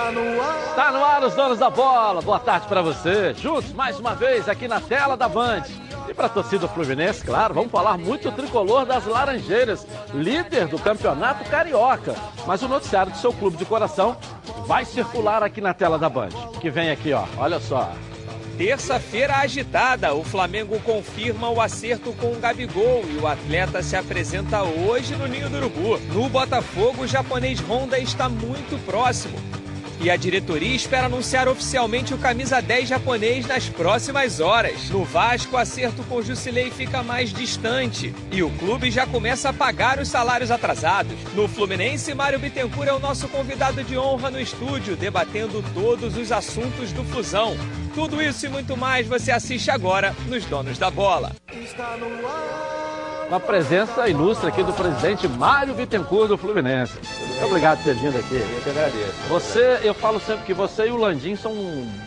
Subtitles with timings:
[0.00, 0.58] Está no ar.
[0.70, 2.22] Está no ar os donos da bola.
[2.22, 3.34] Boa tarde para você.
[3.34, 5.64] Juntos mais uma vez aqui na tela da Band.
[6.08, 11.44] E para a torcida Fluminense, claro, vamos falar muito tricolor das Laranjeiras, líder do campeonato
[11.50, 12.14] carioca.
[12.46, 14.16] Mas o noticiário do seu clube de coração
[14.66, 16.30] vai circular aqui na tela da Band.
[16.62, 17.24] Que vem aqui, ó.
[17.36, 17.92] Olha só.
[18.56, 24.62] Terça-feira agitada, o Flamengo confirma o acerto com o Gabigol e o atleta se apresenta
[24.62, 25.98] hoje no Ninho do Urubu.
[26.14, 29.59] No Botafogo, o japonês Honda está muito próximo.
[30.02, 34.88] E a diretoria espera anunciar oficialmente o camisa 10 japonês nas próximas horas.
[34.88, 39.52] No Vasco, o acerto com Jusilei fica mais distante e o clube já começa a
[39.52, 41.18] pagar os salários atrasados.
[41.34, 46.32] No Fluminense, Mário Bittencourt é o nosso convidado de honra no estúdio, debatendo todos os
[46.32, 47.54] assuntos do Fusão.
[47.94, 51.36] Tudo isso e muito mais você assiste agora nos Donos da Bola.
[51.52, 52.79] Está no ar
[53.30, 56.94] uma presença ilustre aqui do presidente Mário Bittencourt do Fluminense.
[57.28, 58.34] Muito obrigado por ter vindo aqui.
[58.34, 59.14] Eu que agradeço.
[59.28, 61.54] Você, eu falo sempre que você e o Landim são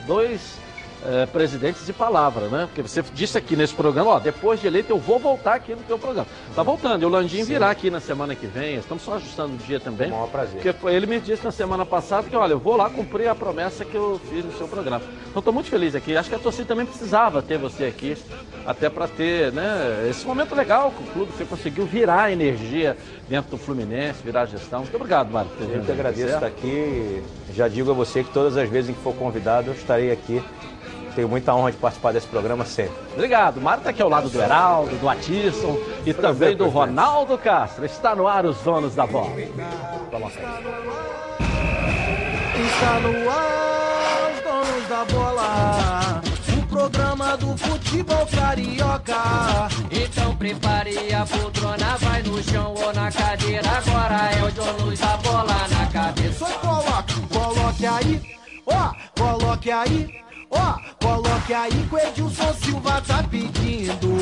[0.06, 0.60] dois
[1.06, 2.66] é, presidentes de palavra, né?
[2.68, 5.82] Porque você disse aqui nesse programa, ó, depois de eleito eu vou voltar aqui no
[5.84, 6.28] teu programa.
[6.56, 9.58] Tá voltando, e o Landim virá aqui na semana que vem, estamos só ajustando o
[9.58, 10.10] dia também.
[10.10, 10.62] Com o maior prazer.
[10.62, 13.84] Porque ele me disse na semana passada que, olha, eu vou lá cumprir a promessa
[13.84, 15.02] que eu fiz no seu programa.
[15.30, 18.16] Então estou muito feliz aqui, acho que a torcida também precisava ter você aqui,
[18.66, 22.96] até para ter, né, esse momento legal com o clube, você conseguiu virar a energia
[23.28, 24.82] dentro do Fluminense, virar a gestão.
[24.82, 25.50] Muito obrigado, Mário.
[25.60, 29.02] Eu que agradeço estar aqui, já digo a você que todas as vezes em que
[29.02, 30.42] for convidado, eu estarei aqui
[31.14, 32.96] tenho muita honra de participar desse programa sempre.
[33.14, 33.62] Obrigado.
[33.62, 37.86] Mário está aqui ao lado do Heraldo, do Atisson e também do Ronaldo Castro.
[37.86, 39.32] Está no ar os donos da bola.
[40.12, 40.60] Vamos lá.
[42.66, 46.22] Está no ar os donos da bola.
[46.58, 49.14] O programa do futebol carioca.
[49.92, 53.70] Então prepare a poltrona, vai no chão ou na cadeira.
[53.70, 56.46] Agora é o donos da bola na cabeça.
[56.46, 58.22] Só coloque, coloque aí,
[58.66, 60.23] ó, coloque aí.
[60.54, 64.20] Ó, oh, coloque aí que o Edilson Silva tá pedindo.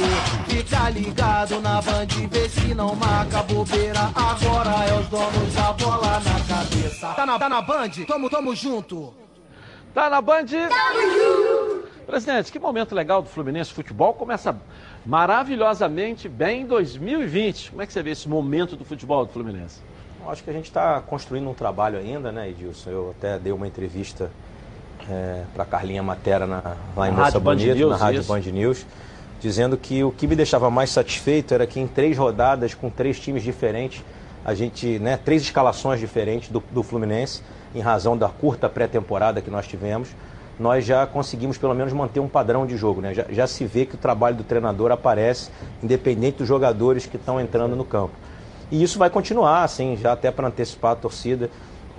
[0.47, 3.99] Fica ligado na band, vê se não marca bobeira.
[4.15, 7.07] Agora é os donos da bola na cabeça.
[7.09, 7.89] Tá na, tá na band?
[8.07, 9.13] Tamo, tamo junto.
[9.93, 10.45] Tá na band?
[10.45, 11.91] Tamo junto.
[12.05, 14.13] Presidente, que momento legal do Fluminense Futebol.
[14.13, 14.55] Começa
[15.05, 17.71] maravilhosamente bem em 2020.
[17.71, 19.81] Como é que você vê esse momento do futebol do Fluminense?
[20.27, 22.89] Acho que a gente está construindo um trabalho ainda, né, Edilson?
[22.89, 24.31] Eu até dei uma entrevista
[25.09, 28.33] é, para Carlinha Matera na, lá em Moça Bonita, News, na Rádio isso.
[28.33, 28.85] Band News,
[29.39, 33.19] dizendo que o que me deixava mais satisfeito era que em três rodadas, com três
[33.19, 34.03] times diferentes,
[34.43, 37.41] a gente, né, três escalações diferentes do, do Fluminense,
[37.73, 40.09] em razão da curta pré-temporada que nós tivemos,
[40.59, 43.01] nós já conseguimos pelo menos manter um padrão de jogo.
[43.01, 43.13] Né?
[43.13, 45.49] Já, já se vê que o trabalho do treinador aparece,
[45.81, 48.13] independente dos jogadores que estão entrando no campo.
[48.69, 51.49] E isso vai continuar, assim, já até para antecipar a torcida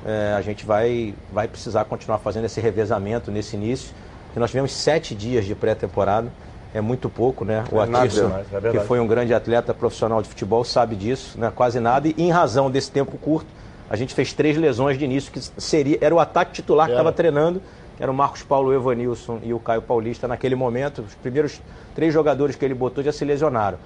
[0.04, 3.94] é, a gente vai, vai precisar continuar fazendo esse revezamento nesse início.
[4.32, 6.32] Que nós tivemos sete dias de pré-temporada,
[6.74, 7.64] é muito pouco, né?
[7.70, 11.52] O é Atirson, é que foi um grande atleta profissional de futebol, sabe disso, né?
[11.54, 12.08] quase nada.
[12.08, 13.48] E em razão desse tempo curto,
[13.90, 17.12] a gente fez três lesões de início, que seria, era o ataque titular que estava
[17.12, 17.60] treinando,
[17.96, 21.02] que era o Marcos Paulo o Evanilson e o Caio Paulista naquele momento.
[21.02, 21.60] Os primeiros
[21.94, 23.78] três jogadores que ele botou já se lesionaram.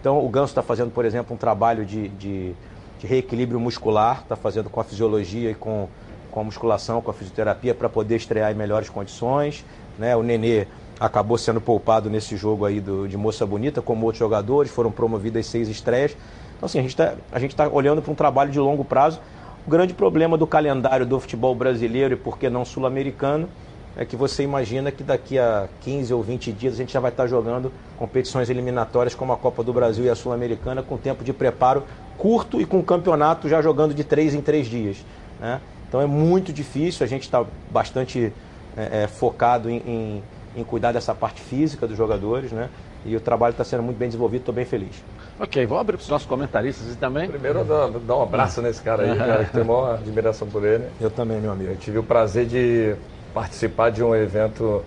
[0.00, 2.54] Então o Ganso está fazendo, por exemplo, um trabalho de, de
[3.00, 5.88] de reequilíbrio muscular, está fazendo com a fisiologia e com,
[6.30, 9.64] com a musculação, com a fisioterapia, para poder estrear em melhores condições.
[9.98, 10.14] Né?
[10.14, 10.66] O Nenê
[11.00, 15.46] acabou sendo poupado nesse jogo aí do, de Moça Bonita, como outros jogadores, foram promovidas
[15.46, 16.14] seis estreias.
[16.56, 19.18] Então, assim, a gente está tá olhando para um trabalho de longo prazo.
[19.66, 23.48] O grande problema do calendário do futebol brasileiro e, por que não, sul-americano,
[23.96, 27.10] é que você imagina que daqui a 15 ou 20 dias a gente já vai
[27.10, 31.32] estar jogando competições eliminatórias como a Copa do Brasil e a Sul-Americana com tempo de
[31.32, 31.84] preparo
[32.16, 35.04] curto e com o campeonato já jogando de três em três dias.
[35.40, 35.60] Né?
[35.88, 38.32] Então é muito difícil, a gente está bastante
[38.76, 40.22] é, é, focado em, em,
[40.56, 42.68] em, cuidar dessa parte física dos jogadores, né?
[43.04, 45.02] E o trabalho está sendo muito bem desenvolvido, estou bem feliz.
[45.38, 47.28] Ok, vamos abrir para os nossos comentaristas também.
[47.28, 50.84] Primeiro, dar, dar um abraço nesse cara aí, cara, que tem uma admiração por ele.
[51.00, 51.70] Eu também, meu amigo.
[51.70, 52.94] Eu tive o prazer de
[53.32, 54.82] participar de um evento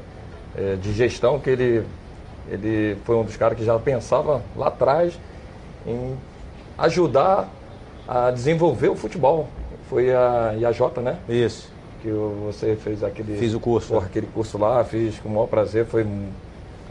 [0.55, 1.83] é, de gestão que ele,
[2.49, 5.17] ele foi um dos caras que já pensava lá atrás
[5.85, 6.15] em
[6.77, 7.49] ajudar
[8.07, 9.47] a desenvolver o futebol.
[9.89, 11.17] Foi a IAJ, né?
[11.29, 11.71] Isso.
[12.01, 13.37] Que você fez aquele.
[13.37, 13.93] Fiz o curso.
[13.93, 16.05] Porra, aquele curso lá, fiz com o maior prazer, foi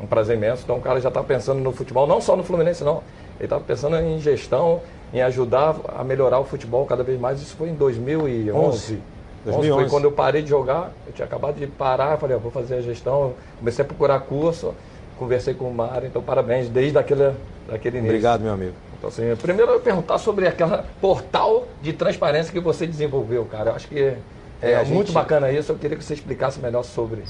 [0.02, 0.62] um prazer imenso.
[0.64, 3.02] Então o cara já está pensando no futebol, não só no Fluminense, não.
[3.37, 4.81] Ele estava pensando em gestão,
[5.12, 7.40] em ajudar a melhorar o futebol cada vez mais.
[7.40, 8.94] Isso foi em 2011.
[8.94, 9.02] 11.
[9.44, 9.83] 2011.
[9.83, 12.81] Foi quando eu parei de jogar, eu tinha acabado de parar, falei, vou fazer a
[12.81, 14.75] gestão, comecei a procurar curso,
[15.19, 17.33] conversei com o Mário, então parabéns desde aquele,
[17.69, 18.15] daquele início.
[18.15, 18.75] Obrigado, meu amigo.
[18.99, 23.71] Então, assim, primeiro eu perguntar sobre aquela portal de transparência que você desenvolveu, cara.
[23.71, 24.17] Eu acho que
[24.61, 25.12] É, é muito gente...
[25.12, 27.25] bacana isso, eu queria que você explicasse melhor sobre.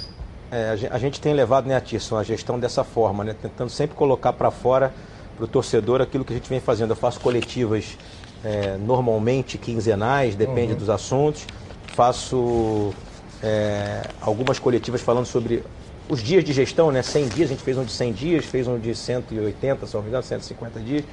[0.50, 4.35] É, a gente tem levado, né, Atisson, a gestão dessa forma, né, tentando sempre colocar
[4.35, 4.93] para fora
[5.35, 6.91] para o torcedor aquilo que a gente vem fazendo.
[6.91, 7.97] Eu faço coletivas
[8.44, 10.79] é, normalmente quinzenais, depende uhum.
[10.79, 11.47] dos assuntos.
[11.94, 12.93] Faço
[13.43, 15.62] é, algumas coletivas falando sobre
[16.09, 17.03] os dias de gestão, né?
[17.03, 20.03] 100 dias, a gente fez um de 100 dias, fez um de 180, se não
[20.03, 21.05] me engano, 150 dias.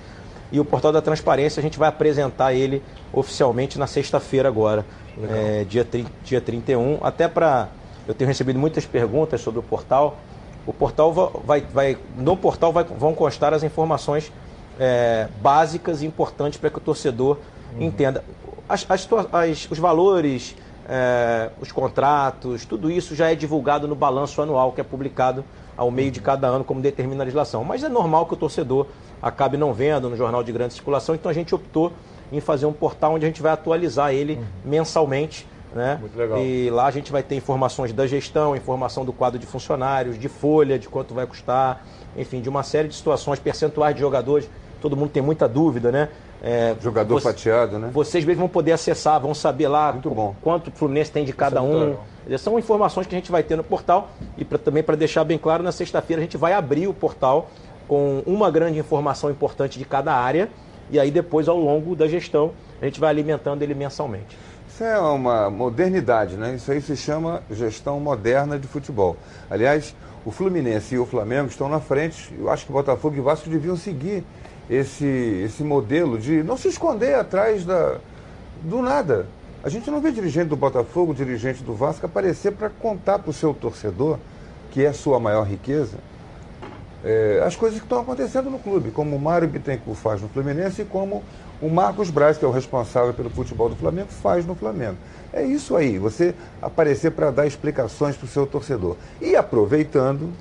[0.51, 2.81] E o Portal da Transparência, a gente vai apresentar ele
[3.13, 4.85] oficialmente na sexta-feira agora,
[5.29, 5.87] é, dia,
[6.23, 7.69] dia 31, até para
[8.07, 10.17] eu tenho recebido muitas perguntas sobre o portal.
[10.65, 11.13] O portal
[11.45, 14.31] vai, vai no portal vai, vão constar as informações
[14.79, 17.37] é, básicas e importantes para que o torcedor
[17.75, 17.83] uhum.
[17.83, 18.23] entenda.
[18.67, 20.55] As, as, as, os valores,
[20.89, 25.45] é, os contratos, tudo isso já é divulgado no balanço anual que é publicado
[25.77, 27.63] ao meio de cada ano, como determina a legislação.
[27.63, 28.87] Mas é normal que o torcedor
[29.21, 31.93] acabe não vendo no jornal de grande circulação, então a gente optou
[32.31, 34.43] em fazer um portal onde a gente vai atualizar ele uhum.
[34.65, 35.97] mensalmente né?
[35.99, 36.39] Muito legal.
[36.39, 40.27] E lá a gente vai ter informações da gestão, informação do quadro de funcionários, de
[40.27, 41.85] folha, de quanto vai custar,
[42.17, 44.49] enfim, de uma série de situações, percentuais de jogadores.
[44.81, 46.09] Todo mundo tem muita dúvida, né?
[46.41, 47.89] É, Jogador você, fatiado, né?
[47.91, 49.93] Vocês mesmos vão poder acessar, vão saber lá
[50.41, 51.97] quanto o Fluminense tem de cada é um.
[52.37, 55.37] São informações que a gente vai ter no portal e pra, também para deixar bem
[55.37, 57.49] claro, na sexta-feira a gente vai abrir o portal
[57.87, 60.49] com uma grande informação importante de cada área
[60.91, 62.51] e aí depois, ao longo da gestão,
[62.81, 64.37] a gente vai alimentando ele mensalmente.
[64.67, 66.55] Isso é uma modernidade, né?
[66.55, 69.17] Isso aí se chama gestão moderna de futebol.
[69.49, 69.95] Aliás,
[70.25, 72.33] o Fluminense e o Flamengo estão na frente.
[72.37, 74.23] Eu acho que o Botafogo e o Vasco deviam seguir
[74.69, 77.97] esse, esse modelo de não se esconder atrás da,
[78.63, 79.25] do nada.
[79.63, 83.33] A gente não vê dirigente do Botafogo, dirigente do Vasco aparecer para contar para o
[83.33, 84.17] seu torcedor,
[84.71, 85.97] que é a sua maior riqueza,
[87.03, 90.81] é, as coisas que estão acontecendo no clube, como o Mário Bittencourt faz no Fluminense
[90.81, 91.23] e como
[91.61, 94.97] o Marcos Braz, que é o responsável pelo futebol do Flamengo, faz no Flamengo.
[95.31, 98.95] É isso aí, você aparecer para dar explicações para o seu torcedor.
[99.21, 100.31] E aproveitando,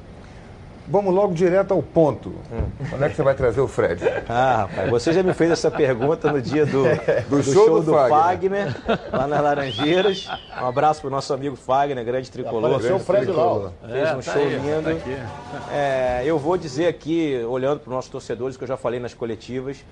[0.89, 2.31] vamos logo direto ao ponto.
[2.51, 2.87] Hum.
[2.91, 4.03] Quando é que você vai trazer o Fred?
[4.29, 6.85] Ah, rapaz, você já me fez essa pergunta no dia do,
[7.29, 8.73] do, do show, show, do, Fagner.
[8.73, 10.29] Fagner, lá nas Laranjeiras.
[10.61, 12.71] Um abraço para o nosso amigo Fagner, grande tricolor.
[12.71, 13.73] Apareceu o Fred lá.
[13.87, 15.01] Fez é, um tá show aí, lindo.
[15.01, 18.99] Tá é, eu vou dizer aqui, olhando para os nossos torcedores, que eu já falei
[18.99, 19.85] nas coletivas,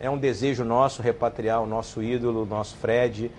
[0.00, 3.30] é um desejo nosso repatriar o nosso ídolo, o nosso Fred.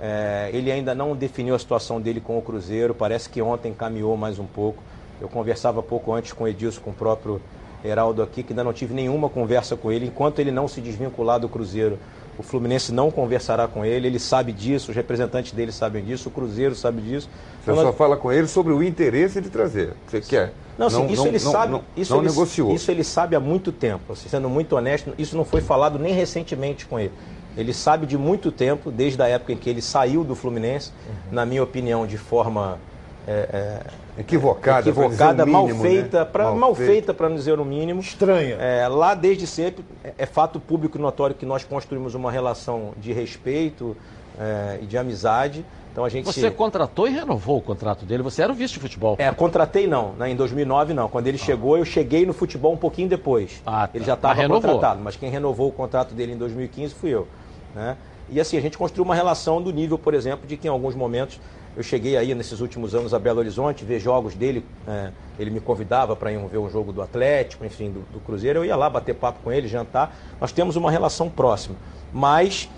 [0.00, 4.16] É, ele ainda não definiu a situação dele com o Cruzeiro, parece que ontem caminhou
[4.16, 4.82] mais um pouco.
[5.24, 7.40] Eu conversava pouco antes com o Edilson, com o próprio
[7.82, 10.06] Heraldo aqui, que ainda não tive nenhuma conversa com ele.
[10.06, 11.98] Enquanto ele não se desvincular do Cruzeiro,
[12.38, 16.32] o Fluminense não conversará com ele, ele sabe disso, os representantes dele sabem disso, o
[16.32, 17.28] Cruzeiro sabe disso.
[17.64, 17.96] Você então, só nós...
[17.96, 19.94] fala com ele sobre o interesse de trazer.
[20.06, 20.52] Você quer?
[20.76, 21.80] Não, não, isso não, ele não, sabe.
[21.96, 22.74] Isso ele, negociou.
[22.74, 24.12] Isso ele sabe há muito tempo.
[24.12, 27.12] Assim, sendo muito honesto, isso não foi falado nem recentemente com ele.
[27.56, 31.14] Ele sabe de muito tempo, desde a época em que ele saiu do Fluminense, uhum.
[31.32, 32.78] na minha opinião, de forma
[33.26, 33.80] é, é,
[34.18, 36.24] equivocada, equivocada mínimo, mal feita, né?
[36.24, 38.00] pra, mal, mal feita para não dizer o mínimo.
[38.00, 38.56] Estranha.
[38.56, 42.92] É, lá desde sempre é, é fato público e notório que nós construímos uma relação
[42.96, 43.96] de respeito
[44.38, 45.64] é, e de amizade.
[45.92, 48.22] Então a gente Você contratou e renovou o contrato dele?
[48.24, 49.14] Você era o vice de futebol?
[49.16, 50.28] É, contratei não, né?
[50.28, 51.08] em 2009 não.
[51.08, 51.44] Quando ele ah.
[51.44, 53.62] chegou, eu cheguei no futebol um pouquinho depois.
[53.64, 53.90] Ah, tá.
[53.94, 57.28] Ele já estava contratado, mas quem renovou o contrato dele em 2015 fui eu.
[57.74, 57.96] Né?
[58.28, 60.96] E assim, a gente construiu uma relação do nível, por exemplo, de que em alguns
[60.96, 61.38] momentos
[61.76, 64.64] eu cheguei aí nesses últimos anos a Belo Horizonte, ver jogos dele.
[64.86, 68.60] É, ele me convidava para ir ver um jogo do Atlético, enfim, do, do, Cruzeiro.
[68.60, 70.16] Eu ia lá bater papo com ele, jantar.
[70.40, 71.74] Nós temos uma relação próxima.
[72.12, 72.68] Mas,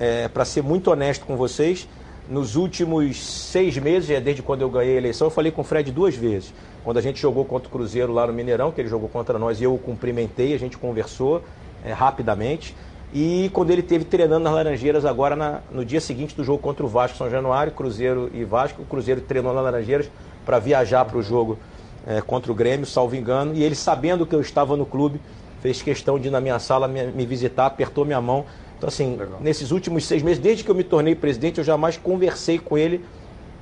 [0.00, 1.86] é, para ser muito honesto com vocês,
[2.30, 5.64] nos últimos seis meses, é desde quando eu ganhei a eleição, eu falei com o
[5.64, 6.54] Fred duas vezes.
[6.82, 9.60] Quando a gente jogou contra o Cruzeiro lá no Mineirão, que ele jogou contra nós
[9.60, 11.42] e eu o cumprimentei, a gente conversou
[11.84, 12.74] é, rapidamente.
[13.12, 16.84] E quando ele teve treinando nas Laranjeiras agora na, no dia seguinte do jogo contra
[16.84, 20.10] o Vasco São Januário, Cruzeiro e Vasco, o Cruzeiro treinou nas Laranjeiras
[20.44, 21.58] para viajar para o jogo
[22.06, 25.20] é, contra o Grêmio, salvo engano, e ele sabendo que eu estava no clube,
[25.60, 28.44] fez questão de ir na minha sala me, me visitar, apertou minha mão
[28.76, 29.38] então, assim, Legal.
[29.40, 33.04] nesses últimos seis meses, desde que eu me tornei presidente, eu jamais conversei com ele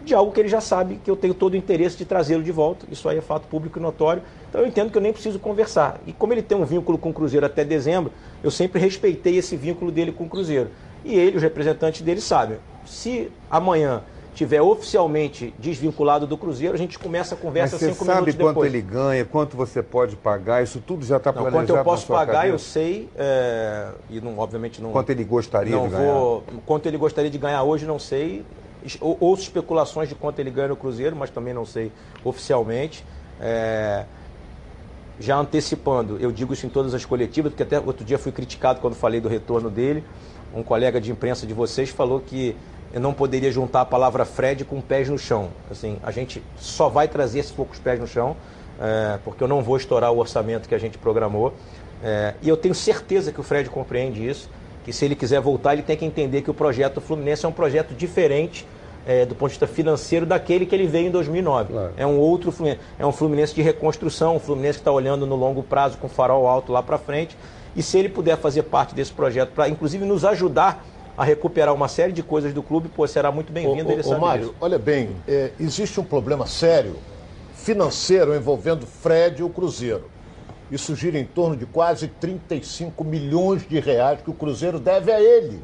[0.04, 2.52] de algo que ele já sabe que eu tenho todo o interesse de trazê-lo de
[2.52, 2.86] volta.
[2.90, 4.22] Isso aí é fato público e notório.
[4.48, 6.00] Então eu entendo que eu nem preciso conversar.
[6.06, 9.56] E como ele tem um vínculo com o Cruzeiro até dezembro, eu sempre respeitei esse
[9.56, 10.70] vínculo dele com o Cruzeiro.
[11.04, 12.58] E ele, os representantes dele, sabem.
[12.84, 14.02] Se amanhã
[14.34, 18.36] tiver oficialmente desvinculado do Cruzeiro, a gente começa a conversa Mas cinco minutos depois.
[18.36, 20.62] Você sabe quanto ele ganha, quanto você pode pagar?
[20.62, 22.48] Isso tudo já está planejado Quanto eu posso pagar, cabeça?
[22.48, 23.08] eu sei.
[23.16, 24.90] É, e não, obviamente não.
[24.90, 26.12] Quanto ele gostaria não de ganhar?
[26.12, 28.44] Vou, quanto ele gostaria de ganhar hoje, não sei.
[29.00, 31.90] Ouço especulações de quanto ele ganha no Cruzeiro, mas também não sei
[32.24, 33.04] oficialmente.
[33.40, 34.04] É,
[35.18, 38.80] já antecipando, eu digo isso em todas as coletivas, porque até outro dia fui criticado
[38.80, 40.04] quando falei do retorno dele.
[40.54, 42.56] Um colega de imprensa de vocês falou que
[42.92, 45.50] eu não poderia juntar a palavra Fred com pés no chão.
[45.70, 48.36] Assim, a gente só vai trazer esses poucos pés no chão,
[48.80, 51.54] é, porque eu não vou estourar o orçamento que a gente programou.
[52.02, 54.48] É, e eu tenho certeza que o Fred compreende isso,
[54.84, 57.52] que se ele quiser voltar, ele tem que entender que o projeto Fluminense é um
[57.52, 58.66] projeto diferente
[59.06, 61.72] é, do ponto de vista financeiro daquele que ele veio em 2009.
[61.72, 61.92] Claro.
[61.96, 65.36] É um outro Fluminense, é um Fluminense de reconstrução, um Fluminense que está olhando no
[65.36, 67.36] longo prazo com farol alto lá para frente.
[67.74, 70.84] E se ele puder fazer parte desse projeto para, inclusive, nos ajudar
[71.16, 73.90] a recuperar uma série de coisas do clube, pô, será muito bem-vindo.
[73.90, 76.96] Ele ô, Mário, olha bem, é, existe um problema sério
[77.54, 80.13] financeiro envolvendo Fred e o Cruzeiro.
[80.70, 85.20] Isso gira em torno de quase 35 milhões de reais que o Cruzeiro deve a
[85.20, 85.62] ele.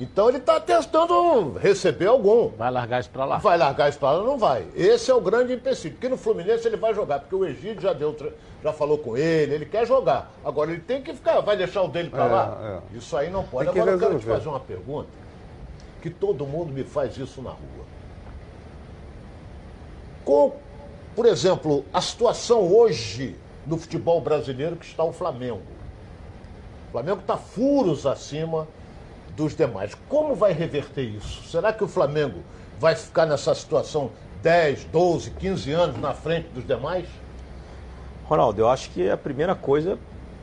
[0.00, 2.48] Então ele está testando receber algum.
[2.48, 3.38] Vai largar isso para lá?
[3.38, 4.24] Vai largar isso para lá?
[4.24, 4.66] Não vai.
[4.74, 5.94] Esse é o grande empecilho.
[5.94, 8.16] Porque no Fluminense ele vai jogar, porque o Egídio já deu,
[8.62, 10.32] já falou com ele, ele quer jogar.
[10.44, 12.82] Agora ele tem que ficar, vai deixar o dele para é, lá?
[12.92, 12.96] É.
[12.96, 13.68] Isso aí não pode.
[13.68, 15.08] Agora eu quero te fazer uma pergunta,
[16.02, 17.84] que todo mundo me faz isso na rua.
[20.24, 20.56] Com,
[21.14, 23.36] por exemplo, a situação hoje
[23.66, 25.62] no futebol brasileiro que está o Flamengo.
[26.88, 28.68] O Flamengo está furos acima
[29.36, 29.96] dos demais.
[30.08, 31.42] Como vai reverter isso?
[31.48, 32.40] Será que o Flamengo
[32.78, 34.10] vai ficar nessa situação
[34.42, 37.06] 10, 12, 15 anos na frente dos demais?
[38.24, 39.98] Ronaldo, eu acho que a primeira coisa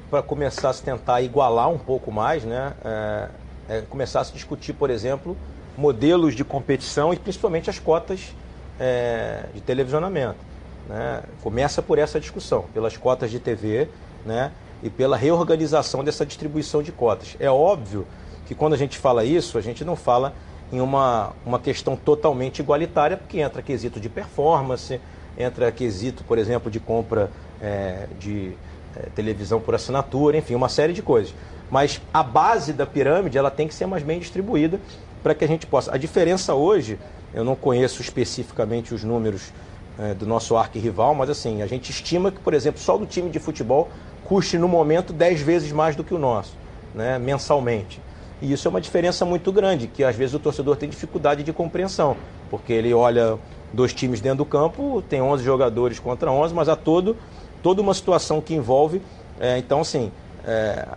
[0.10, 3.30] para começar a se tentar igualar um pouco mais, né, é,
[3.70, 5.38] é, começar a se discutir, por exemplo,
[5.78, 8.36] modelos de competição e principalmente as cotas
[8.78, 10.50] é, de televisionamento.
[10.88, 11.24] Né?
[11.42, 13.88] Começa por essa discussão, pelas cotas de TV
[14.26, 14.52] né,
[14.84, 17.36] e pela reorganização dessa distribuição de cotas.
[17.40, 18.06] É óbvio
[18.46, 20.34] que quando a gente fala isso, a gente não fala
[20.72, 25.00] em uma, uma questão totalmente igualitária, porque entra quesito de performance,
[25.38, 27.30] entra quesito, por exemplo, de compra
[27.62, 28.54] é, de
[28.96, 31.34] é, televisão por assinatura, enfim, uma série de coisas.
[31.70, 34.80] Mas a base da pirâmide ela tem que ser mais bem distribuída
[35.24, 35.94] para que a gente possa.
[35.94, 37.00] A diferença hoje,
[37.34, 39.54] eu não conheço especificamente os números
[40.01, 43.29] é, do nosso arquirrival, mas assim, a gente estima que, por exemplo, só do time
[43.29, 43.88] de futebol
[44.24, 46.55] custe no momento 10 vezes mais do que o nosso,
[46.96, 48.01] né, mensalmente.
[48.41, 51.53] E isso é uma diferença muito grande, que às vezes o torcedor tem dificuldade de
[51.53, 52.17] compreensão,
[52.50, 53.38] porque ele olha
[53.72, 57.15] dois times dentro do campo, tem 11 jogadores contra 11, mas há todo,
[57.62, 59.01] toda uma situação que envolve.
[59.39, 60.12] É, então, assim,
[60.43, 60.88] é,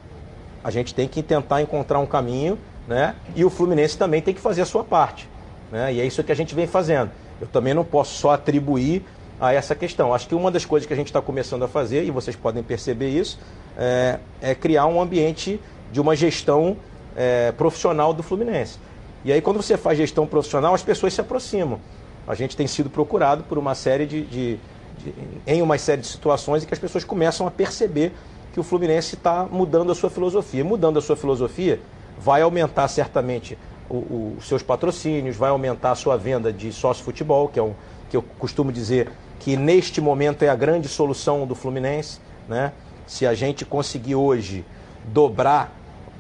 [0.63, 2.59] a gente tem que tentar encontrar um caminho,
[2.89, 3.15] né?
[3.37, 5.29] E o Fluminense também tem que fazer a sua parte.
[5.71, 5.95] Né?
[5.95, 7.11] E é isso que a gente vem fazendo.
[7.41, 9.05] Eu também não posso só atribuir
[9.41, 10.15] a essa questão.
[10.15, 12.63] Acho que uma das coisas que a gente está começando a fazer, e vocês podem
[12.63, 13.39] perceber isso,
[13.77, 15.61] é, é criar um ambiente
[15.93, 16.77] de uma gestão
[17.17, 18.79] é, profissional do Fluminense.
[19.25, 21.81] E aí, quando você faz gestão profissional, as pessoas se aproximam.
[22.27, 24.59] A gente tem sido procurado por uma série de, de,
[24.99, 25.15] de
[25.47, 28.13] em uma série de situações em que as pessoas começam a perceber
[28.53, 30.65] que o Fluminense está mudando a sua filosofia.
[30.65, 31.81] Mudando a sua filosofia,
[32.19, 33.59] vai aumentar certamente
[33.91, 37.75] os seus patrocínios, vai aumentar a sua venda de sócio-futebol, que é um
[38.15, 39.11] que eu costumo dizer
[39.41, 42.21] que neste momento é a grande solução do Fluminense.
[42.49, 42.73] Né?
[43.07, 44.65] Se a gente conseguir hoje
[45.13, 45.73] dobrar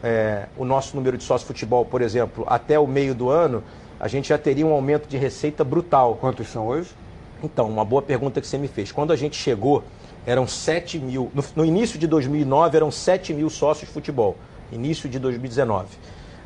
[0.02, 3.62] é, o nosso número de sócio futebol, por exemplo, até o meio do ano,
[4.00, 6.18] a gente já teria um aumento de receita brutal.
[6.20, 6.90] Quantos são hoje?
[7.42, 8.90] Então, uma boa pergunta que você me fez.
[8.90, 9.84] Quando a gente chegou,
[10.26, 11.30] eram 7 mil.
[11.32, 14.36] No, no início de 2009, eram 7 mil sócios de futebol.
[14.72, 15.86] Início de 2019.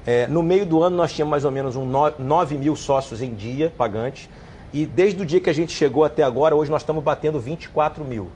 [0.08, 3.34] É, no meio do ano, nós tínhamos mais ou menos um 9 mil sócios em
[3.34, 4.26] dia, pagantes.
[4.72, 8.02] E desde o dia que a gente chegou até agora, hoje nós estamos batendo 24
[8.02, 8.28] mil.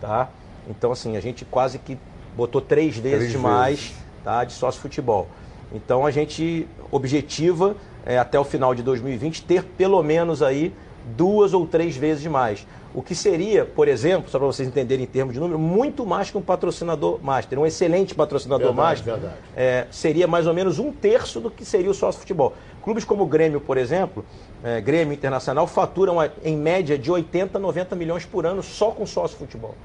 [0.00, 0.28] Tá?
[0.68, 1.98] Então, assim, a gente quase que
[2.36, 3.80] botou três vezes três mais.
[3.80, 5.26] Vezes tá, de sócio futebol.
[5.72, 7.74] Então a gente objetiva
[8.06, 10.72] é, até o final de 2020 ter pelo menos aí
[11.16, 12.64] duas ou três vezes mais.
[12.98, 16.32] O que seria, por exemplo, só para vocês entenderem em termos de número, muito mais
[16.32, 17.56] que um patrocinador master.
[17.56, 19.36] Um excelente patrocinador verdade, master verdade.
[19.56, 22.54] É, seria mais ou menos um terço do que seria o sócio futebol.
[22.82, 24.24] Clubes como o Grêmio, por exemplo,
[24.64, 29.38] é, Grêmio Internacional, faturam em média de 80, 90 milhões por ano só com sócio
[29.38, 29.76] futebol.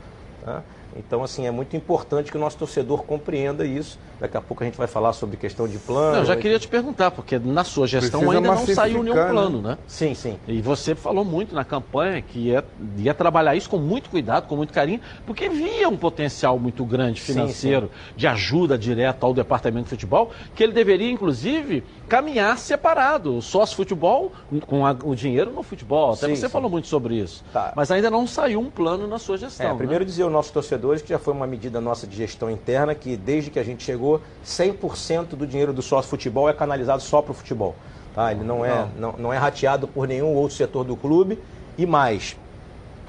[0.43, 0.63] Tá?
[0.95, 3.97] Então, assim, é muito importante que o nosso torcedor compreenda isso.
[4.19, 6.13] Daqui a pouco a gente vai falar sobre questão de plano.
[6.13, 9.15] Não, eu já queria te perguntar, porque na sua gestão Precisa ainda não saiu nenhum
[9.15, 9.69] plano, né?
[9.69, 9.77] né?
[9.87, 10.39] Sim, sim.
[10.47, 12.63] E você falou muito na campanha que ia,
[12.97, 17.19] ia trabalhar isso com muito cuidado, com muito carinho, porque via um potencial muito grande
[17.19, 18.13] financeiro sim, sim.
[18.15, 23.37] de ajuda direta ao departamento de futebol, que ele deveria, inclusive, caminhar separado.
[23.37, 24.31] O sócio futebol
[24.67, 26.13] com a, o dinheiro no futebol.
[26.13, 27.43] Até sim, você falou muito sobre isso.
[27.51, 27.73] Tá.
[27.75, 29.65] Mas ainda não saiu um plano na sua gestão.
[29.65, 29.77] É, né?
[29.77, 33.15] primeiro dizer ao nosso torcedor que já foi uma medida nossa de gestão interna, que
[33.15, 37.31] desde que a gente chegou, 100% do dinheiro do sócio futebol é canalizado só para
[37.31, 37.75] o futebol.
[38.13, 38.31] Tá?
[38.31, 39.13] Ele não é, não.
[39.17, 41.39] Não, é rateado por nenhum outro setor do clube.
[41.77, 42.37] E mais,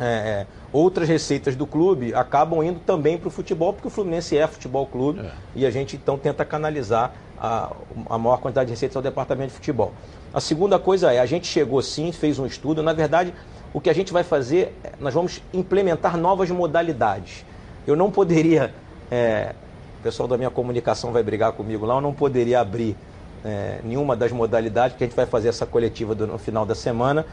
[0.01, 4.37] é, é outras receitas do clube acabam indo também para o futebol, porque o Fluminense
[4.37, 5.31] é futebol clube é.
[5.55, 7.71] e a gente então tenta canalizar a,
[8.11, 9.93] a maior quantidade de receitas ao departamento de futebol.
[10.33, 13.33] A segunda coisa é, a gente chegou sim, fez um estudo, na verdade,
[13.73, 17.45] o que a gente vai fazer, é, nós vamos implementar novas modalidades.
[17.87, 18.73] Eu não poderia,
[19.11, 19.55] é,
[20.01, 22.97] o pessoal da minha comunicação vai brigar comigo lá, eu não poderia abrir
[23.45, 26.75] é, nenhuma das modalidades, porque a gente vai fazer essa coletiva do, no final da
[26.75, 27.27] semana.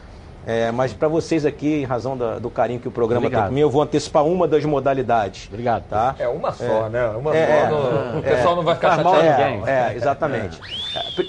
[0.46, 3.60] É, mas para vocês aqui, em razão da, do carinho que o programa tem comigo,
[3.60, 5.48] eu vou antecipar uma das modalidades.
[5.48, 5.84] Obrigado.
[5.88, 6.16] Tá?
[6.18, 7.08] É uma só, é, né?
[7.10, 7.70] Uma é, só.
[7.70, 9.64] No, o pessoal não vai ficar mal ninguém.
[9.68, 10.60] É, exatamente.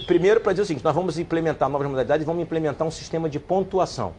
[0.06, 3.28] Primeiro, para dizer o seguinte, nós vamos implementar novas modalidades e vamos implementar um sistema
[3.28, 4.12] de pontuação.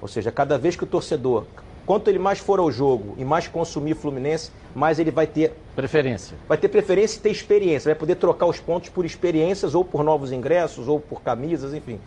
[0.00, 1.44] Ou seja, cada vez que o torcedor,
[1.88, 6.36] quanto ele mais for ao jogo e mais consumir Fluminense, mais ele vai ter preferência.
[6.46, 10.04] Vai ter preferência e ter experiência, vai poder trocar os pontos por experiências ou por
[10.04, 11.98] novos ingressos ou por camisas, enfim.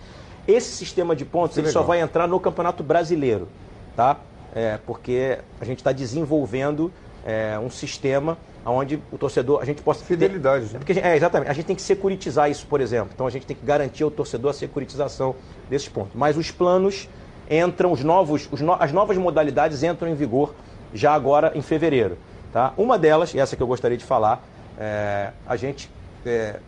[0.47, 3.47] Esse sistema de pontos ele só vai entrar no Campeonato Brasileiro,
[3.95, 4.19] tá?
[4.53, 6.93] É, porque a gente está desenvolvendo
[7.25, 10.67] é, um sistema onde o torcedor a gente possa fidelidade.
[10.67, 10.79] Ter, né?
[10.79, 11.49] porque, é exatamente.
[11.49, 13.09] A gente tem que securitizar isso, por exemplo.
[13.15, 15.35] Então a gente tem que garantir ao torcedor a securitização
[15.67, 16.11] desses pontos.
[16.13, 17.09] Mas os planos
[17.51, 20.55] entram, os novos, os no, as novas modalidades entram em vigor
[20.93, 22.17] já agora em fevereiro.
[22.53, 22.73] Tá?
[22.77, 24.41] Uma delas, e essa que eu gostaria de falar,
[24.79, 25.89] é, a gente
[26.25, 26.59] é,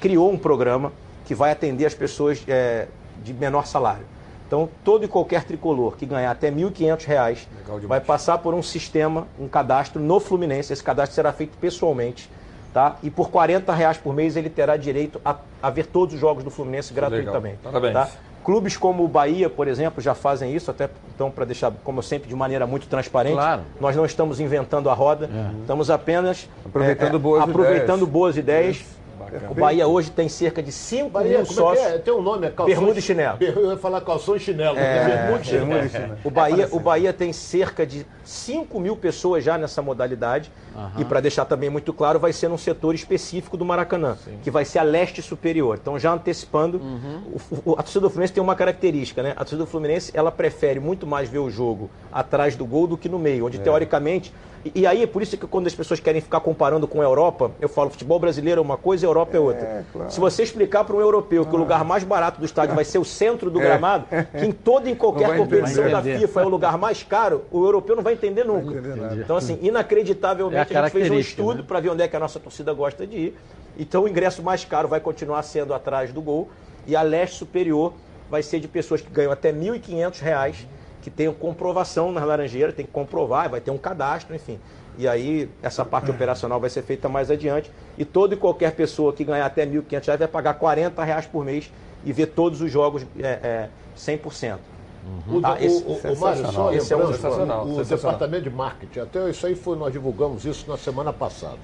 [0.00, 0.92] criou um programa
[1.24, 2.88] que vai atender as pessoas é,
[3.24, 4.04] de menor salário.
[4.46, 7.46] Então, todo e qualquer tricolor que ganhar até R$ 1.500
[7.86, 10.70] vai passar por um sistema, um cadastro no Fluminense.
[10.72, 12.28] Esse cadastro será feito pessoalmente.
[12.72, 12.96] Tá?
[13.02, 16.42] E por R$ reais por mês ele terá direito a, a ver todos os jogos
[16.44, 17.58] do Fluminense gratuitamente.
[17.64, 17.72] Legal.
[17.72, 17.94] Parabéns.
[17.94, 18.10] Tá?
[18.44, 22.28] Clubes como o Bahia, por exemplo, já fazem isso, até então para deixar, como sempre,
[22.28, 23.34] de maneira muito transparente.
[23.34, 23.62] Claro.
[23.80, 25.60] Nós não estamos inventando a roda, é.
[25.60, 28.10] estamos apenas aproveitando, é, boas, aproveitando ideias.
[28.10, 28.84] boas ideias
[29.32, 29.50] Bacana.
[29.50, 31.86] O Bahia hoje tem cerca de 5 Bahia, mil é sócios.
[31.86, 31.98] É é?
[31.98, 32.66] Tem um nome, é calção.
[32.66, 33.38] Bermuda e chinelo.
[33.40, 34.78] Eu ia falar calção e chinelo.
[34.78, 36.18] É, bermuda e chinelo.
[36.24, 40.50] O Bahia, o Bahia tem cerca de 5 mil pessoas já nessa modalidade.
[40.74, 41.00] Uhum.
[41.00, 44.38] E para deixar também muito claro, vai ser num setor específico do Maracanã, Sim.
[44.42, 45.78] que vai ser a leste superior.
[45.80, 47.22] Então, já antecipando, uhum.
[47.64, 49.32] o, a torcida do Fluminense tem uma característica, né?
[49.32, 52.96] A torcida do Fluminense ela prefere muito mais ver o jogo atrás do gol do
[52.96, 53.60] que no meio, onde é.
[53.60, 54.32] teoricamente
[54.64, 57.50] e, e, aí, por isso que quando as pessoas querem ficar comparando com a Europa,
[57.60, 59.62] eu falo, futebol brasileiro é uma coisa e Europa é outra.
[59.62, 60.10] É, claro.
[60.10, 62.98] Se você explicar para um europeu que o lugar mais barato do estádio vai ser
[62.98, 63.64] o centro do é.
[63.64, 64.06] gramado,
[64.38, 67.64] que em toda e em qualquer competição da FIFA é o lugar mais caro, o
[67.64, 68.80] europeu não vai entender nunca.
[68.80, 71.64] Vai então, assim, inacreditavelmente, é a, a gente fez um estudo né?
[71.66, 73.38] para ver onde é que a nossa torcida gosta de ir.
[73.76, 76.48] Então, o ingresso mais caro vai continuar sendo atrás do gol
[76.86, 77.94] e a leste superior
[78.30, 80.66] vai ser de pessoas que ganham até R$ 1.500
[81.02, 84.58] que tenham comprovação na laranjeira, tem que comprovar, vai ter um cadastro, enfim.
[84.96, 87.70] E aí essa parte operacional vai ser feita mais adiante.
[87.98, 91.44] E toda e qualquer pessoa que ganhar até R$ 1.500 vai pagar R$ reais por
[91.44, 91.70] mês
[92.04, 94.58] e ver todos os jogos é, é, 100%.
[95.04, 95.40] Uhum.
[95.40, 98.12] O, ah, esse, o, o, o Mário, só esse é um sensacional, o sensacional.
[98.12, 101.58] departamento de marketing, até isso aí foi, nós divulgamos isso na semana passada.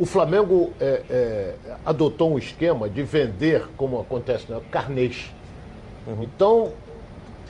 [0.00, 1.54] O Flamengo é, é,
[1.84, 5.32] adotou um esquema de vender, como acontece, né, carnês.
[6.06, 6.22] Uhum.
[6.22, 6.72] Então,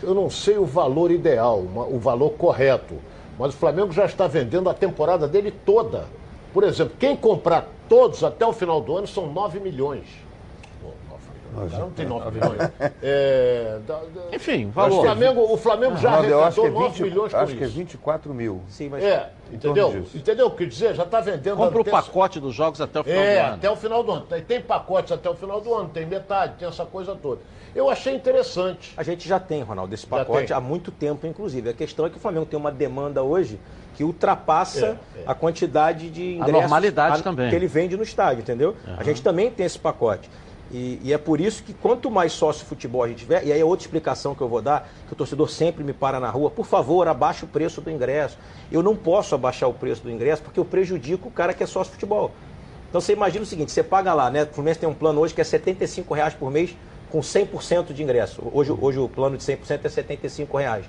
[0.03, 2.95] eu não sei o valor ideal, o valor correto,
[3.39, 6.07] mas o Flamengo já está vendendo a temporada dele toda.
[6.53, 10.28] Por exemplo, quem comprar todos até o final do ano são 9 milhões.
[11.67, 12.73] O cara não tem 9 milhões.
[13.03, 14.37] É, da, da...
[14.37, 15.01] Enfim, valor.
[15.01, 17.59] O Flamengo, o Flamengo já arrecadou é 9 milhões com Acho isso.
[17.59, 18.63] que é 24 mil.
[18.69, 19.05] Sim, mas...
[19.05, 20.05] É, entendeu?
[20.15, 20.95] Entendeu o que dizer?
[20.95, 21.57] Já está vendendo...
[21.57, 23.49] Compra o pacote dos jogos até o final é, do ano.
[23.49, 24.27] É, até o final do ano.
[24.47, 27.41] Tem pacotes até o final do ano, tem metade, tem essa coisa toda.
[27.75, 28.93] Eu achei interessante.
[28.97, 31.71] A gente já tem, Ronaldo, esse pacote há muito tempo, inclusive.
[31.71, 33.61] A questão é que o Flamengo tem uma demanda hoje
[33.95, 35.25] que ultrapassa é, é.
[35.27, 37.51] a quantidade de ingressos a normalidade a, também.
[37.51, 38.77] que ele vende no estádio, entendeu?
[38.87, 38.95] Uhum.
[38.97, 40.31] A gente também tem esse pacote.
[40.71, 43.61] E, e, é por isso que quanto mais sócio futebol a gente tiver, e aí
[43.61, 46.51] é outra explicação que eu vou dar, que o torcedor sempre me para na rua,
[46.51, 48.37] por favor, abaixe o preço do ingresso.
[48.71, 51.67] Eu não posso abaixar o preço do ingresso porque eu prejudico o cara que é
[51.67, 52.33] sócio futebol.
[52.89, 54.45] Então você imagina o seguinte, você paga lá, né?
[54.45, 56.77] O Fluminense tem um plano hoje que é R$ reais por mês
[57.11, 58.43] com 100% de ingresso.
[58.53, 60.85] Hoje, hoje o plano de 100% é 75 reais.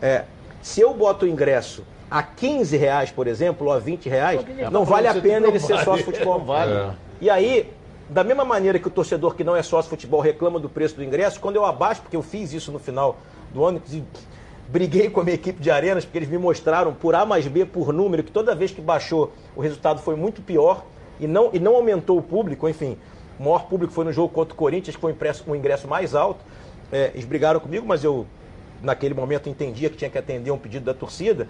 [0.00, 0.24] É,
[0.60, 4.40] se eu boto o ingresso a 15 reais, por exemplo, ou a 20 reais,
[4.70, 6.40] não vale a pena ele ser sócio futebol.
[6.40, 6.72] Vale.
[6.72, 6.90] É.
[7.22, 7.72] E aí,
[8.12, 11.02] da mesma maneira que o torcedor que não é sócio futebol reclama do preço do
[11.02, 13.16] ingresso, quando eu abaixo, porque eu fiz isso no final
[13.54, 13.82] do ano,
[14.68, 17.64] briguei com a minha equipe de arenas, porque eles me mostraram por A mais B
[17.64, 20.84] por número, que toda vez que baixou o resultado foi muito pior
[21.18, 22.98] e não, e não aumentou o público, enfim.
[23.38, 25.14] O maior público foi no jogo contra o Corinthians, que foi
[25.46, 26.44] o ingresso mais alto.
[26.92, 28.26] É, eles brigaram comigo, mas eu,
[28.82, 31.48] naquele momento, entendia que tinha que atender um pedido da torcida.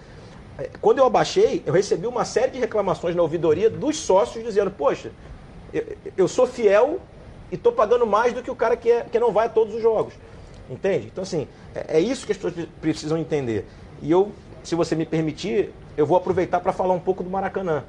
[0.57, 4.71] É, quando eu abaixei, eu recebi uma série de reclamações na ouvidoria dos sócios dizendo:
[4.71, 5.11] Poxa,
[5.73, 6.99] eu, eu sou fiel
[7.51, 9.75] e estou pagando mais do que o cara que, é, que não vai a todos
[9.75, 10.13] os jogos.
[10.69, 11.07] Entende?
[11.11, 13.65] Então, assim, é, é isso que as pessoas precisam entender.
[14.01, 14.31] E eu,
[14.63, 17.83] se você me permitir, eu vou aproveitar para falar um pouco do Maracanã.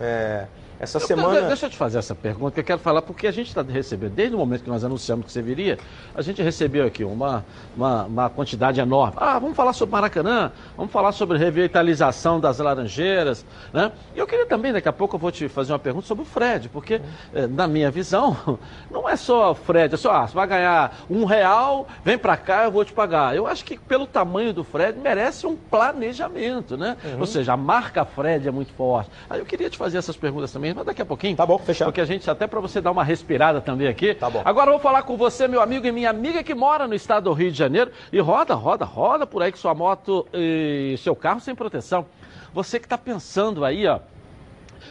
[0.00, 0.46] É,
[0.82, 1.42] Essa eu, semana.
[1.42, 4.14] Deixa eu te fazer essa pergunta que eu quero falar, porque a gente está recebendo,
[4.14, 5.78] desde o momento que nós anunciamos que você viria,
[6.12, 7.44] a gente recebeu aqui uma,
[7.76, 9.14] uma, uma, quantidade enorme.
[9.16, 13.92] Ah, vamos falar sobre Maracanã, vamos falar sobre revitalização das Laranjeiras, né?
[14.12, 16.26] E eu queria também, daqui a pouco, eu vou te fazer uma pergunta sobre o
[16.26, 17.00] Fred, porque,
[17.32, 18.58] eh, na minha visão,
[18.90, 22.36] não é só o Fred, é só, ah, você vai ganhar um real, vem para
[22.36, 23.36] cá, eu vou te pagar.
[23.36, 26.96] Eu acho que, pelo tamanho do Fred, merece um planejamento, né?
[27.04, 27.20] Uhum.
[27.20, 29.12] Ou seja, a marca Fred é muito forte.
[29.30, 31.36] Aí eu queria te fazer essas perguntas também mas daqui a pouquinho.
[31.36, 31.88] Tá bom, fechado.
[31.88, 34.14] Porque a gente, até para você dar uma respirada também aqui.
[34.14, 34.42] Tá bom.
[34.44, 37.24] Agora eu vou falar com você, meu amigo e minha amiga que mora no estado
[37.24, 37.90] do Rio de Janeiro.
[38.12, 42.06] E roda, roda, roda por aí com sua moto e seu carro sem proteção.
[42.52, 44.00] Você que está pensando aí, ó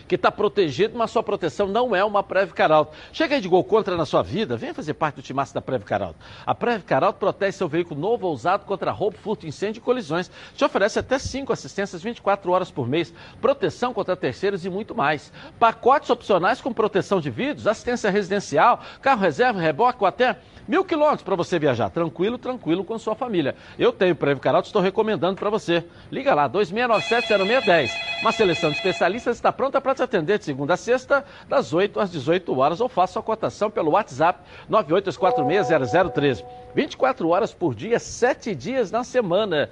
[0.07, 2.95] que está protegido, mas sua proteção não é uma Preve Caralto.
[3.11, 5.85] Chega aí de gol contra na sua vida, venha fazer parte do timaço da Preve
[5.85, 6.19] Caralto.
[6.45, 10.31] A Preve Caralto protege seu veículo novo ou usado contra roubo, furto, incêndio e colisões.
[10.55, 15.31] Te oferece até 5 assistências 24 horas por mês, proteção contra terceiros e muito mais.
[15.59, 21.23] Pacotes opcionais com proteção de vidros, assistência residencial, carro reserva, reboque ou até Mil quilômetros
[21.23, 23.55] para você viajar tranquilo, tranquilo com sua família.
[23.77, 25.83] Eu tenho Preve Caralto, estou recomendando para você.
[26.11, 27.91] Liga lá, 2697-0610.
[28.21, 31.99] Uma seleção de especialistas está pronta para te atender de segunda a sexta, das 8
[31.99, 34.39] às 18 horas, ou faça sua cotação pelo WhatsApp
[34.69, 36.45] 982460013.
[36.73, 39.69] 24 horas por dia, 7 dias na semana.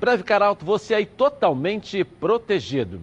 [0.00, 3.00] Preve Caralto, você aí totalmente protegido.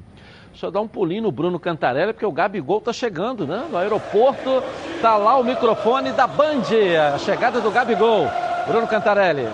[0.51, 3.65] Deixa eu dar um pulinho no Bruno Cantarelli, porque o Gabigol tá chegando, né?
[3.71, 4.61] No aeroporto,
[5.01, 6.63] tá lá o microfone da Band,
[7.13, 8.27] a chegada do Gabigol.
[8.67, 9.47] Bruno Cantarelli.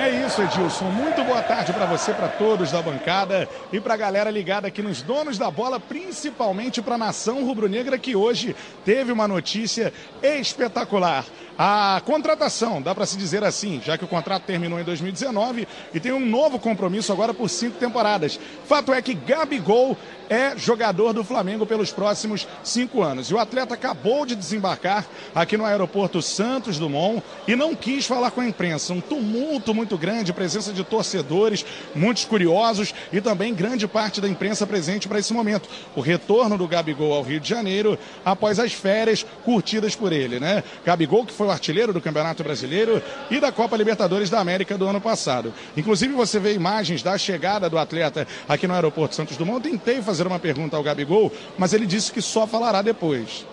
[0.00, 0.86] É isso, Edilson.
[0.86, 4.80] Muito boa tarde para você, para todos da bancada e para a galera ligada aqui
[4.80, 11.26] nos donos da bola, principalmente para a nação rubro-negra que hoje teve uma notícia espetacular.
[11.62, 16.00] A contratação, dá para se dizer assim, já que o contrato terminou em 2019 e
[16.00, 18.40] tem um novo compromisso agora por cinco temporadas.
[18.64, 19.94] Fato é que Gabigol
[20.30, 23.28] é jogador do Flamengo pelos próximos cinco anos.
[23.28, 28.30] E o atleta acabou de desembarcar aqui no aeroporto Santos Dumont e não quis falar
[28.30, 28.94] com a imprensa.
[28.94, 34.66] Um tumulto muito grande, presença de torcedores, muitos curiosos e também grande parte da imprensa
[34.66, 35.68] presente para esse momento.
[35.94, 40.64] O retorno do Gabigol ao Rio de Janeiro após as férias curtidas por ele, né?
[40.86, 44.86] Gabigol, que foi o artilheiro do Campeonato Brasileiro e da Copa Libertadores da América do
[44.86, 45.52] ano passado.
[45.76, 49.60] Inclusive, você vê imagens da chegada do atleta aqui no aeroporto Santos Dumont.
[49.60, 53.44] Tentei fazer uma pergunta ao Gabigol, mas ele disse que só falará depois.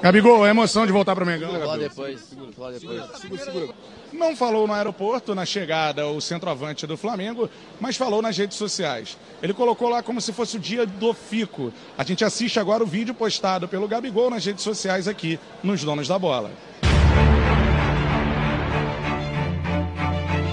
[0.00, 1.50] Gabigol, é emoção de voltar para o Mengão.
[1.50, 3.02] Falar depois, falar depois.
[3.20, 3.74] Segura, segura.
[4.12, 9.18] Não falou no aeroporto, na chegada, o centroavante do Flamengo, mas falou nas redes sociais.
[9.42, 11.72] Ele colocou lá como se fosse o dia do Fico.
[11.96, 16.08] A gente assiste agora o vídeo postado pelo Gabigol nas redes sociais aqui, nos Donos
[16.08, 16.50] da Bola.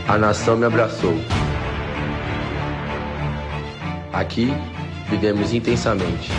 [0.08, 1.14] A nação me abraçou.
[4.14, 4.48] Aqui
[5.10, 6.30] vivemos intensamente.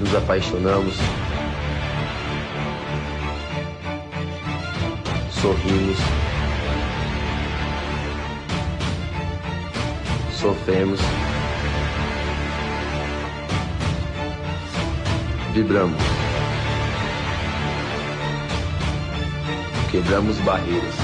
[0.00, 0.94] Nos apaixonamos.
[5.44, 5.98] Sorrimos.
[10.32, 11.00] Sofremos.
[15.52, 16.02] Vibramos.
[19.90, 20.94] Quebramos barreiras.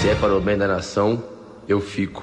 [0.00, 1.22] Se é para o bem da nação,
[1.68, 2.22] eu fico.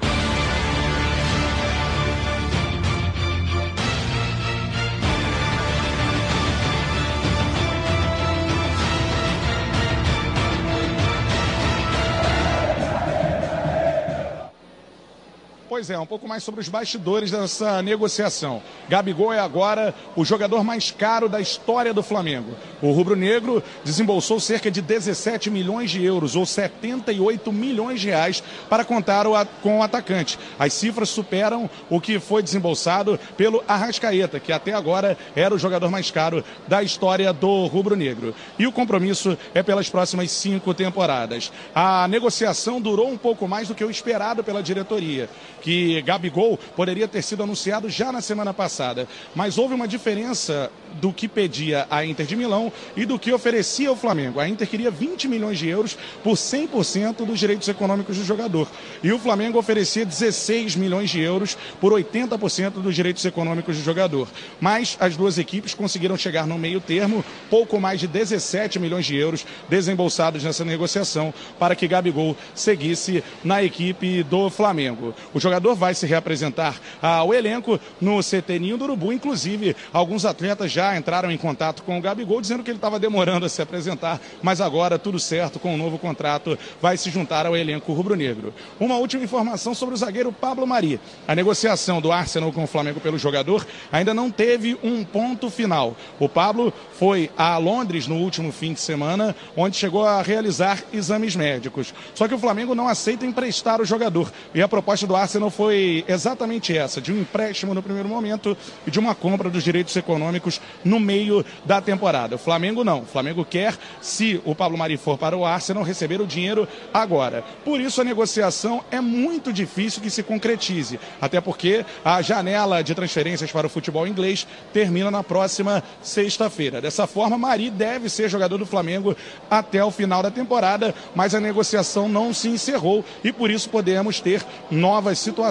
[15.86, 18.60] Pois é, um pouco mais sobre os bastidores dessa negociação.
[18.88, 22.56] Gabigol é agora o jogador mais caro da história do Flamengo.
[22.82, 28.84] O rubro-negro desembolsou cerca de 17 milhões de euros, ou 78 milhões de reais, para
[28.84, 29.26] contar
[29.62, 30.36] com o atacante.
[30.58, 35.88] As cifras superam o que foi desembolsado pelo Arrascaeta, que até agora era o jogador
[35.88, 38.34] mais caro da história do rubro-negro.
[38.58, 41.52] E o compromisso é pelas próximas cinco temporadas.
[41.72, 45.30] A negociação durou um pouco mais do que o esperado pela diretoria
[45.66, 49.08] que Gabigol poderia ter sido anunciado já na semana passada.
[49.34, 53.90] Mas houve uma diferença do que pedia a Inter de Milão e do que oferecia
[53.92, 54.40] o Flamengo.
[54.40, 58.68] A Inter queria 20 milhões de euros por 100% dos direitos econômicos do jogador.
[59.02, 64.28] E o Flamengo oferecia 16 milhões de euros por 80% dos direitos econômicos do jogador.
[64.60, 69.16] Mas as duas equipes conseguiram chegar no meio termo, pouco mais de 17 milhões de
[69.16, 75.14] euros desembolsados nessa negociação para que Gabigol seguisse na equipe do Flamengo.
[75.34, 79.12] O jogador vai se reapresentar ao elenco no CT Ninho do Urubu.
[79.12, 83.46] Inclusive, alguns atletas já entraram em contato com o Gabigol, dizendo que ele estava demorando
[83.46, 87.46] a se apresentar, mas agora tudo certo, com o um novo contrato, vai se juntar
[87.46, 88.52] ao elenco rubro-negro.
[88.78, 91.00] Uma última informação sobre o zagueiro Pablo Mari.
[91.26, 95.96] A negociação do Arsenal com o Flamengo pelo jogador ainda não teve um ponto final.
[96.18, 101.36] O Pablo foi a Londres no último fim de semana, onde chegou a realizar exames
[101.36, 101.94] médicos.
[102.14, 104.32] Só que o Flamengo não aceita emprestar o jogador.
[104.54, 108.90] E a proposta do Arsenal foi exatamente essa: de um empréstimo no primeiro momento e
[108.90, 112.36] de uma compra dos direitos econômicos no meio da temporada.
[112.36, 113.00] O Flamengo não.
[113.00, 117.42] O Flamengo quer, se o Pablo Mari for para o Arsenal, receber o dinheiro agora.
[117.64, 121.00] Por isso a negociação é muito difícil que se concretize.
[121.20, 126.80] Até porque a janela de transferências para o futebol inglês termina na próxima sexta-feira.
[126.80, 129.16] Dessa forma, Mari deve ser jogador do Flamengo
[129.50, 134.20] até o final da temporada, mas a negociação não se encerrou e por isso podemos
[134.20, 135.45] ter novas situações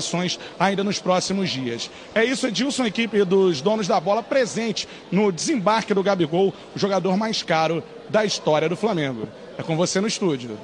[0.59, 1.89] ainda nos próximos dias.
[2.13, 7.17] É isso, Edilson, equipe dos donos da bola presente no desembarque do Gabigol, o jogador
[7.17, 9.27] mais caro da história do Flamengo.
[9.57, 10.57] É com você no estúdio.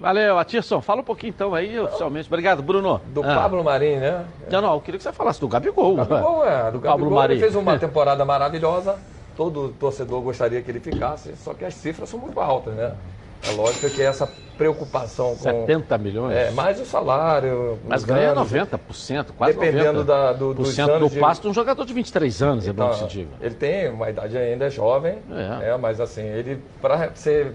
[0.00, 0.80] Valeu, Atirson.
[0.80, 2.26] Fala um pouquinho então aí, oficialmente.
[2.26, 3.00] Obrigado, Bruno.
[3.08, 3.34] Do ah.
[3.34, 4.24] Pablo Marim, né?
[4.50, 5.94] Não, não, eu queria que você falasse do Gabigol.
[5.96, 6.70] Gabigol, é.
[6.70, 7.34] Do Gabigol, Pablo Marim.
[7.34, 8.98] Ele fez uma temporada maravilhosa.
[9.36, 12.94] Todo torcedor gostaria que ele ficasse, só que as cifras são muito altas, né?
[13.42, 15.42] É lógico que essa preocupação com...
[15.42, 16.36] 70 milhões?
[16.36, 17.78] É, mais o salário...
[17.88, 20.04] Mas ganha anos, 90%, quase Dependendo 90%.
[20.04, 22.94] Da, do, dos anos do passo de um jogador de 23 anos, então, é bom
[22.94, 23.30] que se diga.
[23.40, 25.70] Ele tem uma idade ainda jovem, é.
[25.70, 27.54] é mas assim, ele para ser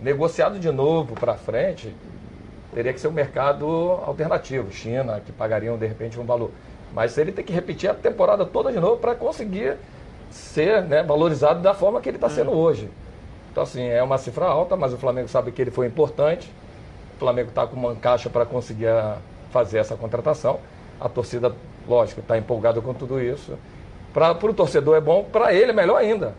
[0.00, 1.94] negociado de novo para frente,
[2.74, 3.66] teria que ser um mercado
[4.04, 6.50] alternativo, China, que pagariam de repente um valor.
[6.92, 9.76] Mas ele tem que repetir a temporada toda de novo para conseguir
[10.30, 12.90] ser né, valorizado da forma que ele está sendo hoje.
[13.56, 16.52] Então, assim, é uma cifra alta, mas o Flamengo sabe que ele foi importante.
[17.14, 18.90] O Flamengo está com uma caixa para conseguir
[19.50, 20.60] fazer essa contratação.
[21.00, 21.50] A torcida,
[21.88, 23.58] lógico, está empolgada com tudo isso.
[24.12, 26.34] Para o torcedor é bom, para ele é melhor ainda.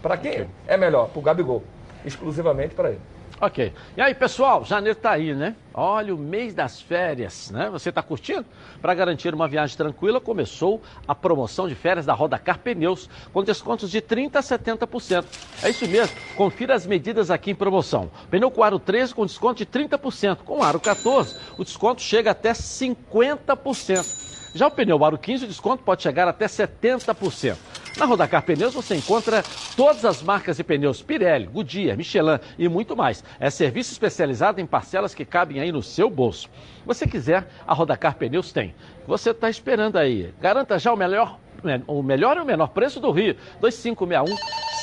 [0.00, 1.08] Para quem é melhor?
[1.08, 1.62] Para o Gabigol.
[2.02, 3.00] Exclusivamente para ele.
[3.44, 3.74] Ok.
[3.94, 5.54] E aí, pessoal, janeiro está aí, né?
[5.74, 7.68] Olha, o mês das férias, né?
[7.68, 8.46] Você está curtindo?
[8.80, 13.90] Para garantir uma viagem tranquila, começou a promoção de férias da Rodacar Pneus, com descontos
[13.90, 15.26] de 30% a 70%.
[15.62, 18.10] É isso mesmo, confira as medidas aqui em promoção.
[18.30, 22.52] Pneu com aro 13 com desconto de 30%, com aro 14 o desconto chega até
[22.52, 24.34] 50%.
[24.54, 27.56] Já o pneu aro 15, o desconto pode chegar até 70%.
[27.96, 29.44] Na Rodacar Pneus você encontra
[29.76, 33.22] todas as marcas de pneus Pirelli, Goodyear, Michelin e muito mais.
[33.38, 36.48] É serviço especializado em parcelas que cabem aí no seu bolso.
[36.48, 38.74] Se você quiser, a Rodacar Pneus tem.
[39.06, 40.34] Você está esperando aí.
[40.40, 41.38] Garanta já o melhor,
[41.86, 43.36] o melhor e o menor preço do Rio.
[43.60, 44.36] 2561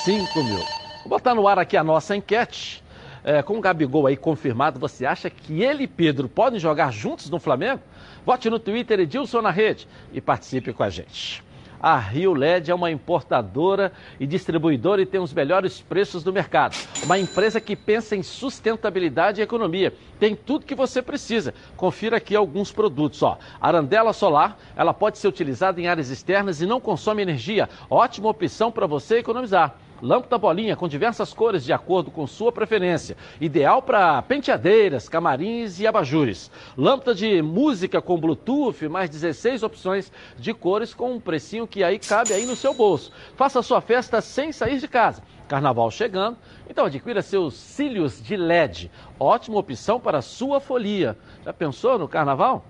[0.05, 0.55] 5000.
[0.55, 2.81] Vou botar no ar aqui a nossa enquete.
[3.23, 7.29] É, com o Gabigol aí confirmado, você acha que ele e Pedro podem jogar juntos
[7.29, 7.81] no Flamengo?
[8.25, 11.43] Vote no Twitter Edilson na rede e participe com a gente.
[11.81, 16.77] A Rio LED é uma importadora e distribuidora e tem os melhores preços do mercado.
[17.03, 19.91] Uma empresa que pensa em sustentabilidade e economia.
[20.19, 21.55] Tem tudo que você precisa.
[21.75, 23.23] Confira aqui alguns produtos.
[23.23, 23.39] Ó.
[23.59, 27.67] Arandela solar, ela pode ser utilizada em áreas externas e não consome energia.
[27.89, 29.75] Ótima opção para você economizar.
[30.01, 33.15] Lâmpada bolinha com diversas cores de acordo com sua preferência.
[33.39, 36.49] Ideal para penteadeiras, camarins e abajures.
[36.75, 41.99] Lâmpada de música com Bluetooth, mais 16 opções de cores com um precinho que aí
[41.99, 43.11] cabe aí no seu bolso.
[43.35, 45.21] Faça sua festa sem sair de casa.
[45.47, 46.37] Carnaval chegando,
[46.69, 48.89] então adquira seus cílios de LED.
[49.19, 51.17] Ótima opção para sua folia.
[51.43, 52.65] Já pensou no carnaval?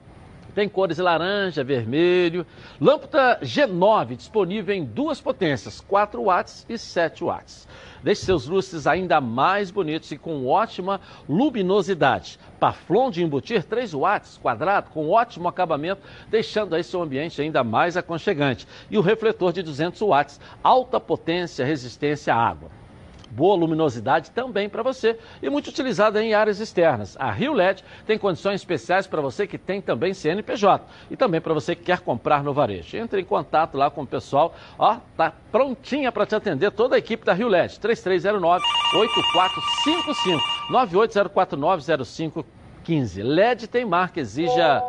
[0.53, 2.45] Tem cores laranja, vermelho.
[2.79, 7.67] Lâmpada G9, disponível em duas potências, 4 watts e 7 watts.
[8.03, 12.39] Deixe seus lustres ainda mais bonitos e com ótima luminosidade.
[12.59, 17.95] Paflon de embutir 3 watts quadrado com ótimo acabamento, deixando aí seu ambiente ainda mais
[17.95, 18.67] aconchegante.
[18.89, 22.80] E o refletor de 200 watts, alta potência, resistência à água
[23.31, 27.15] boa luminosidade também para você e muito utilizada em áreas externas.
[27.19, 31.53] A Rio LED tem condições especiais para você que tem também CNPJ e também para
[31.53, 32.97] você que quer comprar no varejo.
[32.97, 36.99] Entre em contato lá com o pessoal, ó, tá prontinha para te atender toda a
[36.99, 37.79] equipe da Rio LED.
[37.79, 38.63] 3309
[38.95, 43.23] 8455 98049 0515.
[43.23, 44.83] LED tem marca, exija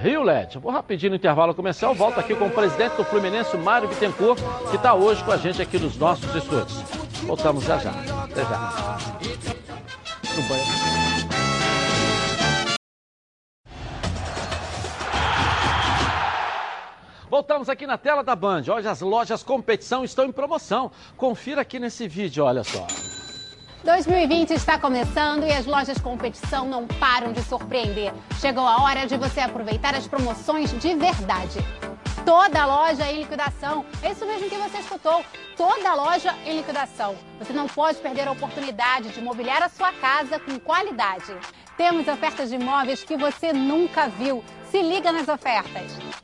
[0.00, 0.58] Rio LED.
[0.58, 4.76] Vou rapidinho no intervalo comercial, volto aqui com o presidente do Fluminense, Mário Bittencourt, que
[4.76, 7.03] está hoje com a gente aqui nos nossos estúdios.
[7.26, 7.90] Voltamos já já.
[7.90, 8.98] Até já.
[10.36, 10.64] No banho.
[17.30, 18.62] Voltamos aqui na tela da Band.
[18.68, 20.90] Hoje as lojas competição estão em promoção.
[21.16, 22.86] Confira aqui nesse vídeo, olha só.
[23.82, 28.12] 2020 está começando e as lojas competição não param de surpreender.
[28.40, 31.58] Chegou a hora de você aproveitar as promoções de verdade.
[32.24, 33.84] Toda loja em liquidação.
[34.02, 35.22] É isso mesmo que você escutou.
[35.58, 37.14] Toda loja em liquidação.
[37.38, 41.36] Você não pode perder a oportunidade de mobiliar a sua casa com qualidade.
[41.76, 44.42] Temos ofertas de imóveis que você nunca viu.
[44.70, 46.23] Se liga nas ofertas.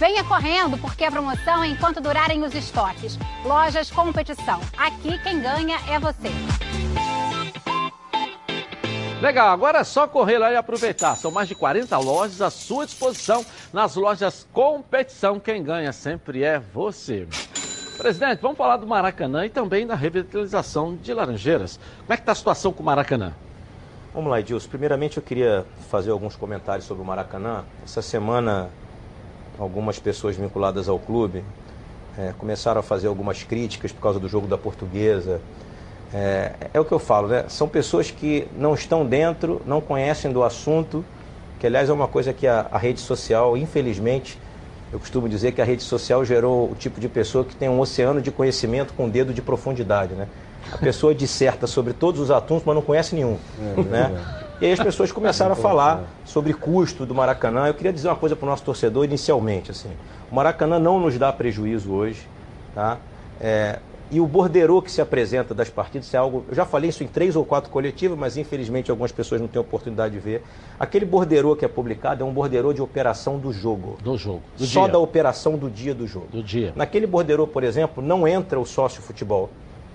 [0.00, 3.18] Venha correndo, porque a promoção é enquanto durarem os estoques.
[3.44, 4.58] Lojas Competição.
[4.74, 6.30] Aqui quem ganha é você.
[9.20, 11.16] Legal, agora é só correr lá e aproveitar.
[11.16, 15.38] São mais de 40 lojas à sua disposição nas lojas Competição.
[15.38, 17.28] Quem ganha sempre é você.
[17.98, 21.78] Presidente, vamos falar do Maracanã e também da revitalização de Laranjeiras.
[21.98, 23.34] Como é que está a situação com o Maracanã?
[24.14, 24.70] Vamos lá, Edilson.
[24.70, 27.66] Primeiramente eu queria fazer alguns comentários sobre o Maracanã.
[27.84, 28.70] Essa semana
[29.60, 31.44] algumas pessoas vinculadas ao clube
[32.18, 35.40] é, começaram a fazer algumas críticas por causa do jogo da portuguesa.
[36.12, 37.44] É, é, o que eu falo, né?
[37.48, 41.04] São pessoas que não estão dentro, não conhecem do assunto,
[41.60, 44.38] que aliás é uma coisa que a, a rede social, infelizmente,
[44.92, 47.78] eu costumo dizer que a rede social gerou o tipo de pessoa que tem um
[47.78, 50.26] oceano de conhecimento com um dedo de profundidade, né?
[50.72, 54.39] A pessoa disserta sobre todos os assuntos, mas não conhece nenhum, é, né?
[54.60, 57.66] E aí as pessoas começaram a falar sobre custo do Maracanã.
[57.66, 59.70] Eu queria dizer uma coisa para o nosso torcedor inicialmente.
[59.70, 59.88] Assim,
[60.30, 62.28] o Maracanã não nos dá prejuízo hoje.
[62.74, 62.98] Tá?
[63.40, 63.78] É,
[64.10, 66.44] e o borderô que se apresenta das partidas é algo.
[66.46, 69.58] Eu já falei isso em três ou quatro coletivas, mas infelizmente algumas pessoas não têm
[69.58, 70.42] oportunidade de ver.
[70.78, 73.96] Aquele borderô que é publicado é um borderô de operação do jogo.
[74.02, 74.42] Do jogo.
[74.58, 74.92] Do Só dia.
[74.92, 76.26] da operação do dia do jogo.
[76.30, 76.74] Do dia.
[76.76, 79.48] Naquele borderô, por exemplo, não entra o sócio futebol.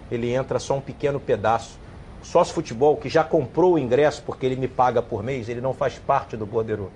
[0.09, 1.84] Ele entra só um pequeno pedaço
[2.25, 5.73] sócio futebol que já comprou o ingresso porque ele me paga por mês, ele não
[5.73, 6.89] faz parte do borderô.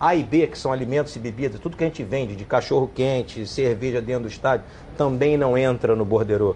[0.00, 2.88] A e B, que são alimentos e bebidas, tudo que a gente vende de cachorro
[2.94, 4.64] quente, cerveja dentro do estádio,
[4.96, 6.54] também não entra no borderô.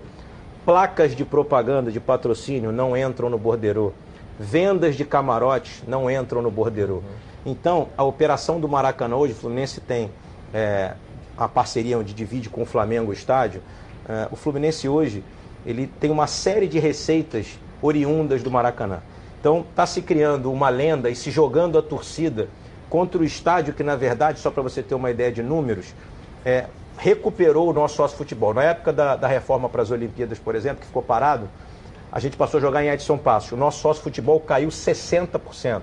[0.64, 3.92] Placas de propaganda, de patrocínio, não entram no borderô.
[4.38, 7.02] Vendas de camarotes não entram no borderô.
[7.44, 10.08] Então, a operação do Maracanã hoje, o Fluminense tem
[10.54, 10.94] é,
[11.36, 13.60] a parceria onde divide com o Flamengo o estádio.
[14.08, 15.24] É, o Fluminense hoje
[15.66, 19.00] ele tem uma série de receitas oriundas do Maracanã.
[19.40, 22.48] Então está se criando uma lenda e se jogando a torcida
[22.88, 25.92] contra o estádio que, na verdade, só para você ter uma ideia de números,
[26.44, 26.66] é,
[26.96, 28.54] recuperou o nosso sócio futebol.
[28.54, 31.48] Na época da, da reforma para as Olimpíadas, por exemplo, que ficou parado,
[32.12, 33.52] a gente passou a jogar em Edson Passos.
[33.52, 35.80] O nosso sócio futebol caiu 60%.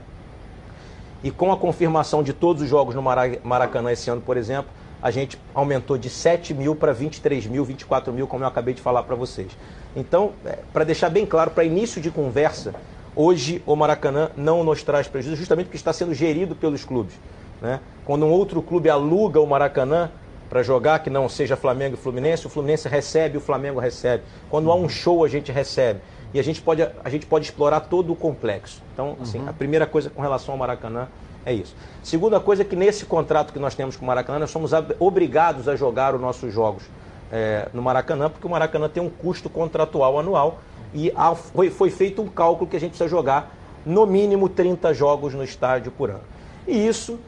[1.23, 5.11] E com a confirmação de todos os jogos no Maracanã esse ano, por exemplo, a
[5.11, 9.03] gente aumentou de 7 mil para 23 mil, 24 mil, como eu acabei de falar
[9.03, 9.51] para vocês.
[9.95, 12.73] Então, é, para deixar bem claro, para início de conversa,
[13.15, 17.13] hoje o Maracanã não nos traz prejuízo, justamente porque está sendo gerido pelos clubes.
[17.61, 17.79] Né?
[18.05, 20.11] Quando um outro clube aluga o Maracanã
[20.49, 24.23] para jogar, que não seja Flamengo e Fluminense, o Fluminense recebe, o Flamengo recebe.
[24.49, 25.99] Quando há um show, a gente recebe.
[26.33, 28.81] E a gente pode, a gente pode explorar todo o complexo.
[28.93, 29.49] Então, assim, uhum.
[29.49, 31.07] a primeira coisa com relação ao Maracanã
[31.45, 31.75] é isso.
[32.03, 35.67] Segunda coisa é que nesse contrato que nós temos com o Maracanã, nós somos obrigados
[35.67, 36.83] a jogar os nossos jogos
[37.31, 40.59] é, no Maracanã, porque o Maracanã tem um custo contratual anual
[40.93, 44.93] e há, foi, foi feito um cálculo que a gente precisa jogar no mínimo 30
[44.93, 46.23] jogos no estádio por ano.
[46.67, 47.19] E isso,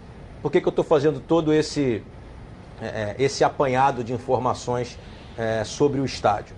[0.42, 2.04] por que, que eu estou fazendo todo esse,
[2.82, 4.98] é, é, esse apanhado de informações
[5.38, 6.56] é, sobre o estádio?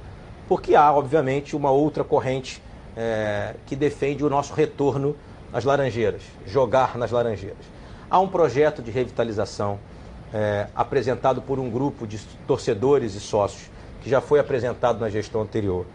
[0.48, 2.62] Porque há, obviamente, uma outra corrente
[2.96, 5.16] é, que defende o nosso retorno
[5.52, 7.66] às Laranjeiras, jogar nas Laranjeiras.
[8.10, 9.80] Há um projeto de revitalização
[10.34, 13.70] é, apresentado por um grupo de torcedores e sócios,
[14.02, 15.86] que já foi apresentado na gestão anterior.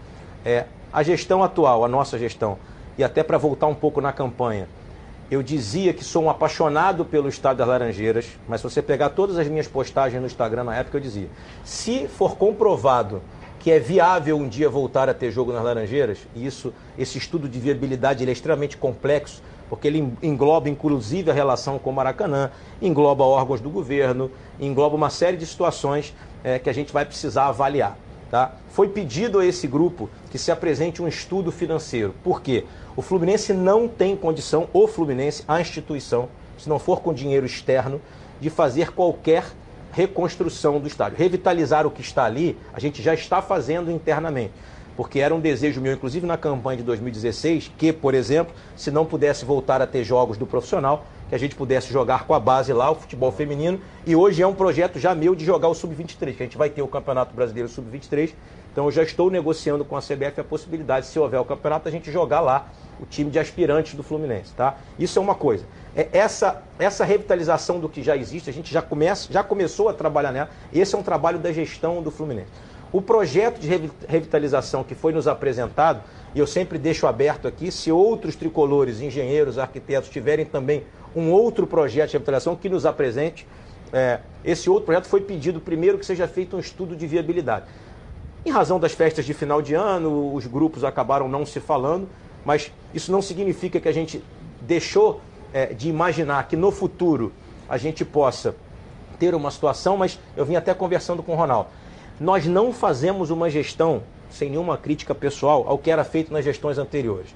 [0.45, 2.59] É, a gestão atual, a nossa gestão,
[2.97, 4.69] e até para voltar um pouco na campanha,
[5.31, 9.37] eu dizia que sou um apaixonado pelo Estado das Laranjeiras, mas se você pegar todas
[9.37, 11.29] as minhas postagens no Instagram na época, eu dizia:
[11.65, 13.21] se for comprovado
[13.59, 17.49] que é viável um dia voltar a ter jogo nas Laranjeiras, e isso, esse estudo
[17.49, 22.51] de viabilidade é extremamente complexo, porque ele engloba inclusive a relação com o Maracanã,
[22.81, 27.47] engloba órgãos do governo, engloba uma série de situações é, que a gente vai precisar
[27.47, 27.97] avaliar.
[28.31, 28.53] Tá?
[28.71, 32.15] Foi pedido a esse grupo que se apresente um estudo financeiro.
[32.23, 32.65] Por quê?
[32.95, 38.01] O Fluminense não tem condição, o Fluminense, a instituição, se não for com dinheiro externo,
[38.41, 39.45] de fazer qualquer
[39.93, 41.17] reconstrução do estádio.
[41.17, 44.53] Revitalizar o que está ali, a gente já está fazendo internamente
[44.99, 49.07] porque era um desejo meu, inclusive na campanha de 2016, que, por exemplo, se não
[49.07, 52.73] pudesse voltar a ter jogos do profissional, que a gente pudesse jogar com a base
[52.73, 53.81] lá, o futebol feminino.
[54.05, 56.69] E hoje é um projeto já meu de jogar o Sub-23, que a gente vai
[56.69, 58.35] ter o Campeonato Brasileiro Sub-23.
[58.73, 61.93] Então eu já estou negociando com a CBF a possibilidade, se houver o campeonato, a
[61.93, 62.69] gente jogar lá
[63.01, 64.79] o time de aspirantes do Fluminense, tá?
[64.99, 65.65] Isso é uma coisa.
[65.95, 69.95] É essa, essa revitalização do que já existe, a gente já, começa, já começou a
[69.95, 70.51] trabalhar nela.
[70.73, 72.51] Esse é um trabalho da gestão do Fluminense.
[72.91, 73.69] O projeto de
[74.09, 76.03] revitalização que foi nos apresentado,
[76.35, 80.85] e eu sempre deixo aberto aqui, se outros tricolores, engenheiros, arquitetos tiverem também
[81.15, 83.47] um outro projeto de revitalização que nos apresente,
[83.93, 87.67] é, esse outro projeto foi pedido primeiro que seja feito um estudo de viabilidade.
[88.45, 92.09] Em razão das festas de final de ano, os grupos acabaram não se falando,
[92.45, 94.25] mas isso não significa que a gente
[94.63, 95.21] deixou
[95.53, 97.33] é, de imaginar que no futuro
[97.69, 98.55] a gente possa
[99.19, 101.69] ter uma situação, mas eu vim até conversando com o Ronaldo.
[102.21, 106.77] Nós não fazemos uma gestão, sem nenhuma crítica pessoal, ao que era feito nas gestões
[106.77, 107.29] anteriores.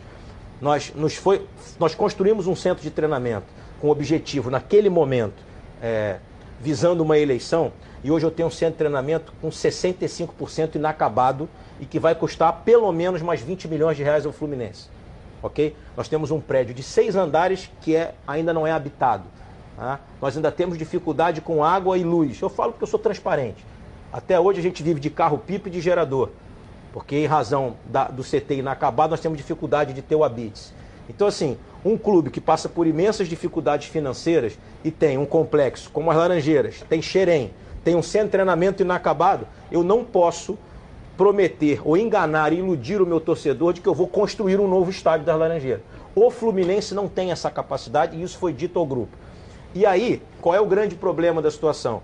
[0.61, 1.47] Nós, nos foi,
[1.79, 3.47] nós construímos um centro de treinamento
[3.81, 5.43] com o objetivo, naquele momento,
[5.81, 6.19] é,
[6.61, 7.73] visando uma eleição,
[8.03, 11.49] e hoje eu tenho um centro de treinamento com 65% inacabado
[11.81, 14.89] e que vai custar pelo menos mais 20 milhões de reais ao Fluminense.
[15.43, 15.77] Ok?
[15.97, 19.25] Nós temos um prédio de seis andares que é, ainda não é habitado.
[19.77, 20.01] Tá?
[20.21, 22.41] Nós ainda temos dificuldade com água e luz.
[22.41, 23.65] Eu falo porque eu sou transparente.
[24.13, 26.29] Até hoje a gente vive de carro-pipa e de gerador,
[26.93, 30.75] porque em razão da, do CT inacabado nós temos dificuldade de ter o habits.
[31.09, 36.11] Então, assim, um clube que passa por imensas dificuldades financeiras e tem um complexo como
[36.11, 37.53] as Laranjeiras, tem Xerém,
[37.83, 40.59] tem um centro de treinamento inacabado, eu não posso
[41.17, 44.91] prometer ou enganar e iludir o meu torcedor de que eu vou construir um novo
[44.91, 45.83] estádio das Laranjeiras.
[46.15, 49.17] O Fluminense não tem essa capacidade e isso foi dito ao grupo.
[49.75, 52.03] E aí, qual é o grande problema da situação?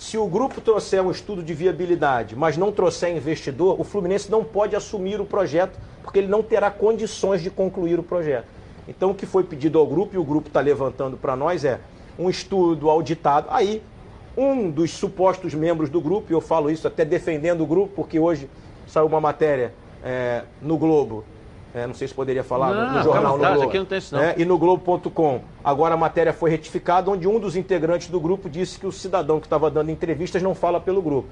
[0.00, 4.42] Se o grupo trouxer um estudo de viabilidade, mas não trouxer investidor, o Fluminense não
[4.42, 8.46] pode assumir o projeto, porque ele não terá condições de concluir o projeto.
[8.88, 11.80] Então, o que foi pedido ao grupo, e o grupo está levantando para nós, é
[12.18, 13.48] um estudo auditado.
[13.50, 13.82] Aí,
[14.34, 18.18] um dos supostos membros do grupo, e eu falo isso até defendendo o grupo, porque
[18.18, 18.48] hoje
[18.86, 21.26] saiu uma matéria é, no Globo
[21.72, 23.62] é, não sei se poderia falar não, no, jornal no Globo.
[23.62, 24.22] Aqui não tem isso, não.
[24.22, 25.40] É, e no Globo.com.
[25.62, 29.38] Agora a matéria foi retificada, onde um dos integrantes do grupo disse que o cidadão
[29.38, 31.28] que estava dando entrevistas não fala pelo grupo.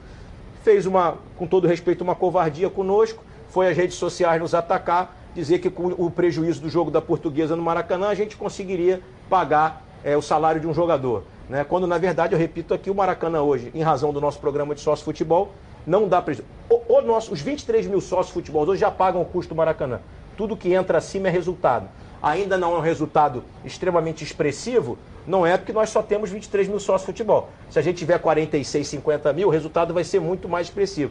[0.62, 5.58] Fez uma, com todo respeito, uma covardia conosco, foi às redes sociais nos atacar, dizer
[5.58, 10.16] que com o prejuízo do jogo da portuguesa no Maracanã a gente conseguiria pagar é,
[10.16, 11.24] o salário de um jogador.
[11.48, 11.64] Né?
[11.64, 14.80] Quando, na verdade, eu repito aqui, o Maracanã hoje, em razão do nosso programa de
[14.82, 15.50] sócio futebol,
[15.84, 16.48] não dá prejuízo.
[16.70, 20.00] O, o nosso, os 23 mil sócios futebol hoje já pagam o custo do Maracanã
[20.38, 21.88] tudo que entra acima é resultado.
[22.22, 26.78] Ainda não é um resultado extremamente expressivo, não é porque nós só temos 23 mil
[26.78, 27.50] sócios de futebol.
[27.68, 31.10] Se a gente tiver 46, 50 mil, o resultado vai ser muito mais expressivo.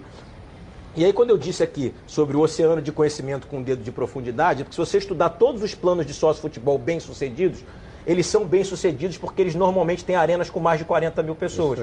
[0.96, 3.92] E aí, quando eu disse aqui sobre o oceano de conhecimento com um dedo de
[3.92, 7.60] profundidade, porque se você estudar todos os planos de sócio futebol bem-sucedidos,
[8.08, 11.80] eles são bem-sucedidos porque eles normalmente têm arenas com mais de 40 mil pessoas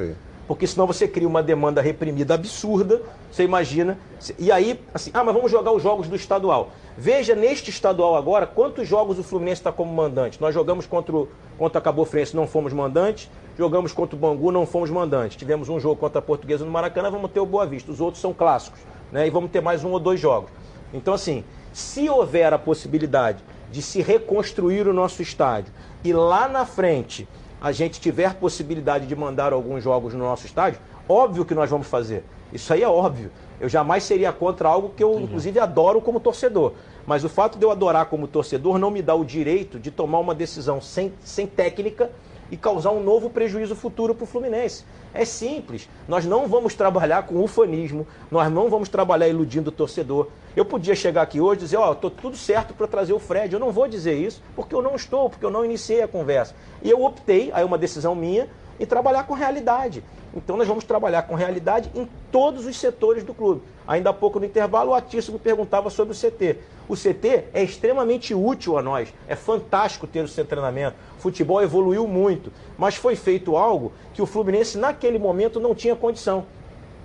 [0.46, 3.98] porque senão você cria uma demanda reprimida absurda, você imagina.
[4.38, 6.70] E aí, assim, ah, mas vamos jogar os jogos do estadual.
[6.96, 10.40] Veja neste estadual agora quantos jogos o Fluminense está como mandante.
[10.40, 11.28] Nós jogamos contra, o,
[11.58, 13.30] contra a Cabo Frense, não fomos mandantes.
[13.56, 15.36] Jogamos contra o Bangu, não fomos mandantes.
[15.36, 17.90] Tivemos um jogo contra a Portuguesa no Maracanã, vamos ter o Boa Vista.
[17.90, 18.80] Os outros são clássicos,
[19.12, 19.26] né?
[19.26, 20.50] E vamos ter mais um ou dois jogos.
[20.92, 25.72] Então, assim, se houver a possibilidade de se reconstruir o nosso estádio
[26.04, 27.26] e lá na frente
[27.64, 31.86] a gente tiver possibilidade de mandar alguns jogos no nosso estádio, óbvio que nós vamos
[31.86, 32.22] fazer.
[32.52, 33.30] Isso aí é óbvio.
[33.58, 35.22] Eu jamais seria contra algo que eu, uhum.
[35.22, 36.74] inclusive, adoro como torcedor.
[37.06, 40.18] Mas o fato de eu adorar como torcedor não me dá o direito de tomar
[40.18, 42.10] uma decisão sem, sem técnica
[42.50, 44.84] e causar um novo prejuízo futuro para o Fluminense.
[45.12, 45.88] É simples.
[46.08, 50.28] Nós não vamos trabalhar com ufanismo, nós não vamos trabalhar iludindo o torcedor.
[50.56, 53.18] Eu podia chegar aqui hoje e dizer, ó, oh, estou tudo certo para trazer o
[53.18, 53.52] Fred.
[53.52, 56.54] Eu não vou dizer isso, porque eu não estou, porque eu não iniciei a conversa.
[56.82, 60.02] E eu optei, aí é uma decisão minha, em trabalhar com realidade.
[60.36, 63.62] Então nós vamos trabalhar com realidade em todos os setores do clube.
[63.86, 66.58] Ainda há pouco no intervalo o Atício me perguntava sobre o CT.
[66.88, 70.96] O CT é extremamente útil a nós, é fantástico ter o seu treinamento.
[71.16, 75.94] O futebol evoluiu muito, mas foi feito algo que o Fluminense naquele momento não tinha
[75.94, 76.44] condição.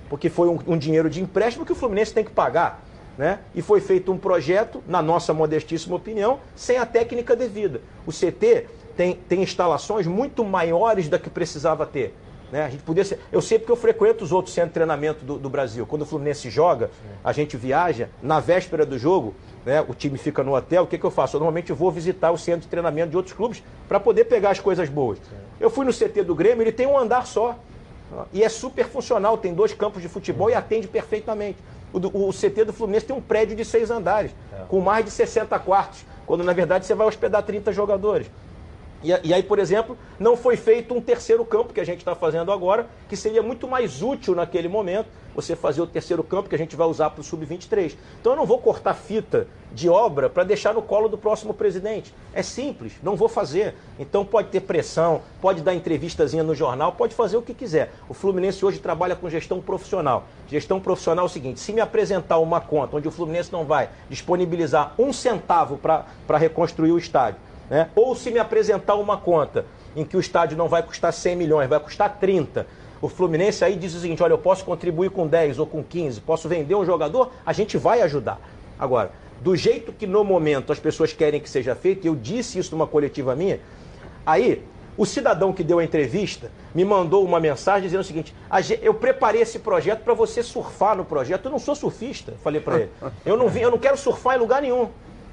[0.09, 2.83] Porque foi um, um dinheiro de empréstimo que o Fluminense tem que pagar.
[3.17, 3.39] Né?
[3.53, 7.81] E foi feito um projeto, na nossa modestíssima opinião, sem a técnica devida.
[8.07, 8.65] O CT
[8.95, 12.15] tem, tem instalações muito maiores da que precisava ter.
[12.51, 12.63] Né?
[12.63, 13.19] A gente podia ser...
[13.31, 15.85] Eu sei porque eu frequento os outros centros de treinamento do, do Brasil.
[15.85, 16.89] Quando o Fluminense joga,
[17.23, 19.35] a gente viaja, na véspera do jogo,
[19.65, 21.35] né, o time fica no hotel, o que, que eu faço?
[21.35, 24.59] Eu normalmente vou visitar o centro de treinamento de outros clubes para poder pegar as
[24.59, 25.19] coisas boas.
[25.59, 27.57] Eu fui no CT do Grêmio, ele tem um andar só.
[28.33, 31.57] E é super funcional, tem dois campos de futebol e atende perfeitamente.
[31.93, 34.63] O, o, CT do Fluminense tem um prédio de seis andares, é.
[34.67, 38.27] com mais de 60 quartos, quando na verdade você vai hospedar 30 jogadores.
[39.01, 42.51] E, aí, por exemplo, não foi feito um terceiro campo que a gente está fazendo
[42.51, 46.57] agora, que seria muito mais útil naquele momento você fazer o terceiro campo que a
[46.57, 47.95] gente vai usar para o sub-23.
[48.19, 52.13] Então eu não vou cortar fita de obra para deixar no colo do próximo presidente.
[52.33, 53.75] É simples, não vou fazer.
[53.97, 57.93] Então pode ter pressão, pode dar entrevistazinha no jornal, pode fazer o que quiser.
[58.09, 60.25] O Fluminense hoje trabalha com gestão profissional.
[60.49, 63.89] Gestão profissional é o seguinte: se me apresentar uma conta onde o Fluminense não vai
[64.09, 67.89] disponibilizar um centavo para reconstruir o estádio né?
[67.95, 69.65] Ou se me apresentar uma conta
[69.95, 72.65] em que o estádio não vai custar 100 milhões, vai custar 30.
[73.01, 76.21] O Fluminense aí diz o seguinte: olha, eu posso contribuir com 10 ou com 15,
[76.21, 78.39] posso vender um jogador, a gente vai ajudar.
[78.77, 79.11] Agora,
[79.41, 82.87] do jeito que no momento as pessoas querem que seja feito, eu disse isso numa
[82.87, 83.59] coletiva minha,
[84.25, 84.63] aí
[84.97, 88.35] o cidadão que deu a entrevista me mandou uma mensagem dizendo o seguinte:
[88.81, 91.45] eu preparei esse projeto para você surfar no projeto.
[91.45, 92.91] Eu não sou surfista, falei para ele.
[93.25, 94.89] Eu não, vim, eu não quero surfar em lugar nenhum.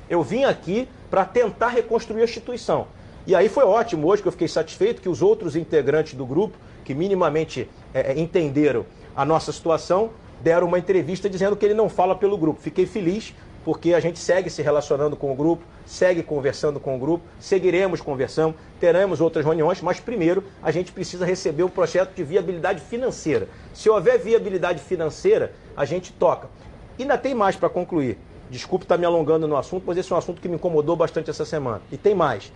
[0.09, 2.87] Eu vim aqui para tentar reconstruir a instituição.
[3.27, 6.57] E aí foi ótimo hoje que eu fiquei satisfeito que os outros integrantes do grupo,
[6.85, 8.87] que minimamente é, é, entenderam
[9.17, 12.61] a nossa situação, deram uma entrevista dizendo que ele não fala pelo grupo.
[12.61, 13.35] Fiquei feliz
[13.65, 18.01] porque a gente segue se relacionando com o grupo, segue conversando com o grupo, seguiremos
[18.01, 23.49] conversando, teremos outras reuniões, mas primeiro a gente precisa receber o projeto de viabilidade financeira.
[23.75, 26.49] Se houver viabilidade financeira, a gente toca.
[26.97, 28.17] Ainda tem mais para concluir.
[28.51, 31.31] Desculpe estar me alongando no assunto, mas esse é um assunto que me incomodou bastante
[31.31, 31.83] essa semana.
[31.91, 32.53] E tem mais.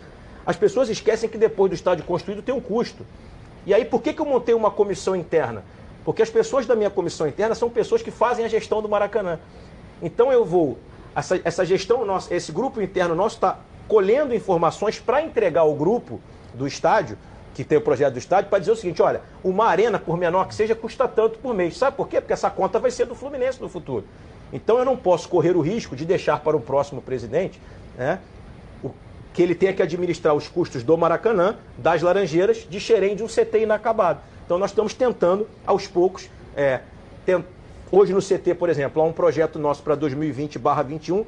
[0.47, 3.05] As pessoas esquecem que depois do estádio construído tem um custo.
[3.66, 5.64] E aí, por que, que eu montei uma comissão interna?
[6.05, 9.38] Porque as pessoas da minha comissão interna são pessoas que fazem a gestão do Maracanã.
[10.01, 10.78] Então eu vou.
[11.14, 16.20] Essa, essa gestão nossa, esse grupo interno nosso está colhendo informações para entregar ao grupo
[16.55, 17.18] do estádio,
[17.53, 20.47] que tem o projeto do estádio, para dizer o seguinte: olha, uma arena, por menor
[20.47, 21.76] que seja, custa tanto por mês.
[21.76, 22.20] Sabe por quê?
[22.20, 24.05] Porque essa conta vai ser do Fluminense no futuro.
[24.53, 27.61] Então eu não posso correr o risco de deixar para o próximo presidente
[27.97, 28.19] né,
[28.83, 28.91] o,
[29.33, 33.27] que ele tenha que administrar os custos do Maracanã, das Laranjeiras, de Xerém de um
[33.27, 34.21] CT inacabado.
[34.45, 36.81] Então nós estamos tentando, aos poucos, é,
[37.25, 37.45] tent...
[37.91, 41.25] hoje no CT, por exemplo, há um projeto nosso para 2020-21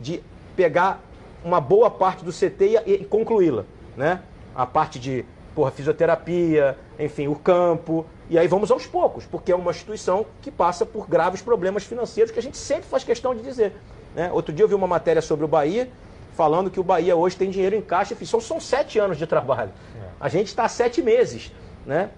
[0.00, 0.22] de
[0.56, 1.00] pegar
[1.44, 3.64] uma boa parte do CT e, e concluí-la.
[3.96, 4.20] Né?
[4.54, 9.54] A parte de porra, fisioterapia, enfim, o campo, e aí vamos aos poucos, porque é
[9.54, 13.42] uma instituição que passa por graves problemas financeiros que a gente sempre faz questão de
[13.42, 13.74] dizer.
[14.14, 14.32] Né?
[14.32, 15.90] Outro dia eu vi uma matéria sobre o Bahia,
[16.32, 18.16] falando que o Bahia hoje tem dinheiro em caixa.
[18.24, 19.70] São, são sete anos de trabalho.
[20.02, 20.08] É.
[20.18, 21.52] A gente está há sete meses.
[21.84, 22.08] Né?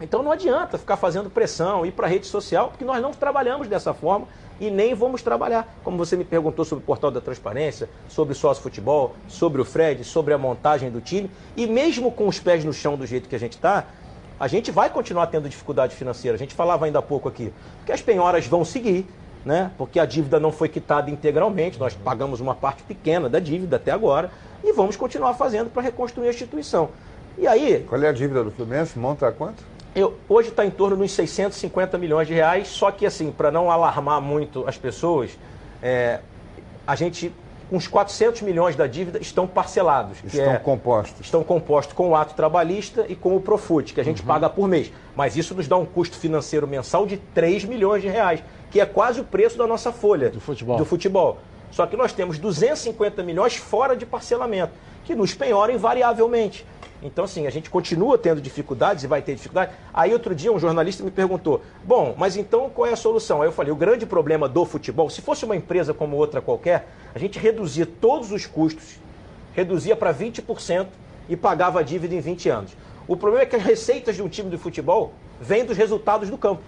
[0.00, 3.68] Então não adianta ficar fazendo pressão, ir para a rede social, porque nós não trabalhamos
[3.68, 4.26] dessa forma
[4.60, 5.76] e nem vamos trabalhar.
[5.84, 9.64] Como você me perguntou sobre o portal da transparência, sobre o sócio futebol, sobre o
[9.64, 13.28] Fred, sobre a montagem do time, e mesmo com os pés no chão do jeito
[13.28, 13.86] que a gente está,
[14.42, 16.34] a gente vai continuar tendo dificuldade financeira.
[16.34, 17.54] A gente falava ainda há pouco aqui,
[17.86, 19.06] que as penhoras vão seguir,
[19.44, 19.70] né?
[19.78, 23.92] Porque a dívida não foi quitada integralmente, nós pagamos uma parte pequena da dívida até
[23.92, 24.32] agora
[24.64, 26.88] e vamos continuar fazendo para reconstruir a instituição.
[27.38, 27.86] E aí.
[27.88, 28.98] Qual é a dívida do Fluminense?
[28.98, 29.62] Monta a quanto?
[29.94, 33.70] Eu, hoje está em torno dos 650 milhões de reais, só que assim, para não
[33.70, 35.38] alarmar muito as pessoas,
[35.80, 36.18] é,
[36.84, 37.32] a gente
[37.72, 40.18] uns 400 milhões da dívida estão parcelados.
[40.22, 41.20] Estão é, compostos.
[41.22, 44.28] Estão compostos com o ato trabalhista e com o Profut, que a gente uhum.
[44.28, 44.92] paga por mês.
[45.16, 48.84] Mas isso nos dá um custo financeiro mensal de 3 milhões de reais, que é
[48.84, 50.76] quase o preço da nossa folha do futebol.
[50.76, 51.38] Do futebol.
[51.70, 56.66] Só que nós temos 250 milhões fora de parcelamento, que nos penhoram invariavelmente.
[57.02, 59.72] Então, assim, a gente continua tendo dificuldades e vai ter dificuldade.
[59.92, 63.42] Aí, outro dia, um jornalista me perguntou: bom, mas então qual é a solução?
[63.42, 66.88] Aí eu falei: o grande problema do futebol, se fosse uma empresa como outra qualquer,
[67.14, 69.00] a gente reduzia todos os custos,
[69.54, 70.86] reduzia para 20%
[71.28, 72.76] e pagava a dívida em 20 anos.
[73.08, 76.38] O problema é que as receitas de um time de futebol vêm dos resultados do
[76.38, 76.62] campo.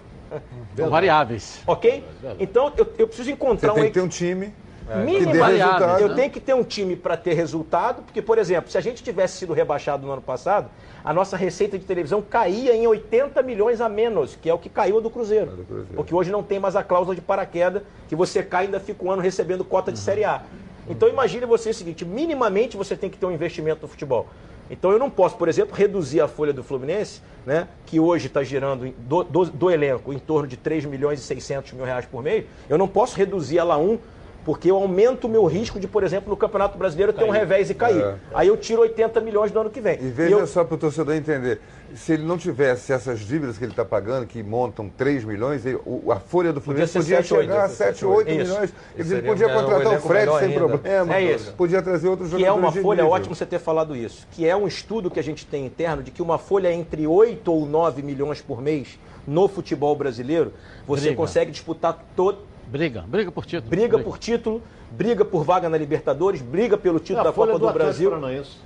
[0.75, 1.61] São variáveis.
[1.65, 2.03] Ok?
[2.39, 3.83] Então, eu, eu preciso encontrar Você um.
[3.83, 4.53] tem que ter um time
[4.89, 6.01] é, minimamente.
[6.01, 9.03] Eu tenho que ter um time para ter resultado, porque, por exemplo, se a gente
[9.03, 10.69] tivesse sido rebaixado no ano passado,
[11.03, 14.69] a nossa receita de televisão caía em 80 milhões a menos, que é o que
[14.69, 15.51] caiu do Cruzeiro.
[15.51, 15.93] do Cruzeiro.
[15.95, 19.03] Porque hoje não tem mais a cláusula de paraquedas, que você cai e ainda fica
[19.03, 20.03] um ano recebendo cota de uhum.
[20.03, 20.43] Série A.
[20.87, 24.27] Então imagine você o seguinte, minimamente você tem que ter um investimento no futebol.
[24.69, 28.43] Então eu não posso, por exemplo, reduzir a folha do Fluminense, né, que hoje está
[28.43, 32.23] girando do, do, do, elenco em torno de 3 milhões e 600 mil reais por
[32.23, 33.99] mês, eu não posso reduzir ela a um
[34.45, 37.71] porque eu aumento o meu risco de, por exemplo, no Campeonato Brasileiro ter um revés
[37.71, 37.99] e cair.
[37.99, 38.15] É.
[38.31, 39.97] Aí eu tiro 80 milhões do ano que vem.
[39.99, 40.45] E veja e eu...
[40.45, 41.59] só para o torcedor entender,
[41.95, 45.79] se ele não tivesse essas dívidas que ele está pagando, que montam 3 milhões, ele,
[46.11, 48.37] a folha do Fluminense podia, podia 7, chegar 8, a 7, 8 isso.
[48.37, 48.73] milhões.
[48.95, 50.59] Ele podia contratar um o Fred sem ainda.
[50.59, 51.15] problema.
[51.15, 51.53] É isso.
[51.53, 52.53] Podia trazer outros jogadores.
[52.53, 53.15] Que é uma folha, nível.
[53.15, 56.11] ótimo você ter falado isso, que é um estudo que a gente tem interno de
[56.11, 60.53] que uma folha entre 8 ou 9 milhões por mês no futebol brasileiro,
[60.85, 61.15] você Briga.
[61.15, 63.69] consegue disputar todo Briga, briga por título.
[63.69, 64.61] Briga, briga, por título,
[64.91, 68.09] briga por vaga na Libertadores, briga pelo título é da Copa do, do Brasil.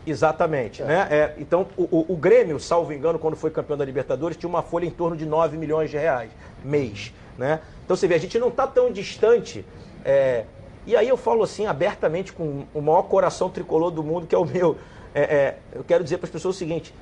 [0.06, 0.82] Exatamente.
[0.82, 0.86] É.
[0.86, 1.08] Né?
[1.10, 4.62] É, então, o, o, o, Grêmio, salvo engano, quando foi campeão da Libertadores, tinha uma
[4.62, 6.32] folha em torno de 9 milhões de reais
[6.64, 7.14] mês.
[7.38, 7.60] Né?
[7.86, 9.66] Então você vê, a gente não está tão distante.
[10.06, 10.45] É,
[10.86, 14.38] e aí eu falo assim abertamente com o maior coração tricolor do mundo, que é
[14.38, 14.78] o meu.
[15.14, 16.93] É, é, eu quero dizer para as pessoas o seguinte: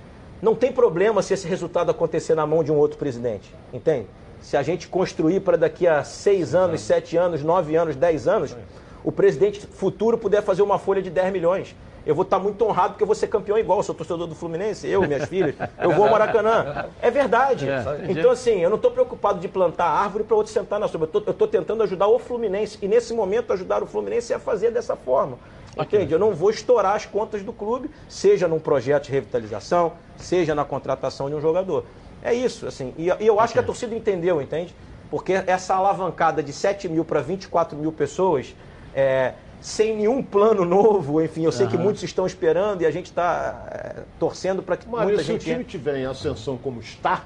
[0.42, 4.08] não tem problema se esse resultado acontecer na mão de um outro presidente, entende?
[4.42, 8.56] Se a gente construir para daqui a seis anos, sete anos, nove anos, dez anos,
[9.04, 11.76] o presidente futuro puder fazer uma folha de 10 milhões.
[12.06, 13.80] Eu vou estar muito honrado porque eu vou ser campeão igual.
[13.80, 15.56] Eu sou torcedor do Fluminense, eu, minhas filhas.
[15.78, 16.86] Eu vou ao Maracanã.
[17.02, 17.70] É verdade.
[17.70, 21.10] É, então, assim, eu não estou preocupado de plantar árvore para outro sentar na sombra.
[21.14, 22.78] Eu estou tentando ajudar o Fluminense.
[22.82, 25.38] E nesse momento, ajudar o Fluminense é fazer dessa forma.
[25.78, 26.14] Entende?
[26.14, 30.66] Eu não vou estourar as contas do clube, seja num projeto de revitalização, seja na
[30.66, 31.84] contratação de um jogador.
[32.24, 32.94] É isso, assim.
[32.98, 34.74] E, e eu acho que a torcida entendeu, entende?
[35.10, 38.56] Porque essa alavancada de 7 mil para 24 mil pessoas,
[38.94, 41.72] é, sem nenhum plano novo, enfim, eu sei uhum.
[41.72, 45.44] que muitos estão esperando e a gente está é, torcendo para que Mas muita gente...
[45.44, 47.26] se o time tiver em ascensão como está,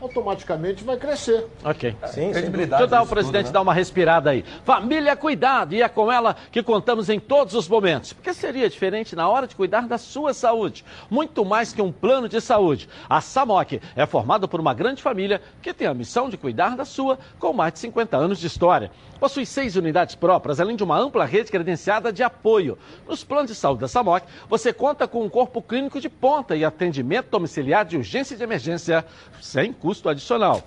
[0.00, 1.46] automaticamente vai crescer.
[1.64, 1.94] Ok.
[2.06, 2.50] Sim, sim.
[2.50, 3.52] Deixa eu dar o presidente tudo, né?
[3.52, 4.44] dar uma respirada aí.
[4.64, 5.74] Família, cuidado!
[5.74, 8.12] E é com ela que contamos em todos os momentos.
[8.12, 10.84] Porque seria diferente na hora de cuidar da sua saúde.
[11.10, 12.88] Muito mais que um plano de saúde.
[13.08, 16.84] A SAMOC é formada por uma grande família que tem a missão de cuidar da
[16.84, 18.90] sua com mais de 50 anos de história.
[19.18, 22.78] Possui seis unidades próprias, além de uma ampla rede credenciada de apoio.
[23.06, 26.64] Nos planos de saúde da SAMOC, você conta com um corpo clínico de ponta e
[26.64, 29.04] atendimento domiciliar de urgência e de emergência
[29.40, 30.62] sem custo custo adicional.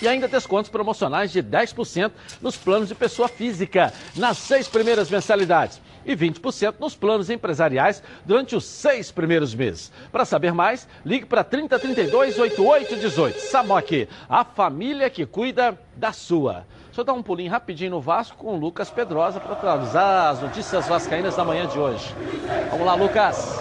[0.00, 5.80] E ainda descontos promocionais de 10% nos planos de pessoa física, nas seis primeiras mensalidades.
[6.04, 9.90] E 20% nos planos empresariais durante os seis primeiros meses.
[10.12, 13.40] Para saber mais, ligue para 3032 8818.
[13.50, 16.64] Samok, a família que cuida da sua.
[16.96, 20.86] Eu dar um pulinho rapidinho no Vasco com o Lucas Pedrosa para atualizar as notícias
[20.86, 22.14] vascaínas da manhã de hoje.
[22.70, 23.60] Vamos lá, Lucas.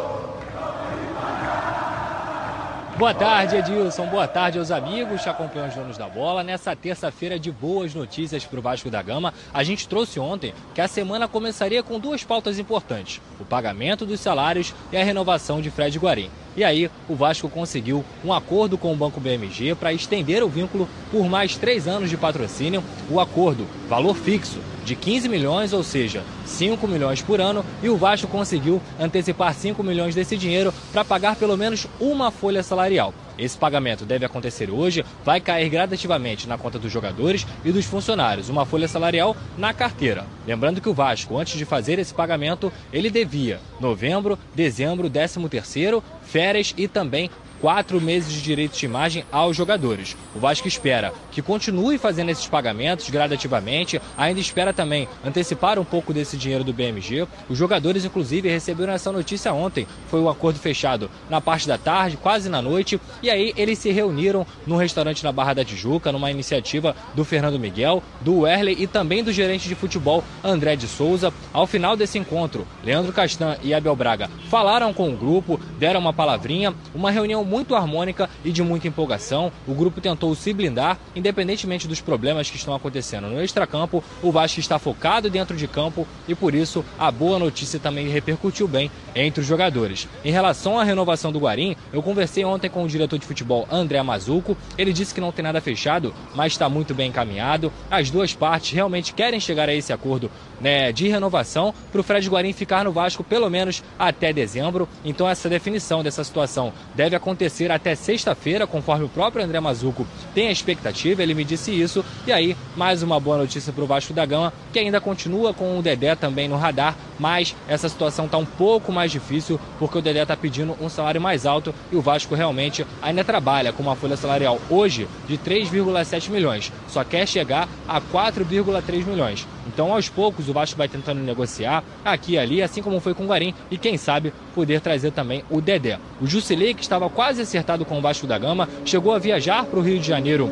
[2.97, 4.05] Boa tarde, Edilson.
[4.05, 6.45] Boa tarde aos amigos que acompanham os donos da bola.
[6.45, 10.79] Nessa terça-feira de boas notícias para o Vasco da Gama, a gente trouxe ontem que
[10.79, 15.69] a semana começaria com duas pautas importantes: o pagamento dos salários e a renovação de
[15.69, 16.29] Fred Guarim.
[16.55, 20.87] E aí, o Vasco conseguiu um acordo com o Banco BMG para estender o vínculo
[21.11, 22.81] por mais três anos de patrocínio.
[23.09, 27.97] O acordo, valor fixo, de 15 milhões, ou seja, 5 milhões por ano, e o
[27.97, 33.13] Vasco conseguiu antecipar 5 milhões desse dinheiro para pagar pelo menos uma folha salarial.
[33.37, 38.47] Esse pagamento deve acontecer hoje, vai cair gradativamente na conta dos jogadores e dos funcionários,
[38.47, 40.25] uma folha salarial na carteira.
[40.47, 46.03] Lembrando que o Vasco, antes de fazer esse pagamento, ele devia novembro, dezembro, 13 terceiro,
[46.23, 47.29] férias e também
[47.65, 50.15] quatro meses de direitos de imagem aos jogadores.
[50.35, 56.13] O Vasco espera que continue fazendo esses pagamentos gradativamente, ainda espera também antecipar um pouco
[56.13, 57.27] desse dinheiro do BMG.
[57.49, 59.87] Os jogadores, inclusive, receberam essa notícia ontem.
[60.11, 63.89] Foi um acordo fechado na parte da tarde, quase na noite, e aí eles se
[63.89, 68.85] reuniram no restaurante na Barra da Tijuca, numa iniciativa do Fernando Miguel, do Werley e
[68.85, 71.33] também do gerente de futebol André de Souza.
[71.51, 76.13] Ao final desse encontro, Leandro Castan e Abel Braga falaram com o grupo, deram uma
[76.13, 79.49] palavrinha, uma reunião muito muito harmônica e de muita empolgação.
[79.65, 84.03] O grupo tentou se blindar, independentemente dos problemas que estão acontecendo no extracampo.
[84.21, 88.67] O Vasco está focado dentro de campo e por isso a boa notícia também repercutiu
[88.67, 90.05] bem entre os jogadores.
[90.25, 94.03] Em relação à renovação do Guarim, eu conversei ontem com o diretor de futebol André
[94.03, 94.57] Mazuco.
[94.77, 97.71] Ele disse que não tem nada fechado, mas está muito bem encaminhado.
[97.89, 100.29] As duas partes realmente querem chegar a esse acordo
[100.59, 104.87] né, de renovação para o Fred Guarim ficar no Vasco pelo menos até dezembro.
[105.03, 110.47] Então essa definição dessa situação deve acontecer até sexta-feira, conforme o próprio André Mazuco tem
[110.47, 112.03] a expectativa, ele me disse isso.
[112.25, 115.77] E aí, mais uma boa notícia para o Vasco da Gama, que ainda continua com
[115.77, 120.01] o Dedé também no radar, mas essa situação está um pouco mais difícil porque o
[120.01, 123.95] Dedé está pedindo um salário mais alto e o Vasco realmente ainda trabalha com uma
[123.95, 129.47] folha salarial hoje de 3,7 milhões, só quer chegar a 4,3 milhões.
[129.67, 133.23] Então, aos poucos, o Vasco vai tentando negociar aqui e ali, assim como foi com
[133.23, 135.99] o Guarim, e quem sabe poder trazer também o Dedé.
[136.21, 139.79] O Jusilei, que estava quase acertado com o Vasco da Gama, chegou a viajar para
[139.79, 140.51] o Rio de Janeiro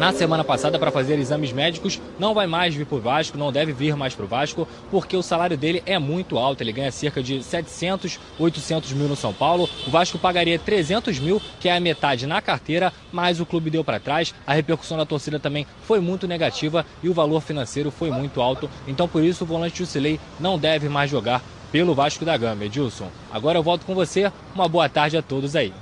[0.00, 3.52] na semana passada para fazer exames médicos, não vai mais vir para o Vasco, não
[3.52, 6.90] deve vir mais para o Vasco, porque o salário dele é muito alto, ele ganha
[6.90, 11.76] cerca de 700, 800 mil no São Paulo, o Vasco pagaria 300 mil, que é
[11.76, 15.66] a metade na carteira, mas o clube deu para trás, a repercussão da torcida também
[15.82, 19.80] foi muito negativa e o valor financeiro foi muito alto, então por isso o volante
[19.80, 23.10] Jusilei não deve mais jogar pelo Vasco da Gama, Edilson.
[23.30, 25.74] Agora eu volto com você, uma boa tarde a todos aí.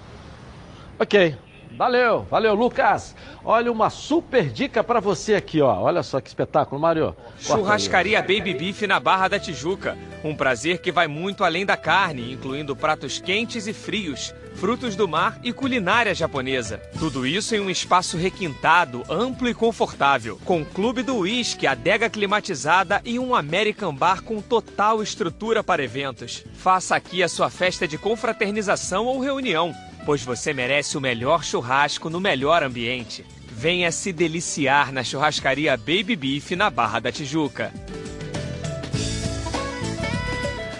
[0.98, 1.36] Ok,
[1.78, 3.14] Valeu, valeu, Lucas.
[3.44, 5.80] Olha uma super dica para você aqui, ó.
[5.80, 7.14] Olha só que espetáculo, Mário.
[7.38, 9.96] Churrascaria Baby Beef na Barra da Tijuca.
[10.24, 15.06] Um prazer que vai muito além da carne, incluindo pratos quentes e frios, frutos do
[15.06, 16.82] mar e culinária japonesa.
[16.98, 23.00] Tudo isso em um espaço requintado, amplo e confortável, com clube do uísque, adega climatizada
[23.04, 26.44] e um American Bar com total estrutura para eventos.
[26.54, 29.72] Faça aqui a sua festa de confraternização ou reunião
[30.08, 33.26] pois você merece o melhor churrasco no melhor ambiente.
[33.46, 37.70] Venha se deliciar na churrascaria Baby Beef na Barra da Tijuca.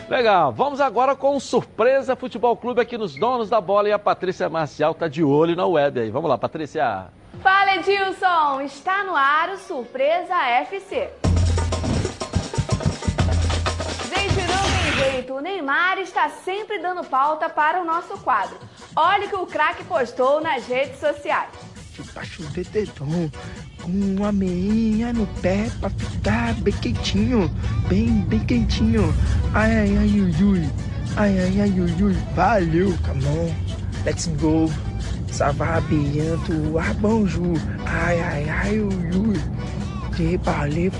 [0.09, 3.99] Legal, vamos agora com o Surpresa Futebol Clube aqui nos Donos da Bola e a
[3.99, 6.11] Patrícia Marcial tá de olho na web aí.
[6.11, 7.09] Vamos lá, Patrícia.
[7.43, 11.28] Fala Edilson, está no ar o Surpresa FC.
[14.99, 18.59] Jeito, o Neymar está sempre dando pauta para o nosso quadro.
[18.97, 21.51] Olha o que o craque postou nas redes sociais.
[21.93, 23.31] Debaixo do dedão,
[23.83, 27.49] com uma meinha no pé pra ficar bem quentinho,
[27.89, 29.15] bem, bem quentinho.
[29.55, 30.71] Ai, ai, ai, ui, ui.
[31.17, 32.15] Ai, ai, ai, ui, ui.
[32.35, 34.71] Valeu, come on, let's go.
[35.31, 37.57] Ça va bien, tu ah, bonjour.
[37.87, 39.39] Ai, ai, ai, ui, ui.
[40.17, 40.91] De parler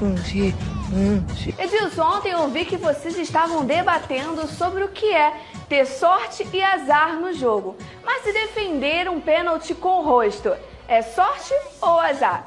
[0.89, 1.59] français.
[1.59, 5.37] Edilson, ontem eu vi que vocês estavam debatendo sobre o que é
[5.69, 7.77] ter sorte e azar no jogo.
[8.05, 10.55] Mas se defender um pênalti com o rosto,
[10.87, 12.45] é sorte ou azar?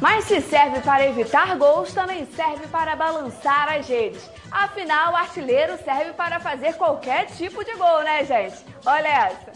[0.00, 4.30] Mas se serve para evitar gols, também serve para balançar as redes.
[4.50, 8.56] Afinal, o artilheiro serve para fazer qualquer tipo de gol, né, gente?
[8.86, 9.52] Olha essa.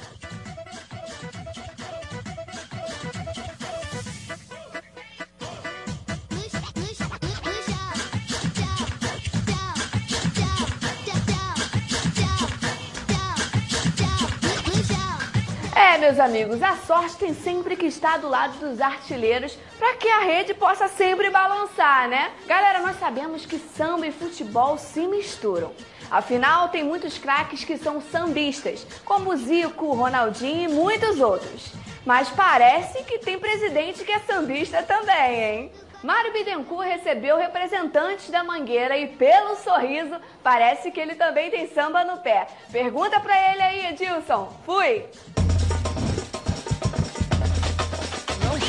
[16.05, 20.19] Meus amigos, a sorte tem sempre que estar do lado dos artilheiros para que a
[20.19, 22.31] rede possa sempre balançar, né?
[22.47, 25.73] Galera, nós sabemos que samba e futebol se misturam.
[26.11, 31.73] Afinal, tem muitos craques que são sambistas, como Zico, Ronaldinho e muitos outros.
[32.05, 35.73] Mas parece que tem presidente que é sambista também, hein?
[36.03, 42.05] Mário Bittencourt recebeu representantes da Mangueira e, pelo sorriso, parece que ele também tem samba
[42.05, 42.47] no pé.
[42.71, 44.53] Pergunta pra ele aí, Edilson.
[44.67, 45.07] Fui!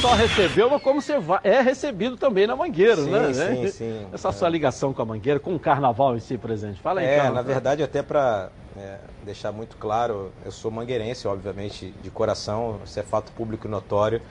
[0.06, 3.34] Só recebeu, mas como você vai, é recebido também na Mangueira, sim, né?
[3.34, 4.08] Sim, sim.
[4.14, 4.32] Essa é.
[4.32, 6.80] sua ligação com a Mangueira, com o carnaval em si presente.
[6.80, 11.92] Fala aí, É, na verdade, até para é, deixar muito claro, eu sou mangueirense, obviamente,
[12.04, 14.22] de coração, isso é fato público e notório.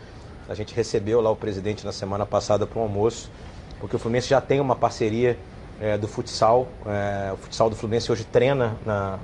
[0.49, 3.31] A gente recebeu lá o presidente na semana passada para um almoço,
[3.81, 5.37] porque o Fluminense já tem uma parceria
[5.81, 6.69] é, do futsal.
[6.87, 9.19] É, o futsal do Fluminense hoje treina na,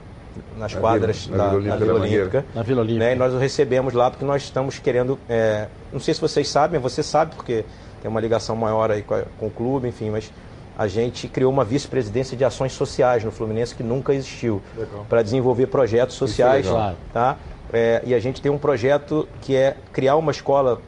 [0.57, 2.45] nas na quadras Vila, da, na Vila Olímpica.
[2.55, 3.05] Na Vila Olímpica.
[3.05, 5.19] Né, e nós o recebemos lá porque nós estamos querendo.
[5.29, 7.65] É, não sei se vocês sabem, você sabe, porque
[8.01, 10.33] tem uma ligação maior aí com, a, com o clube, enfim, mas
[10.77, 14.63] a gente criou uma vice-presidência de ações sociais no Fluminense que nunca existiu
[15.09, 16.67] para desenvolver projetos sociais.
[16.67, 17.37] É tá?
[17.73, 20.81] É, e a gente tem um projeto que é criar uma escola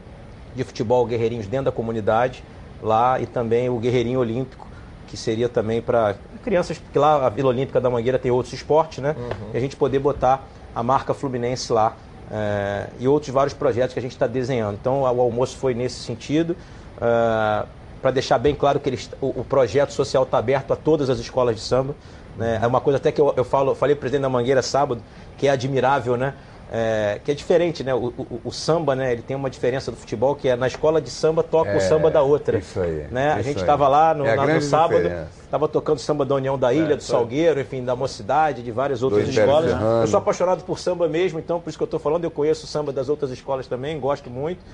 [0.55, 2.43] de futebol guerreirinhos dentro da comunidade
[2.83, 4.67] lá e também o Guerreirinho Olímpico,
[5.07, 8.99] que seria também para crianças, porque lá a Vila Olímpica da Mangueira tem outros esportes,
[8.99, 9.15] né?
[9.17, 9.51] Uhum.
[9.55, 11.97] E a gente poder botar a marca Fluminense lá
[12.31, 14.79] é, e outros vários projetos que a gente está desenhando.
[14.81, 16.57] Então o almoço foi nesse sentido.
[16.97, 17.67] Uh,
[18.01, 21.21] para deixar bem claro que eles, o, o projeto social está aberto a todas as
[21.21, 21.95] escolas de samba.
[22.37, 22.59] Né?
[22.61, 25.01] É uma coisa até que eu, eu falo, falei para o presidente da Mangueira sábado,
[25.39, 26.35] que é admirável, né?
[26.75, 27.93] É, que é diferente, né?
[27.95, 29.13] O, o, o, samba, né?
[29.13, 31.81] Ele tem uma diferença do futebol que é na escola de samba toca é, o
[31.83, 32.57] samba da outra.
[32.57, 33.07] Isso aí.
[33.11, 33.29] Né?
[33.29, 35.07] Isso a gente estava lá no, é na, no sábado,
[35.45, 39.03] estava tocando samba da União da Ilha, É, do Salgueiro, enfim, da Mocidade, de várias
[39.03, 39.71] outras Do escolas.
[40.01, 42.65] Eu sou apaixonado por samba mesmo, então por isso que eu estou falando, eu conheço
[42.65, 44.65] o samba das outras escolas também, gosto muito,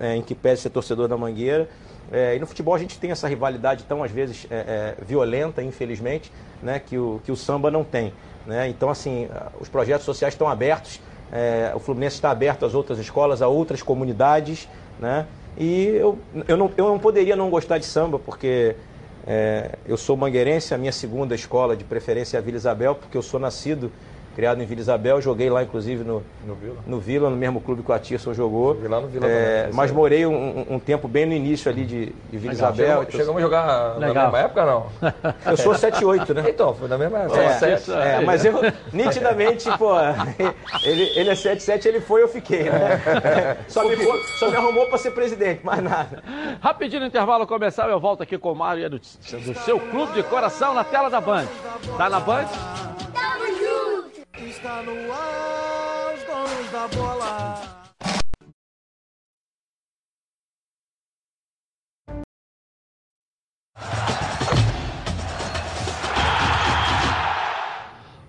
[0.00, 1.68] é, em que pese ser torcedor da Mangueira.
[2.10, 5.62] É, e no futebol a gente tem essa rivalidade tão, às vezes, é, é, violenta,
[5.62, 8.12] infelizmente, né, que, o, que o samba não tem.
[8.44, 8.68] Né?
[8.68, 9.28] Então, assim,
[9.60, 11.00] os projetos sociais estão abertos,
[11.34, 14.68] é, o Fluminense está aberto às outras escolas, a outras comunidades,
[15.00, 15.26] né?
[15.58, 16.16] E eu,
[16.46, 18.76] eu, não, eu não poderia não gostar de samba, porque
[19.26, 23.18] é, eu sou mangueirense, a minha segunda escola de preferência é a Vila Isabel, porque
[23.18, 23.90] eu sou nascido,
[24.34, 26.76] criado em Vila Isabel, joguei lá inclusive no, No Vila?
[26.86, 28.74] no Vila, no mesmo clube que o Atirson jogou.
[28.74, 31.70] Joguei lá no Vila É, também, mas morei um, um- um tempo bem no início
[31.70, 32.72] ali de, de Vila Legal.
[32.72, 32.86] Isabel.
[32.86, 33.66] Chegamos, chegamos a jogar
[34.00, 34.24] na Legal.
[34.24, 34.86] mesma época, não?
[35.50, 36.44] Eu sou 7-8, né?
[36.48, 37.40] Então, foi na mesma época.
[37.40, 37.92] É, Sete.
[37.92, 38.54] é, mas eu,
[38.92, 39.92] nitidamente, pô,
[40.84, 43.00] ele, ele é 7-7, ele foi, eu fiquei, né?
[43.68, 43.96] Só me,
[44.38, 46.22] só me arrumou pra ser presidente, mais nada.
[46.60, 49.78] Rapidinho no intervalo começar, eu volto aqui com o Mário e a notícia do seu
[49.78, 51.44] clube de coração na tela da Band.
[51.96, 52.46] Tá na Band?
[54.46, 57.83] Está no ar, os donos da bola.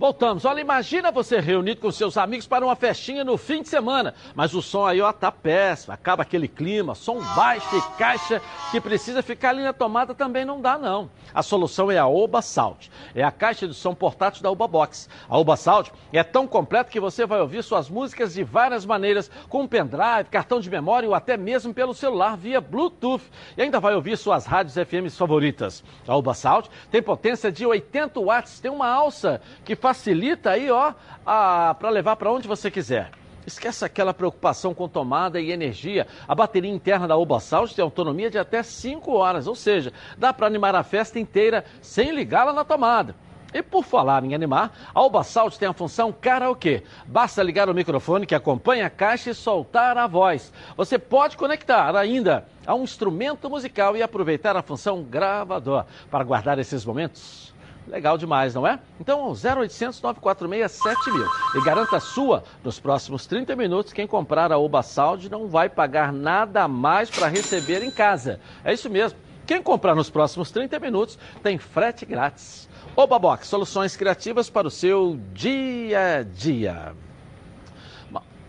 [0.05, 0.45] Voltamos.
[0.45, 4.13] Olha, imagina você reunido com seus amigos para uma festinha no fim de semana.
[4.35, 5.93] Mas o som aí, ó, tá péssimo.
[5.93, 8.39] Acaba aquele clima, som baixo e caixa
[8.69, 11.09] que precisa ficar ali na tomada também não dá, não.
[11.33, 12.91] A solução é a Oba Sound.
[13.15, 15.09] É a caixa de som portátil da Oba Box.
[15.27, 19.31] A Oba Sound é tão completa que você vai ouvir suas músicas de várias maneiras,
[19.49, 23.23] com pendrive, cartão de memória ou até mesmo pelo celular via Bluetooth.
[23.57, 25.83] E ainda vai ouvir suas rádios FM favoritas.
[26.07, 30.93] A Oba Sound tem potência de 80 watts, tem uma alça que facilita aí, ó,
[31.23, 33.09] para levar para onde você quiser.
[33.47, 36.07] Esquece aquela preocupação com tomada e energia.
[36.27, 40.33] A bateria interna da Oba Sound tem autonomia de até 5 horas, ou seja, dá
[40.33, 43.15] para animar a festa inteira sem ligá-la na tomada.
[43.53, 45.21] E por falar em animar, a Oba
[45.57, 46.83] tem a função karaokê.
[47.05, 50.51] Basta ligar o microfone que acompanha a caixa e soltar a voz.
[50.75, 56.59] Você pode conectar ainda a um instrumento musical e aproveitar a função gravador para guardar
[56.59, 57.54] esses momentos
[57.87, 58.79] Legal demais, não é?
[58.99, 63.93] Então, 0800 946 7000 e garanta a sua nos próximos 30 minutos.
[63.93, 68.39] Quem comprar a Oba Sound não vai pagar nada mais para receber em casa.
[68.63, 69.19] É isso mesmo.
[69.45, 72.67] Quem comprar nos próximos 30 minutos tem frete grátis.
[72.95, 77.04] Oba Box, soluções criativas para o seu dia a dia.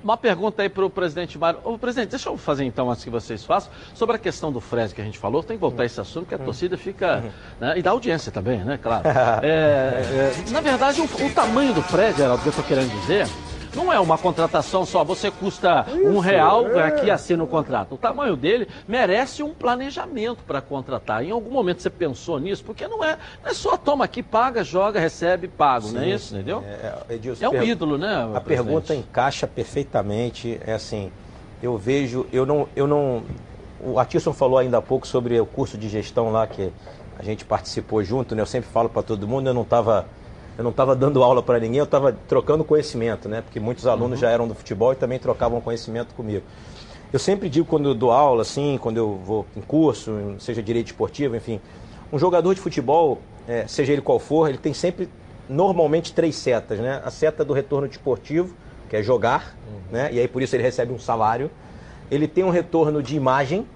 [0.07, 1.59] Uma pergunta aí para o presidente Mário.
[1.65, 4.95] Ô, presidente, deixa eu fazer então, antes que vocês façam, sobre a questão do Fred
[4.95, 5.43] que a gente falou.
[5.43, 7.25] Tem que voltar a esse assunto, que a torcida fica.
[7.61, 8.79] Né, e da audiência também, né?
[8.81, 9.03] Claro.
[9.43, 13.27] É, é, na verdade, o, o, tamanho do Fred, Geraldo, que eu estou querendo dizer,
[13.77, 16.83] não é uma contratação só, você custa Isso, um real, é.
[16.83, 17.95] aqui assina o contrato.
[17.95, 21.23] O tamanho dele merece um planejamento para contratar.
[21.23, 22.65] Em algum momento você pensou nisso?
[22.65, 26.09] Porque não é, não é só toma aqui, paga, joga, recebe, pago, Sim, não é
[26.09, 26.35] isso?
[26.35, 26.65] Entendeu?
[26.67, 28.15] É, Edilson, é um ídolo, né?
[28.35, 28.67] A presidente?
[28.67, 30.59] pergunta encaixa perfeitamente.
[30.67, 31.13] É assim,
[31.63, 33.23] eu vejo, eu não, eu não.
[33.81, 36.73] O Atisson falou ainda há pouco sobre o curso de gestão lá que
[37.19, 38.41] a gente participou junto, né?
[38.41, 40.07] Eu sempre falo para todo mundo, eu não estava
[40.59, 43.43] eu não estava dando aula para ninguém, eu estava trocando conhecimento, né?
[43.43, 44.21] Porque muitos alunos uhum.
[44.23, 46.45] já eram do futebol e também trocavam conhecimento comigo.
[47.13, 50.89] Eu sempre digo quando eu dou aula, assim, quando eu vou em curso, seja direito
[50.89, 51.61] esportivo, enfim,
[52.13, 55.09] um jogador de futebol, é, seja ele qual for, ele tem sempre,
[55.49, 57.03] normalmente, três setas, né?
[57.05, 58.55] A seta do retorno desportivo,
[58.89, 59.81] que é jogar, uhum.
[59.93, 60.09] né?
[60.13, 61.51] E aí por isso ele recebe um salário.
[62.11, 63.67] Ele tem um retorno de imagem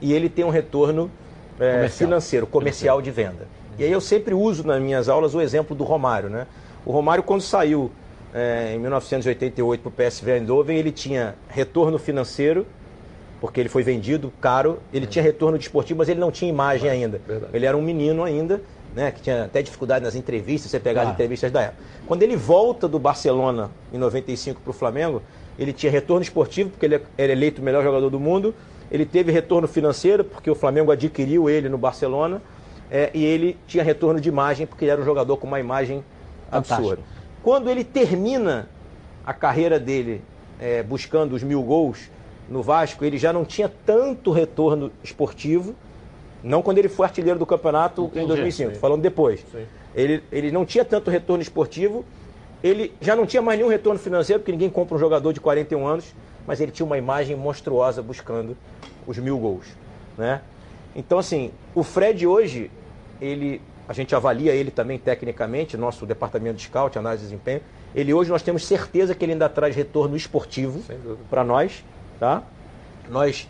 [0.00, 1.10] e ele tem um retorno
[1.58, 2.08] é, comercial.
[2.08, 3.46] financeiro, comercial de venda.
[3.78, 6.28] E aí eu sempre uso nas minhas aulas o exemplo do Romário.
[6.28, 6.46] Né?
[6.84, 7.90] O Romário, quando saiu
[8.34, 12.66] é, em 1988 para o PSV Eindhoven, ele tinha retorno financeiro,
[13.40, 17.20] porque ele foi vendido caro, ele tinha retorno desportivo, mas ele não tinha imagem ainda.
[17.26, 17.50] Verdade.
[17.54, 18.62] Ele era um menino ainda,
[18.94, 21.04] né, que tinha até dificuldade nas entrevistas, você pegar ah.
[21.04, 21.82] as entrevistas da época.
[22.06, 25.22] Quando ele volta do Barcelona em 95 para o Flamengo,
[25.58, 28.54] ele tinha retorno esportivo, porque ele era eleito o melhor jogador do mundo,
[28.90, 32.42] ele teve retorno financeiro, porque o Flamengo adquiriu ele no Barcelona,
[32.94, 36.04] é, e ele tinha retorno de imagem, porque ele era um jogador com uma imagem
[36.50, 36.74] Fantástico.
[36.74, 37.02] absurda.
[37.42, 38.68] Quando ele termina
[39.24, 40.20] a carreira dele
[40.60, 42.10] é, buscando os mil gols
[42.50, 45.74] no Vasco, ele já não tinha tanto retorno esportivo,
[46.44, 48.78] não quando ele foi artilheiro do campeonato Entendi, em 2005, sim.
[48.78, 49.42] falando depois.
[49.94, 52.04] Ele, ele não tinha tanto retorno esportivo,
[52.62, 55.86] ele já não tinha mais nenhum retorno financeiro, porque ninguém compra um jogador de 41
[55.86, 56.14] anos,
[56.46, 58.54] mas ele tinha uma imagem monstruosa buscando
[59.06, 59.64] os mil gols.
[60.18, 60.42] Né?
[60.94, 62.70] Então, assim, o Fred hoje,
[63.22, 67.60] ele, a gente avalia ele também tecnicamente, nosso departamento de scout, análise de desempenho.
[67.94, 70.82] Ele hoje nós temos certeza que ele ainda traz retorno esportivo
[71.30, 71.84] para nós,
[72.18, 72.42] tá?
[73.08, 73.48] Nós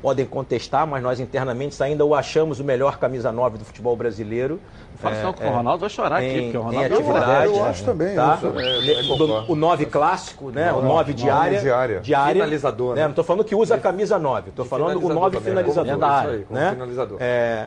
[0.00, 4.60] podem contestar, mas nós internamente ainda o achamos o melhor camisa 9 do futebol brasileiro.
[4.96, 7.64] Fala é, que o Ronaldo vai chorar em, aqui, porque o Ronaldo atividade, eu, eu
[7.64, 8.14] acho também.
[8.14, 8.38] Tá?
[8.42, 10.72] Eu, eu, o 9 clássico, né?
[10.72, 12.00] o 9 diária, diária.
[12.00, 12.34] diária.
[12.34, 12.94] Finalizador.
[12.94, 13.02] Né?
[13.02, 15.94] Não estou falando que usa a camisa 9, estou falando o 9 finalizador.
[15.94, 16.70] É, da área, né?
[16.70, 17.18] finalizador.
[17.20, 17.66] É,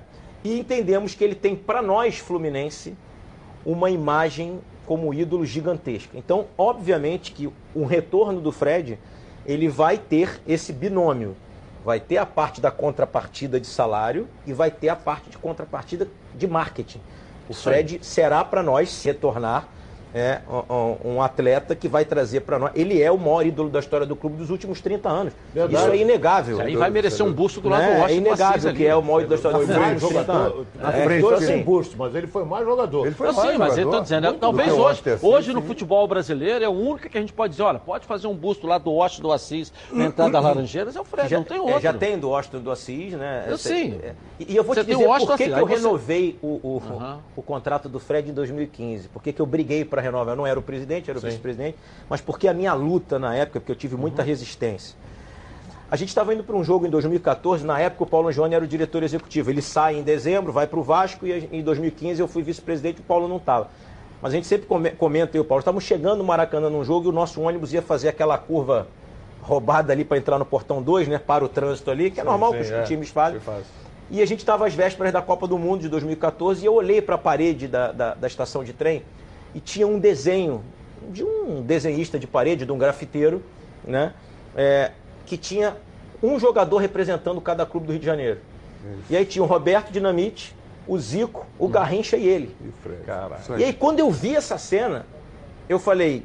[0.54, 2.96] e entendemos que ele tem para nós, Fluminense,
[3.66, 6.18] uma imagem como ídolo gigantesca.
[6.18, 8.98] Então, obviamente que o retorno do Fred,
[9.46, 11.36] ele vai ter esse binômio
[11.88, 16.06] vai ter a parte da contrapartida de salário e vai ter a parte de contrapartida
[16.36, 17.00] de marketing.
[17.48, 19.70] O Fred será para nós se retornar
[20.14, 22.72] é, um, um, atleta que vai trazer para nós.
[22.76, 25.34] Ele é o maior ídolo da história do clube dos últimos 30 anos.
[25.54, 25.76] Verdade.
[25.76, 26.62] Isso é inegável.
[26.62, 27.96] Aí vai merecer um busto do lado né?
[27.96, 28.14] do Washington.
[28.14, 30.64] É inegável que é o maior ídolo da história do clube dos últimos 30 anos.
[30.76, 33.06] Na é, frente, então, assim, busto, mas ele foi mais jogador.
[33.06, 36.70] Ele foi mais sim, mas eu estou dizendo, talvez hoje, hoje no futebol brasileiro é
[36.70, 39.28] o único que a gente pode dizer, olha, pode fazer um busto lá do Washington
[39.28, 41.80] do Assis na entrada das Laranjeiras, é o Fred, já, não tem outro.
[41.80, 43.46] já tem do Washington do Assis, né?
[43.48, 44.00] Eu sim.
[44.40, 49.10] E eu vou te dizer por que eu renovei o contrato do Fred em 2015.
[49.10, 50.34] Por que eu briguei para para renovar.
[50.34, 51.78] Eu não era o presidente, era o vice-presidente,
[52.08, 54.28] mas porque a minha luta na época, porque eu tive muita Uhum.
[54.28, 54.96] resistência.
[55.90, 58.64] A gente estava indo para um jogo em 2014, na época o Paulo Angione era
[58.64, 59.50] o diretor executivo.
[59.50, 63.02] Ele sai em dezembro, vai para o Vasco e em 2015 eu fui vice-presidente e
[63.02, 63.70] o Paulo não estava.
[64.22, 66.84] Mas a gente sempre come- comenta, eu e o Paulo, estávamos chegando no Maracanã num
[66.84, 68.88] jogo e o nosso ônibus ia fazer aquela curva
[69.42, 71.18] roubada ali para entrar no portão 2, né?
[71.18, 73.40] Para o trânsito ali, que é Sim, normal sim, que os é, times fazem.
[74.10, 77.02] E a gente estava às vésperas da Copa do Mundo de 2014 e eu olhei
[77.02, 79.04] para a parede da, da, da estação de trem
[79.58, 80.64] e tinha um desenho
[81.10, 83.42] de um desenhista de parede, de um grafiteiro,
[83.84, 84.14] né?
[84.56, 84.92] É,
[85.26, 85.76] que tinha
[86.22, 88.40] um jogador representando cada clube do Rio de Janeiro.
[89.10, 90.56] E aí tinha o Roberto Dinamite,
[90.88, 92.56] o Zico, o Garrincha e ele.
[92.64, 93.02] E o Fred.
[93.60, 95.08] E aí, quando eu vi essa cena,
[95.68, 96.24] eu falei: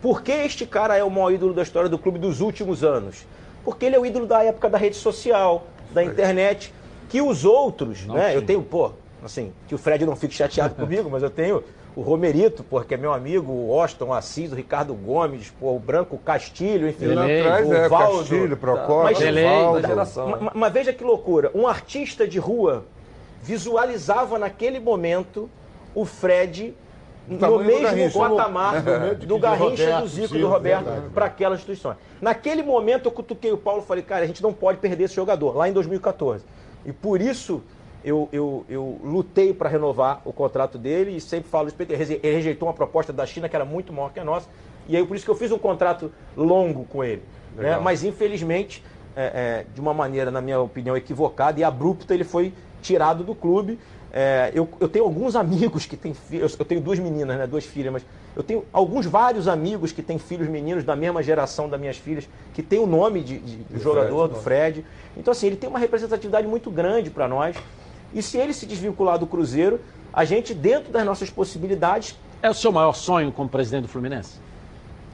[0.00, 3.26] por que este cara é o maior ídolo da história do clube dos últimos anos?
[3.64, 6.72] Porque ele é o ídolo da época da rede social, da internet,
[7.08, 8.28] que os outros, Não né?
[8.28, 8.34] tinha.
[8.34, 8.92] Eu tenho, pô,
[9.24, 11.64] assim, que o Fred não fique chateado comigo, mas eu tenho
[11.96, 15.74] o Romerito, pô, que é meu amigo, o Austin, o Assis, o Ricardo Gomes, pô,
[15.74, 18.18] o Branco Castilho, enfim, E lá Delay, atrás o é Valdo.
[18.18, 19.80] Castilho, Procópio, Mas- Valdo.
[19.82, 20.28] da geração.
[20.28, 21.50] Ma- ma- Mas veja que loucura.
[21.54, 22.84] Um artista de rua
[23.42, 25.50] visualizava naquele momento
[25.94, 26.74] o Fred
[27.26, 28.18] no mesmo Garrincha.
[28.18, 28.82] patamar
[29.26, 31.96] do Garrincha, Roberto, do Zico, Zico, do Roberto, para aquela instituição.
[32.20, 35.14] Naquele momento eu cutuquei o Paulo e falei, cara, a gente não pode perder esse
[35.14, 36.44] jogador, lá em 2014.
[36.84, 37.62] E por isso
[38.04, 42.68] eu, eu, eu lutei para renovar o contrato dele e sempre falo isso, ele rejeitou
[42.68, 44.48] uma proposta da China que era muito maior que a nossa.
[44.88, 47.22] E aí por isso que eu fiz um contrato longo com ele.
[47.54, 47.78] né?
[47.78, 48.82] Mas infelizmente,
[49.14, 53.34] é, é, de uma maneira, na minha opinião, equivocada e abrupta, ele foi tirado do
[53.34, 53.78] clube.
[54.12, 57.64] É, eu, eu tenho alguns amigos que têm filhos, eu tenho duas meninas, né, duas
[57.64, 61.78] filhas, mas eu tenho alguns vários amigos que têm filhos meninos da mesma geração das
[61.78, 64.86] minhas filhas, que tem o nome de, de- Do jogador, Fred, do Fred.
[65.16, 67.54] Então, assim, ele tem uma representatividade muito grande para nós.
[68.12, 69.80] E se ele se desvincular do Cruzeiro,
[70.12, 74.38] a gente, dentro das nossas possibilidades, É o seu maior sonho como presidente do Fluminense?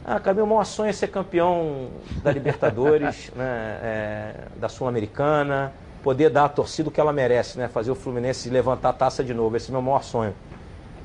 [0.05, 1.89] ah, cara, meu maior sonho é ser campeão
[2.23, 7.67] da Libertadores, né, é, da Sul-Americana, poder dar à torcida o que ela merece, né?
[7.67, 9.57] Fazer o Fluminense levantar a taça de novo.
[9.57, 10.33] Esse é o meu maior sonho.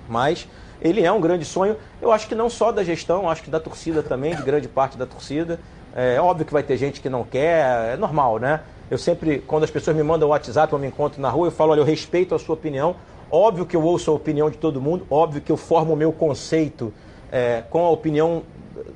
[0.07, 0.47] Mas
[0.79, 3.59] ele é um grande sonho, eu acho que não só da gestão, acho que da
[3.59, 5.59] torcida também, de grande parte da torcida.
[5.95, 8.61] É óbvio que vai ter gente que não quer, é normal, né?
[8.91, 11.71] Eu sempre, quando as pessoas me mandam WhatsApp, eu me encontro na rua, eu falo,
[11.71, 12.97] olha, eu respeito a sua opinião.
[13.31, 16.11] Óbvio que eu ouço a opinião de todo mundo, óbvio que eu formo o meu
[16.11, 16.93] conceito
[17.31, 18.43] é, com a opinião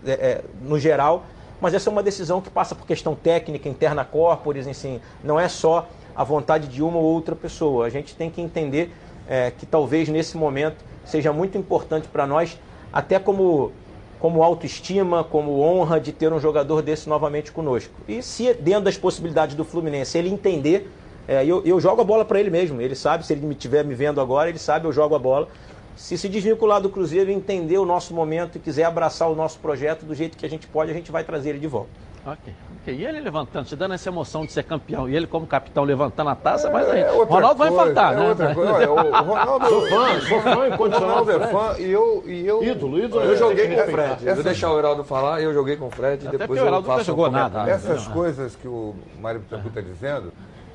[0.06, 1.24] é, é, no geral,
[1.62, 5.48] mas essa é uma decisão que passa por questão técnica, interna corporis, assim, não é
[5.48, 7.86] só a vontade de uma ou outra pessoa.
[7.86, 8.94] A gente tem que entender
[9.30, 12.60] é, que talvez nesse momento seja muito importante para nós,
[12.92, 13.72] até como,
[14.20, 17.94] como autoestima, como honra de ter um jogador desse novamente conosco.
[18.08, 20.90] E se dentro das possibilidades do Fluminense ele entender,
[21.28, 23.94] é, eu, eu jogo a bola para ele mesmo, ele sabe, se ele estiver me
[23.94, 25.48] vendo agora, ele sabe, eu jogo a bola.
[25.96, 30.06] Se se desvincular do Cruzeiro, entender o nosso momento e quiser abraçar o nosso projeto
[30.06, 31.90] do jeito que a gente pode, a gente vai trazer ele de volta.
[32.26, 32.54] Ok.
[32.92, 36.30] E ele levantando, te dando essa emoção de ser campeão, e ele como capitão levantando
[36.30, 38.30] a taça, mas aí, É Ronaldo vai coisa, infartar, é né?
[38.30, 38.72] outra coisa.
[38.74, 39.66] Olha, o, Ronaldo.
[39.70, 42.24] Sou fã, sou fã O incondicional Ronaldo do é fã e eu.
[42.26, 43.24] E eu Ídolo, ídolo.
[43.24, 44.28] Eu joguei Tem com o Fred.
[44.28, 46.64] Eu vou deixar o Heraldo falar, eu joguei com o Fred e Até depois o
[46.64, 47.72] eu Heraldo nunca faço jogou um nada, né?
[47.72, 50.32] Essas coisas que o Mário Bittencourt está dizendo,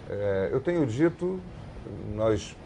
[0.08, 1.40] é, eu tenho dito,
[2.14, 2.56] nós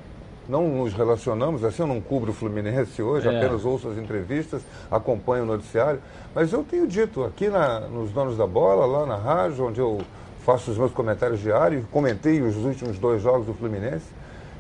[0.48, 3.36] não nos relacionamos, assim eu não cubro o Fluminense hoje, É.
[3.36, 6.00] apenas ouço as entrevistas, acompanho o noticiário,
[6.34, 10.00] mas eu tenho dito aqui na- nos Donos da Bola, lá na rádio, onde eu
[10.44, 14.04] faço os meus comentários diários, comentei os últimos dois jogos do Fluminense,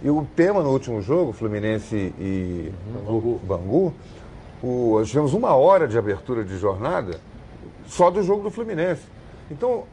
[0.02, 2.72] e o tema no último jogo, Fluminense e
[3.06, 3.92] Bangu, Bangu
[4.62, 7.20] o, nós tivemos uma hora de abertura de jornada
[7.86, 9.02] só do jogo do Fluminense.
[9.50, 9.84] Então,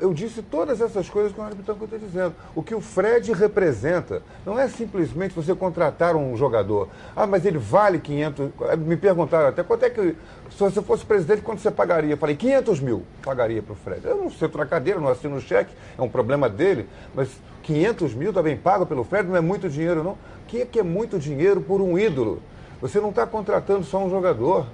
[0.00, 2.34] eu disse todas essas coisas que o Mário Bittencourt está dizendo.
[2.54, 6.88] O que o Fred representa não é simplesmente você contratar um jogador.
[7.14, 8.50] Ah, mas ele vale 500...
[8.78, 10.16] Me perguntaram até quanto é que...
[10.50, 12.14] Se você fosse presidente, quanto você pagaria?
[12.14, 14.04] Eu falei, 500 mil pagaria para o Fred.
[14.04, 17.28] Eu não sento na cadeira, não assino o cheque, é um problema dele, mas
[17.62, 20.12] 500 mil está bem pago pelo Fred, não é muito dinheiro não.
[20.12, 22.40] O que é que é muito dinheiro por um ídolo?
[22.80, 24.66] Você não está contratando só um jogador.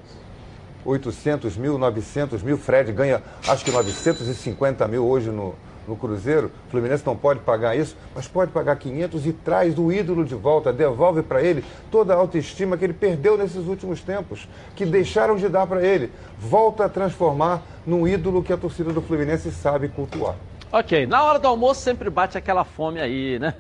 [0.84, 2.58] 800 mil, 900 mil.
[2.58, 5.54] Fred ganha, acho que 950 mil hoje no,
[5.86, 6.50] no Cruzeiro.
[6.68, 10.34] O Fluminense não pode pagar isso, mas pode pagar 500 e traz o ídolo de
[10.34, 15.36] volta, devolve para ele toda a autoestima que ele perdeu nesses últimos tempos, que deixaram
[15.36, 16.10] de dar para ele.
[16.38, 20.36] Volta a transformar num ídolo que a torcida do Fluminense sabe cultuar.
[20.74, 23.52] Ok, na hora do almoço sempre bate aquela fome aí, né?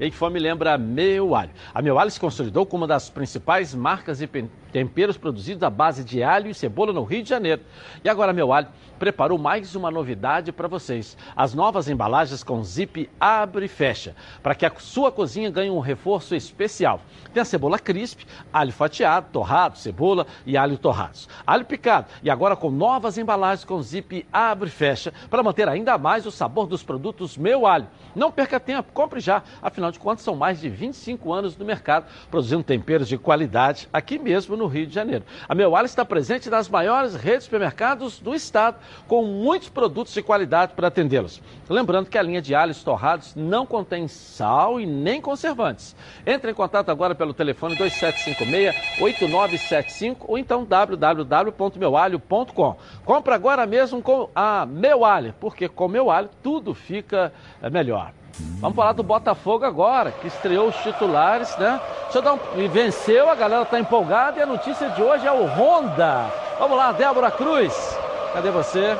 [0.00, 1.50] E que fome lembra Meu Alho.
[1.74, 4.26] A Meu Alho se consolidou como uma das principais marcas de
[4.72, 7.60] temperos produzidos à base de alho e cebola no Rio de Janeiro.
[8.02, 11.18] E agora Meu Alho preparou mais uma novidade para vocês.
[11.36, 15.80] As novas embalagens com zip abre e fecha, para que a sua cozinha ganhe um
[15.80, 17.02] reforço especial.
[17.34, 21.28] Tem a cebola crisp, alho fatiado, torrado, cebola e alho torrados.
[21.46, 25.98] Alho picado e agora com novas embalagens com zip abre e fecha, para manter ainda
[25.98, 27.88] mais o sabor dos produtos Meu Alho.
[28.14, 29.42] Não perca tempo, compre já.
[29.60, 34.18] Afinal de contas, são mais de 25 anos no mercado produzindo temperos de qualidade aqui
[34.18, 35.24] mesmo no Rio de Janeiro.
[35.48, 38.76] A Meu Alho está presente nas maiores redes de supermercados do estado
[39.08, 41.40] com muitos produtos de qualidade para atendê-los.
[41.68, 45.96] Lembrando que a linha de alhos torrados não contém sal e nem conservantes.
[46.26, 52.76] Entre em contato agora pelo telefone 2756-8975 ou então www.meualho.com.
[53.04, 57.32] Compre agora mesmo com a Meu Alho, porque com Meu Alho tudo fica
[57.62, 58.12] eh, melhor.
[58.60, 61.80] Vamos falar do Botafogo agora, que estreou os titulares, né?
[62.02, 62.38] Deixa eu dar um...
[62.56, 66.26] E venceu, a galera está empolgada e a notícia de hoje é o Honda.
[66.58, 67.98] Vamos lá, Débora Cruz.
[68.34, 68.96] Cadê você?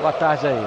[0.00, 0.66] Boa tarde aí.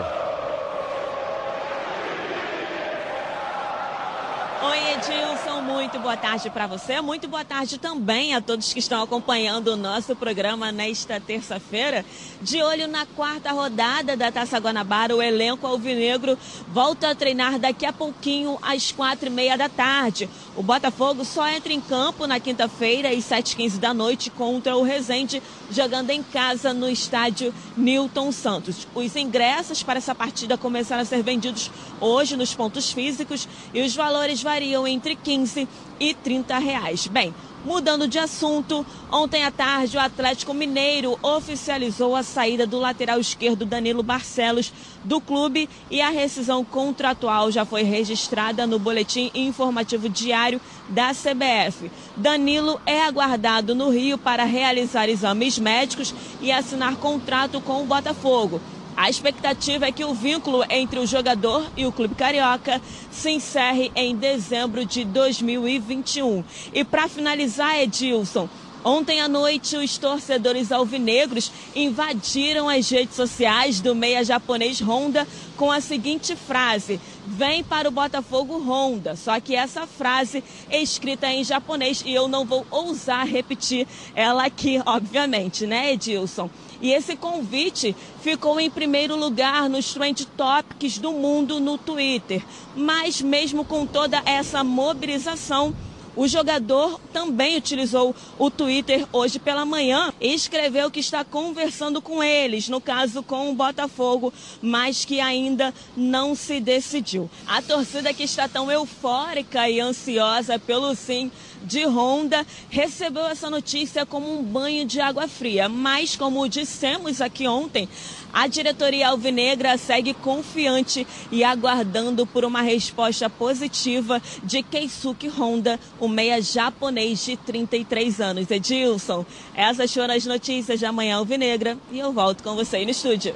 [4.64, 7.02] Oi, Edilson, muito boa tarde para você.
[7.02, 12.06] Muito boa tarde também a todos que estão acompanhando o nosso programa nesta terça-feira.
[12.42, 16.38] De olho na quarta rodada da Taça Guanabara, o elenco alvinegro
[16.70, 20.30] volta a treinar daqui a pouquinho, às quatro e meia da tarde.
[20.56, 25.44] O Botafogo só entra em campo na quinta-feira, às 7h15 da noite, contra o Resende,
[25.70, 28.88] jogando em casa no estádio Newton Santos.
[28.96, 33.94] Os ingressos para essa partida começaram a ser vendidos hoje nos pontos físicos e os
[33.94, 35.57] valores variam entre 15
[36.00, 37.08] e 30 reais.
[37.08, 37.34] Bem,
[37.68, 43.66] Mudando de assunto, ontem à tarde o Atlético Mineiro oficializou a saída do lateral esquerdo
[43.66, 44.72] Danilo Barcelos
[45.04, 51.92] do clube e a rescisão contratual já foi registrada no boletim informativo diário da CBF.
[52.16, 58.62] Danilo é aguardado no Rio para realizar exames médicos e assinar contrato com o Botafogo.
[58.98, 62.82] A expectativa é que o vínculo entre o jogador e o clube carioca
[63.12, 66.44] se encerre em dezembro de 2021.
[66.74, 68.50] E para finalizar, Edilson,
[68.88, 75.28] Ontem à noite, os torcedores alvinegros invadiram as redes sociais do meia japonês Honda
[75.58, 79.18] com a seguinte frase: Vem para o Botafogo Honda.
[79.18, 83.86] Só que essa frase é escrita em japonês e eu não vou ousar repetir
[84.16, 86.50] ela aqui, obviamente, né, Edilson?
[86.82, 92.42] E esse convite ficou em primeiro lugar nos trend topics do mundo no Twitter.
[92.74, 95.76] Mas mesmo com toda essa mobilização,
[96.18, 102.24] o jogador também utilizou o Twitter hoje pela manhã e escreveu que está conversando com
[102.24, 107.30] eles, no caso com o Botafogo, mas que ainda não se decidiu.
[107.46, 111.32] A torcida que está tão eufórica e ansiosa pelo sim
[111.64, 117.48] de Honda recebeu essa notícia como um banho de água fria, mas como dissemos aqui
[117.48, 117.88] ontem,
[118.34, 126.08] a diretoria alvinegra segue confiante e aguardando por uma resposta positiva de Keisuke Honda, o
[126.08, 128.52] meia japonês de 33 anos.
[128.52, 132.92] Edilson, essas foram as notícias da Manhã Alvinegra e eu volto com você aí no
[132.92, 133.36] estúdio.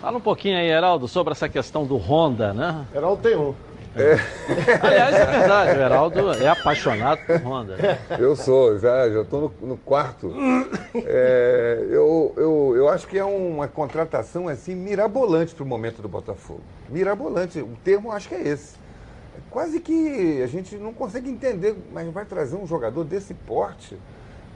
[0.00, 2.86] Fala um pouquinho aí, Heraldo, sobre essa questão do Honda, né?
[2.92, 3.54] Heraldo tem um.
[3.94, 4.16] É.
[4.80, 7.98] Aliás, é verdade, o Heraldo é apaixonado por Honda.
[8.18, 10.32] Eu sou, já estou no, no, quarto.
[10.94, 16.08] É, eu, eu, eu acho que é uma contratação assim mirabolante para o momento do
[16.08, 16.62] Botafogo.
[16.88, 18.76] Mirabolante, o termo acho que é esse.
[19.50, 23.98] Quase que a gente não consegue entender, mas vai trazer um jogador desse porte,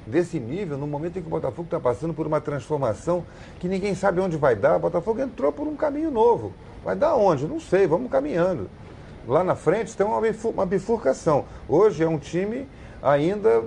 [0.07, 3.25] desse nível, no momento em que o Botafogo está passando por uma transformação
[3.61, 4.77] que ninguém sabe onde vai dar.
[4.77, 6.55] O Botafogo entrou por um caminho novo.
[6.83, 7.47] Vai dar onde?
[7.47, 8.71] Não sei, vamos caminhando
[9.27, 11.45] lá na frente tem uma bifurcação.
[11.69, 12.67] Hoje é um time
[13.03, 13.63] ainda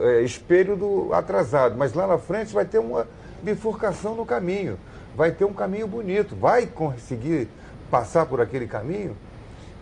[0.00, 3.06] é, espelho do atrasado, mas lá na frente vai ter uma
[3.42, 4.78] bifurcação no caminho.
[5.16, 6.36] Vai ter um caminho bonito.
[6.36, 7.48] Vai conseguir
[7.90, 9.16] passar por aquele caminho?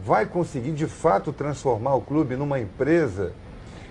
[0.04, 3.32] Vai conseguir de fato transformar o clube numa empresa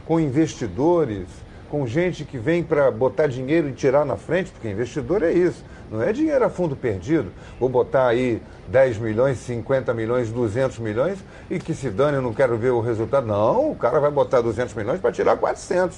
[0.06, 1.28] com investidores,
[1.70, 5.64] com gente que vem para botar dinheiro e tirar na frente, porque investidor é isso.
[5.92, 7.32] Não é dinheiro a fundo perdido.
[7.60, 11.20] Vou botar aí 10 milhões, 50 milhões, 200 milhões
[11.50, 13.28] e que se dane, eu não quero ver o resultado.
[13.28, 15.98] Não, o cara vai botar 200 milhões para tirar 400.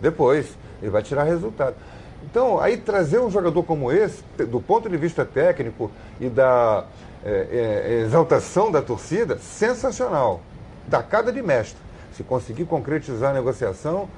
[0.00, 1.74] Depois, ele vai tirar resultado.
[2.22, 6.84] Então, aí trazer um jogador como esse, do ponto de vista técnico e da
[7.24, 10.40] é, é, exaltação da torcida, sensacional.
[10.90, 11.78] Tacada de mestre.
[12.12, 14.08] Se conseguir concretizar a negociação,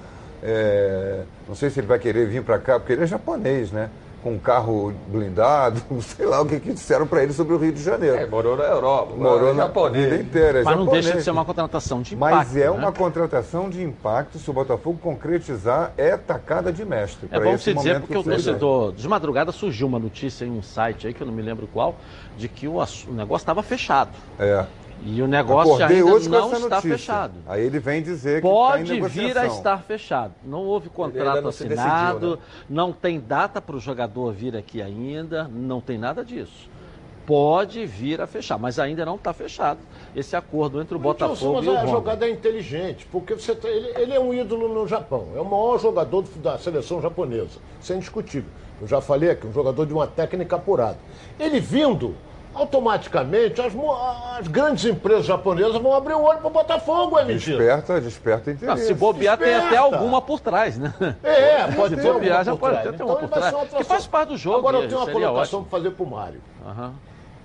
[0.42, 3.90] é, não sei se ele vai querer vir para cá, porque ele é japonês, né?
[4.22, 7.72] Com um carro blindado, sei lá o que, que disseram para ele sobre o Rio
[7.72, 8.16] de Janeiro.
[8.16, 10.10] É, morou na Europa, morou na japonês.
[10.10, 10.60] vida inteira.
[10.60, 10.86] É Mas japonês.
[10.86, 12.36] não deixa de ser uma contratação de impacto.
[12.36, 12.70] Mas é né?
[12.70, 17.28] uma contratação de impacto, se o Botafogo concretizar, é tacada de mestre.
[17.30, 21.06] É bom se dizer, porque o torcedor, de madrugada surgiu uma notícia em um site
[21.06, 21.96] aí, que eu não me lembro qual,
[22.36, 24.10] de que o, o negócio estava fechado.
[24.38, 24.64] É.
[25.04, 26.80] E o negócio Acordei ainda hoje não está notícia.
[26.80, 27.32] fechado.
[27.46, 30.32] Aí ele vem dizer que Pode está em vir a estar fechado.
[30.44, 32.42] Não houve contrato não assinado, decidiu, né?
[32.70, 36.70] não tem data para o jogador vir aqui ainda, não tem nada disso.
[37.26, 39.78] Pode vir a fechar, mas ainda não está fechado
[40.14, 41.90] esse acordo entre o Botafogo mas e o a Honda.
[41.90, 45.44] jogada é inteligente, porque você tá- ele, ele é um ídolo no Japão, é o
[45.44, 48.50] maior jogador do- da seleção japonesa, isso é indiscutível.
[48.80, 50.98] Eu já falei aqui, um jogador de uma técnica apurada.
[51.38, 52.16] Ele vindo,
[52.54, 53.72] automaticamente as,
[54.38, 57.56] as grandes empresas japonesas vão abrir o olho para o Botafogo, é mentira.
[57.58, 58.86] Desperta, desperta Não, interesse.
[58.86, 59.84] se bobear, tem até Desperta.
[59.84, 60.92] alguma por trás, né?
[61.22, 63.54] É, pode se ter bobear, já pode ter Então uma por trás.
[63.54, 64.58] uma Que faz parte do jogo.
[64.58, 66.40] Agora eu tenho uma colocação para fazer para o Mário.
[66.66, 66.94] Aham.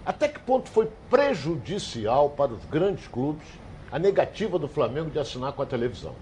[0.05, 3.45] Até que ponto foi prejudicial para os grandes clubes
[3.91, 6.13] a negativa do Flamengo de assinar com a televisão?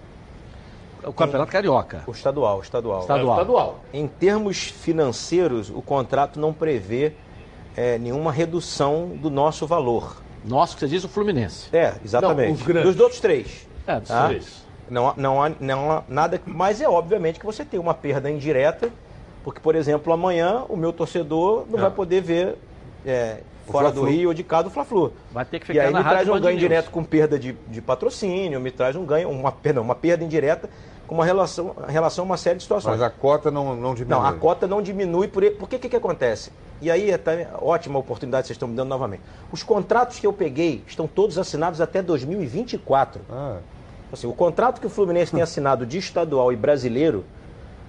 [1.04, 2.02] O Campeonato Carioca.
[2.06, 3.00] O estadual, estadual.
[3.02, 3.38] Estadual.
[3.38, 3.78] É, estadual.
[3.92, 7.12] Em termos financeiros, o contrato não prevê
[7.76, 10.16] é, nenhuma redução do nosso valor.
[10.44, 11.68] Nosso, que você diz, o Fluminense.
[11.72, 12.48] É, exatamente.
[12.48, 12.92] Não, os grandes.
[12.92, 13.66] Dos outros três.
[13.86, 14.28] É, dos tá?
[14.28, 14.64] três.
[14.88, 16.40] Não, há- não, há, não há nada.
[16.46, 18.88] Mas é obviamente que você tem uma perda indireta,
[19.42, 22.56] porque, por exemplo, amanhã o meu torcedor não vai poder ver
[23.04, 24.04] é, O fora do.
[24.04, 25.12] Rio ou de cá do Fla-Flu.
[25.32, 26.60] Vai ter que E ficar aí na me traz um ganho News.
[26.60, 30.70] direto com perda de, de patrocínio, me traz um ganho, uma, perdão, uma perda indireta
[31.08, 32.92] com uma relação, relação a uma série de situações.
[32.92, 34.20] Mas a cota não, não diminui.
[34.20, 36.50] Não, a cota não diminui por Por que que, que acontece?
[36.80, 39.22] E aí é até ótima oportunidade que vocês estão me dando novamente.
[39.50, 43.22] Os contratos que eu peguei estão todos assinados até 2024.
[43.30, 43.58] Ah,
[44.12, 47.24] Assim, o contrato que o Fluminense tem assinado de estadual e brasileiro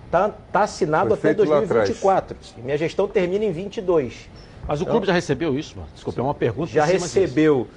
[0.09, 2.37] tá, tá assinado Foi até feito lá 2024.
[2.57, 4.29] Minha gestão termina em 22.
[4.67, 5.89] Mas o clube já recebeu isso, mano?
[5.93, 6.71] Desculpa, é uma pergunta.
[6.71, 7.67] Já recebeu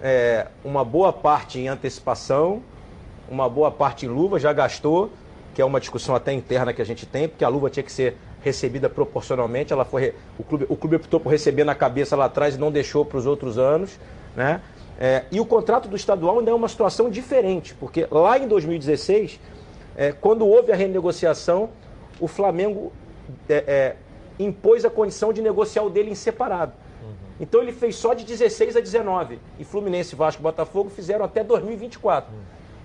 [0.00, 2.62] é, uma boa parte em antecipação,
[3.28, 5.10] uma boa parte em luva, já gastou,
[5.54, 7.90] que é uma discussão até interna que a gente tem, porque a luva tinha que
[7.90, 8.16] ser
[8.46, 9.72] recebida proporcionalmente.
[9.72, 12.70] Ela foi, o, clube, o clube optou por receber na cabeça lá atrás e não
[12.70, 13.98] deixou para os outros anos.
[14.34, 14.60] Né?
[14.98, 19.38] É, e o contrato do estadual ainda é uma situação diferente, porque lá em 2016,
[19.96, 21.68] é, quando houve a renegociação,
[22.20, 22.92] o Flamengo
[23.48, 23.96] é, é,
[24.38, 26.72] impôs a condição de negociar o dele em separado.
[27.38, 29.38] Então ele fez só de 16 a 19.
[29.58, 32.32] E Fluminense, Vasco e Botafogo fizeram até 2024.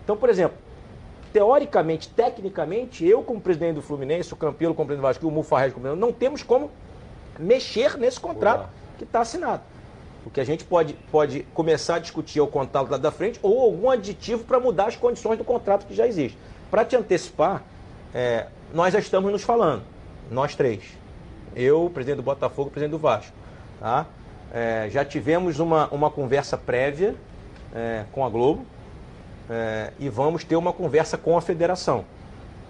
[0.04, 0.58] Então, por exemplo,
[1.32, 5.74] teoricamente, tecnicamente, eu como presidente do Fluminense, o Campelo como presidente do Vasco o Mufarrez
[5.74, 6.70] como presidente, não temos como
[7.40, 9.64] mexer nesse contrato que está assinado.
[10.26, 13.40] O que a gente pode, pode começar a discutir é o contrato lá da frente
[13.42, 16.38] ou algum aditivo para mudar as condições do contrato que já existe.
[16.70, 17.64] Para te antecipar,
[18.14, 19.84] é, nós já estamos nos falando,
[20.30, 20.84] nós três.
[21.56, 23.34] Eu, presidente do Botafogo, presidente do Vasco.
[23.80, 24.06] Tá?
[24.54, 27.16] É, já tivemos uma, uma conversa prévia
[27.74, 28.66] é, com a Globo
[29.52, 32.06] é, e vamos ter uma conversa com a federação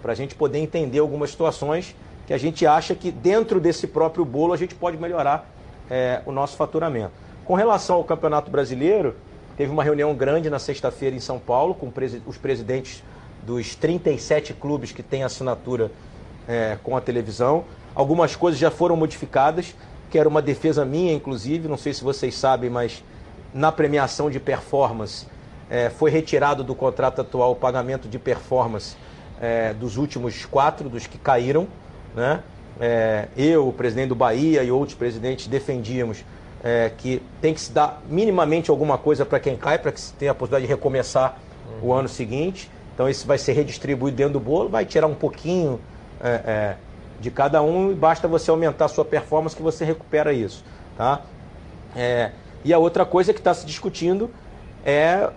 [0.02, 1.94] para a gente poder entender algumas situações
[2.26, 5.48] que a gente acha que dentro desse próprio bolo a gente pode melhorar
[5.88, 7.12] é, o nosso faturamento.
[7.44, 9.14] Com relação ao Campeonato Brasileiro,
[9.56, 11.92] teve uma reunião grande na sexta-feira em São Paulo com
[12.26, 13.04] os presidentes
[13.44, 15.90] dos 37 clubes que têm assinatura
[16.48, 17.64] é, com a televisão.
[17.94, 19.74] Algumas coisas já foram modificadas,
[20.10, 23.04] que era uma defesa minha, inclusive, não sei se vocês sabem, mas
[23.54, 25.26] na premiação de performance
[25.72, 28.94] é, foi retirado do contrato atual o pagamento de performance
[29.40, 31.66] é, dos últimos quatro, dos que caíram.
[32.14, 32.42] Né?
[32.78, 36.22] É, eu, o presidente do Bahia e outros presidentes defendíamos
[36.62, 40.12] é, que tem que se dar minimamente alguma coisa para quem cai, para que se
[40.12, 41.38] tenha a possibilidade de recomeçar
[41.80, 42.70] o ano seguinte.
[42.92, 45.80] Então isso vai ser redistribuído dentro do bolo, vai tirar um pouquinho
[46.20, 46.76] é, é,
[47.18, 50.62] de cada um e basta você aumentar a sua performance que você recupera isso.
[50.98, 51.22] Tá?
[52.62, 54.30] E a outra coisa que está se discutindo
[54.84, 55.30] é,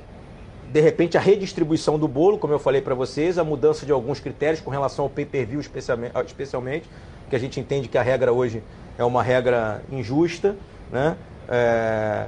[0.76, 4.20] de repente, a redistribuição do bolo, como eu falei para vocês, a mudança de alguns
[4.20, 6.90] critérios com relação ao pay-per-view especialmente, especialmente,
[7.30, 8.62] que a gente entende que a regra hoje
[8.98, 10.54] é uma regra injusta,
[10.92, 11.16] né?
[11.48, 12.26] É,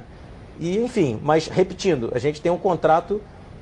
[0.58, 3.20] e enfim, mas repetindo, a gente tem um contrato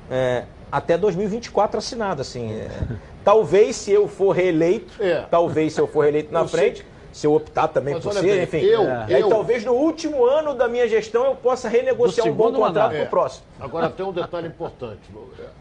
[0.09, 2.53] é, até 2024 assinado, assim.
[2.53, 2.69] é,
[3.25, 5.25] talvez se eu for reeleito, É.
[5.29, 6.59] talvez se eu for reeleito na Eu sei.
[7.17, 8.57] Se eu optar também Mas por ser, bem, enfim.
[8.57, 12.31] eu- e aí eu- talvez no último ano da minha gestão eu possa renegociar um
[12.31, 13.43] bom contrato para o próximo.
[13.59, 15.01] Agora tem um detalhe importante.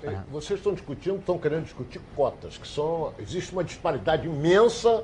[0.03, 3.15] É, é, Vocês estão discutindo, estão querendo discutir cotas, que são.
[3.19, 5.03] Existe uma disparidade imensa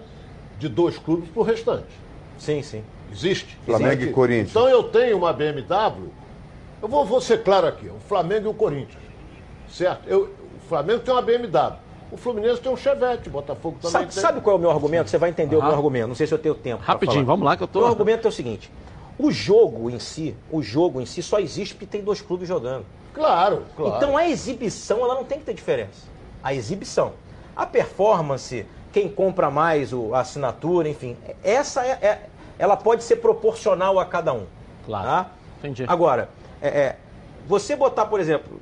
[0.59, 1.89] de dois clubes para o restante.
[2.37, 2.85] Sim, sim.
[3.11, 3.59] Existe.
[3.65, 4.11] Flamengo Existe.
[4.11, 4.51] e Corinthians.
[4.51, 6.11] Então eu tenho uma BMW,
[6.83, 9.03] eu vou, vou ser claro aqui, o Flamengo e o Corinthians.
[9.71, 10.07] Certo?
[10.07, 11.77] Eu, o Flamengo tem uma BMW.
[12.13, 14.23] O Fluminense tem um Chevette, o Botafogo também sabe, tem.
[14.23, 15.09] Sabe qual é o meu argumento?
[15.09, 16.09] Você vai entender o meu argumento.
[16.09, 16.83] Não sei se eu tenho tempo.
[16.83, 17.27] Rapidinho, falar.
[17.27, 18.71] vamos lá que eu tô- O meu argumento é o seguinte:
[19.19, 22.85] o jogo em si, o jogo em si só existe porque tem dois clubes jogando.
[23.15, 23.97] Claro, claro.
[23.97, 26.07] Então a exibição ela não tem que ter diferença.
[26.45, 27.13] A exibição.
[27.57, 32.21] A performance, quem compra mais o, a assinatura, enfim, essa é, é-
[32.59, 34.45] ela pode ser proporcional a cada um.
[34.85, 35.07] Claro.
[35.07, 35.31] Tá?
[35.61, 35.85] Entendi.
[35.89, 36.29] Agora,
[36.61, 36.97] é, é,
[37.47, 38.61] você botar, por exemplo,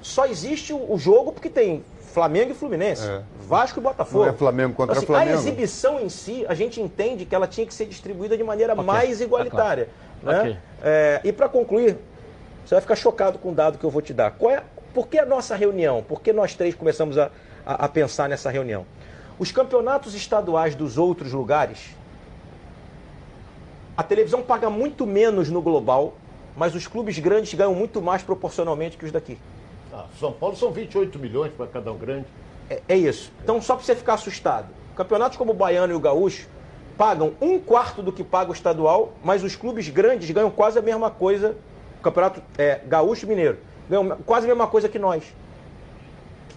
[0.00, 3.22] só existe o, o jogo porque tem Flamengo e Fluminense, É.
[3.48, 4.24] Vasco e Botafogo.
[4.24, 5.30] Não é Flamengo contra Assim, Flamengo.
[5.30, 8.74] A exibição em si, a gente entende que ela tinha que ser distribuída de maneira
[8.74, 9.88] Ok, mais tá igualitária.
[10.22, 10.38] claro.
[10.44, 10.50] né?
[10.50, 10.58] Ok.
[10.82, 11.96] É, e para concluir,
[12.66, 14.30] você vai ficar chocado com o dado que eu vou te dar.
[14.32, 14.62] Qual é,
[14.92, 16.02] por que a nossa reunião?
[16.02, 17.30] Por que nós três começamos a,
[17.64, 18.84] a- a pensar nessa reunião?
[19.38, 21.96] Os campeonatos estaduais dos outros lugares,
[23.96, 26.14] a televisão paga muito menos no global,
[26.54, 29.38] mas os clubes grandes ganham muito mais proporcionalmente que os daqui.
[29.92, 32.26] Ah, São Paulo são 28 milhões para cada um grande.
[32.70, 33.30] É, é isso.
[33.42, 36.48] Então, só para você ficar assustado, campeonatos como o Baiano e o Gaúcho
[36.96, 40.82] pagam um quarto do que paga o estadual, mas os clubes grandes ganham quase a
[40.82, 41.56] mesma coisa.
[41.98, 43.58] O campeonato é, Gaúcho e Mineiro
[43.88, 45.24] ganham quase a mesma coisa que nós.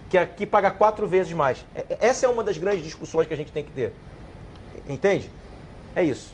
[0.09, 1.65] Que aqui paga quatro vezes mais.
[1.75, 3.93] É- é- Essa é uma das grandes discussões que a gente tem que ter.
[4.87, 5.29] Entende?
[5.95, 6.33] É isso.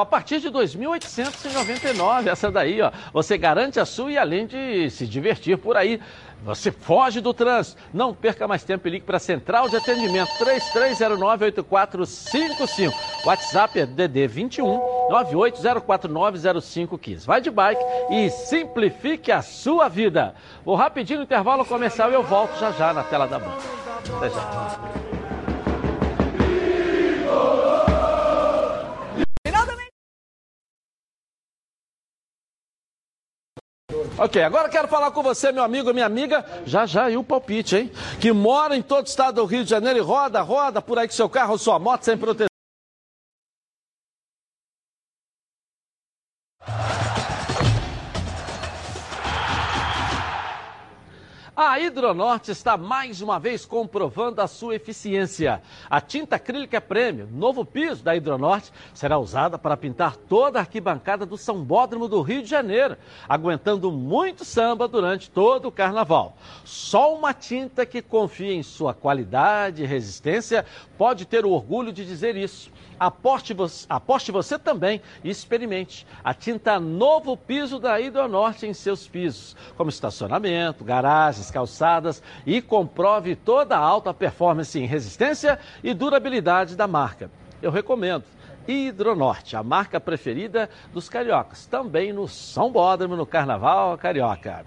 [0.00, 5.06] A partir de 2.899, essa daí, ó, você garante a sua e além de se
[5.06, 6.00] divertir por aí,
[6.44, 7.82] você foge do trânsito.
[7.92, 12.92] Não perca mais tempo e ligue para a Central de Atendimento 3309-8455.
[13.24, 14.78] WhatsApp é DD 21
[15.10, 17.26] 980490515.
[17.26, 20.34] Vai de bike e simplifique a sua vida.
[20.64, 23.62] Vou rapidinho no intervalo comercial e eu volto já já na tela da banca.
[24.16, 25.07] Até já.
[34.18, 37.76] Ok, agora quero falar com você, meu amigo, minha amiga, já já e o palpite,
[37.76, 37.92] hein?
[38.20, 41.06] Que mora em todo o estado do Rio de Janeiro e roda, roda por aí
[41.06, 42.47] com seu carro sua moto sem proteção.
[51.60, 55.60] A Hidronorte está mais uma vez comprovando a sua eficiência.
[55.90, 61.26] A tinta acrílica Prêmio, novo piso da Hidronorte, será usada para pintar toda a arquibancada
[61.26, 62.96] do Sambódromo do Rio de Janeiro,
[63.28, 66.36] aguentando muito samba durante todo o carnaval.
[66.64, 70.64] Só uma tinta que confia em sua qualidade e resistência
[70.96, 72.70] pode ter o orgulho de dizer isso.
[73.00, 73.54] Aposte
[73.88, 79.88] aposte você também e experimente a tinta novo piso da Hidronorte em seus pisos, como
[79.88, 87.30] estacionamento, garagens, calçadas e comprove toda a alta performance em resistência e durabilidade da marca.
[87.60, 88.24] Eu recomendo.
[88.66, 94.66] Hidronorte, a marca preferida dos cariocas, também no São Bódromo, no Carnaval Carioca.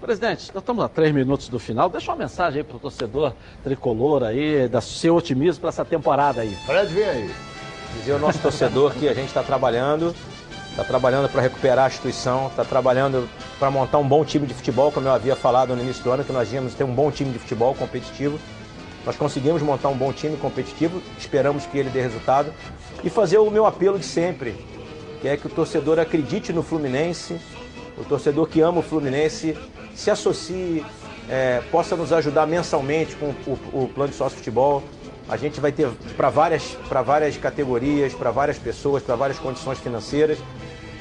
[0.00, 1.88] Presidente, nós estamos a três minutos do final.
[1.88, 3.32] Deixa uma mensagem aí para o torcedor
[3.64, 6.54] tricolor aí, da seu otimismo para essa temporada aí.
[6.66, 7.34] Fred, vem aí.
[7.94, 10.14] Dizer ao nosso torcedor que a gente está trabalhando
[10.76, 13.26] está trabalhando para recuperar a instituição, está trabalhando
[13.58, 16.22] para montar um bom time de futebol, como eu havia falado no início do ano,
[16.22, 18.38] que nós íamos ter um bom time de futebol competitivo.
[19.06, 22.52] Nós conseguimos montar um bom time competitivo, esperamos que ele dê resultado
[23.02, 24.54] e fazer o meu apelo de sempre,
[25.16, 27.38] que é que o torcedor acredite no Fluminense,
[27.98, 29.56] o torcedor que ama o Fluminense
[29.94, 30.84] se associe,
[31.28, 34.82] é, possa nos ajudar mensalmente com o, o plano de sócio futebol.
[35.28, 40.38] A gente vai ter para várias, várias categorias, para várias pessoas, para várias condições financeiras.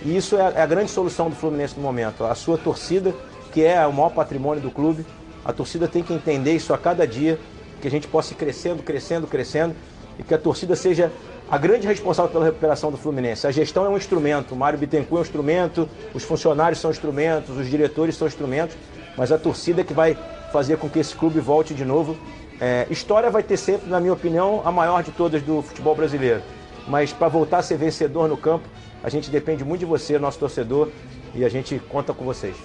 [0.04, 2.24] E isso é, é a grande solução do Fluminense no momento.
[2.24, 3.14] A sua torcida,
[3.54, 5.06] que é o maior patrimônio do clube,
[5.44, 7.40] a torcida tem que entender isso a cada dia,
[7.82, 9.76] que a gente possa ir crescendo, crescendo, crescendo,
[10.18, 11.12] e que a torcida seja
[11.50, 13.46] a grande responsável pela recuperação do Fluminense.
[13.46, 17.56] A gestão é um instrumento, o Mário Bittencourt é um instrumento, os funcionários são instrumentos,
[17.56, 18.76] os diretores são instrumentos,
[19.16, 20.18] mas a torcida é que vai
[20.52, 22.18] fazer com que esse clube volte de novo.
[22.60, 26.42] É, história vai ter sempre, na minha opinião, a maior de todas do futebol brasileiro.
[26.88, 28.68] Mas para voltar a ser vencedor no campo,
[29.04, 30.90] a gente depende muito de você, nosso torcedor,
[31.34, 32.56] e a gente conta com vocês.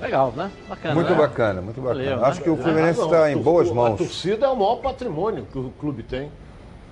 [0.00, 0.50] Legal, né?
[0.68, 0.94] Bacana.
[0.94, 1.16] Muito né?
[1.16, 2.04] bacana, muito bacana.
[2.04, 2.44] Valeu, Acho né?
[2.44, 3.94] que o Fluminense está em boas mãos.
[3.94, 6.30] A torcida é o maior patrimônio que o clube tem.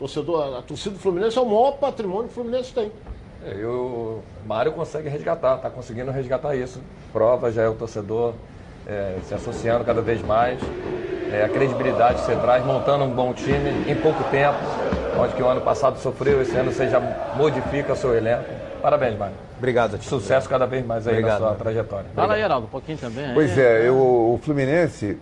[0.04, 2.92] Torcedor, a torcida do Fluminense é o maior patrimônio que o Fluminense tem.
[3.42, 6.78] É, e o Mário consegue resgatar, está conseguindo resgatar isso.
[7.10, 8.34] Prova, já é o torcedor
[8.86, 10.60] é, se associando cada vez mais.
[11.32, 14.58] É, a credibilidade que você traz, montando um bom time em pouco tempo,
[15.18, 17.00] onde que o ano passado sofreu, esse ano você já
[17.34, 18.44] modifica seu elenco.
[18.82, 19.36] Parabéns, Mário.
[19.56, 20.02] Obrigado.
[20.02, 22.10] Sucesso cada vez mais aí Obrigado, na sua trajetória.
[22.14, 23.32] Fala aí, Heraldo, um pouquinho também.
[23.32, 25.18] Pois é, eu, o Fluminense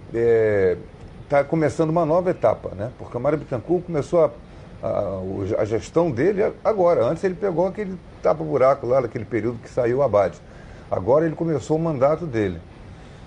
[1.22, 2.90] está é, começando uma nova etapa, né?
[2.98, 4.30] Porque o Mário Bittencourt começou a
[4.82, 7.04] a, a, gestão dele agora.
[7.04, 10.40] Antes ele pegou aquele tapa-buraco lá, naquele período que saiu o abate.
[10.90, 12.60] Agora ele começou o mandato dele.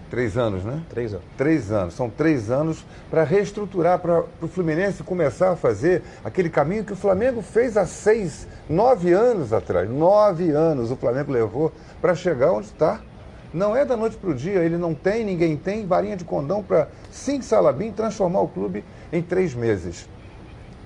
[0.10, 0.84] Três anos, né?
[0.90, 1.26] Três anos.
[1.36, 1.94] Três anos.
[1.96, 6.96] São três anos para reestruturar, para o Fluminense começar a fazer aquele caminho que o
[6.96, 9.90] Flamengo fez há seis, nove anos atrás.
[9.90, 11.72] Nove anos o Flamengo levou
[12.02, 13.00] para chegar onde está.
[13.52, 16.62] Não é da noite para o dia, ele não tem, ninguém tem varinha de condão
[16.62, 18.84] para, sim, Salabim, transformar o clube
[19.14, 20.10] em três meses.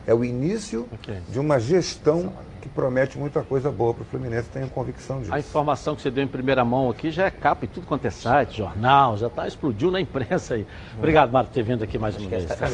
[0.10, 1.20] É o início okay.
[1.30, 5.34] de uma gestão que promete muita coisa boa para o Fluminense, tenho convicção disso.
[5.34, 8.06] A informação que você deu em primeira mão aqui já é capa em tudo quanto
[8.06, 10.68] é site, jornal, já tá, explodiu na imprensa aí.
[10.98, 12.46] Obrigado, Marco, por ter vindo aqui mais Acho uma vez.
[12.48, 12.68] Tá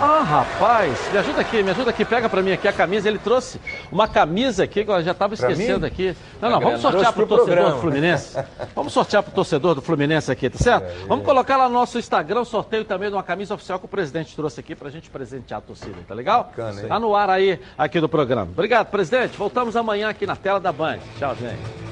[0.00, 3.08] ah, rapaz, me ajuda aqui, me ajuda aqui, pega para mim aqui a camisa.
[3.08, 3.60] Ele trouxe
[3.90, 6.16] uma camisa aqui que eu já estava esquecendo aqui.
[6.40, 8.38] Não, não, vamos sortear para o torcedor do Fluminense.
[8.74, 10.84] Vamos sortear para o torcedor do Fluminense aqui, tá certo?
[10.84, 13.84] É, vamos colocar lá no nosso Instagram o sorteio também de uma camisa oficial que
[13.84, 16.44] o presidente trouxe aqui para a gente presentear a torcida, tá legal?
[16.44, 16.82] Bacana?
[16.82, 18.50] Tá no ar aí, aqui do programa.
[18.50, 19.36] Obrigado, presidente gente.
[19.36, 20.98] Voltamos amanhã aqui na tela da Band.
[21.18, 21.86] Tchau, gente.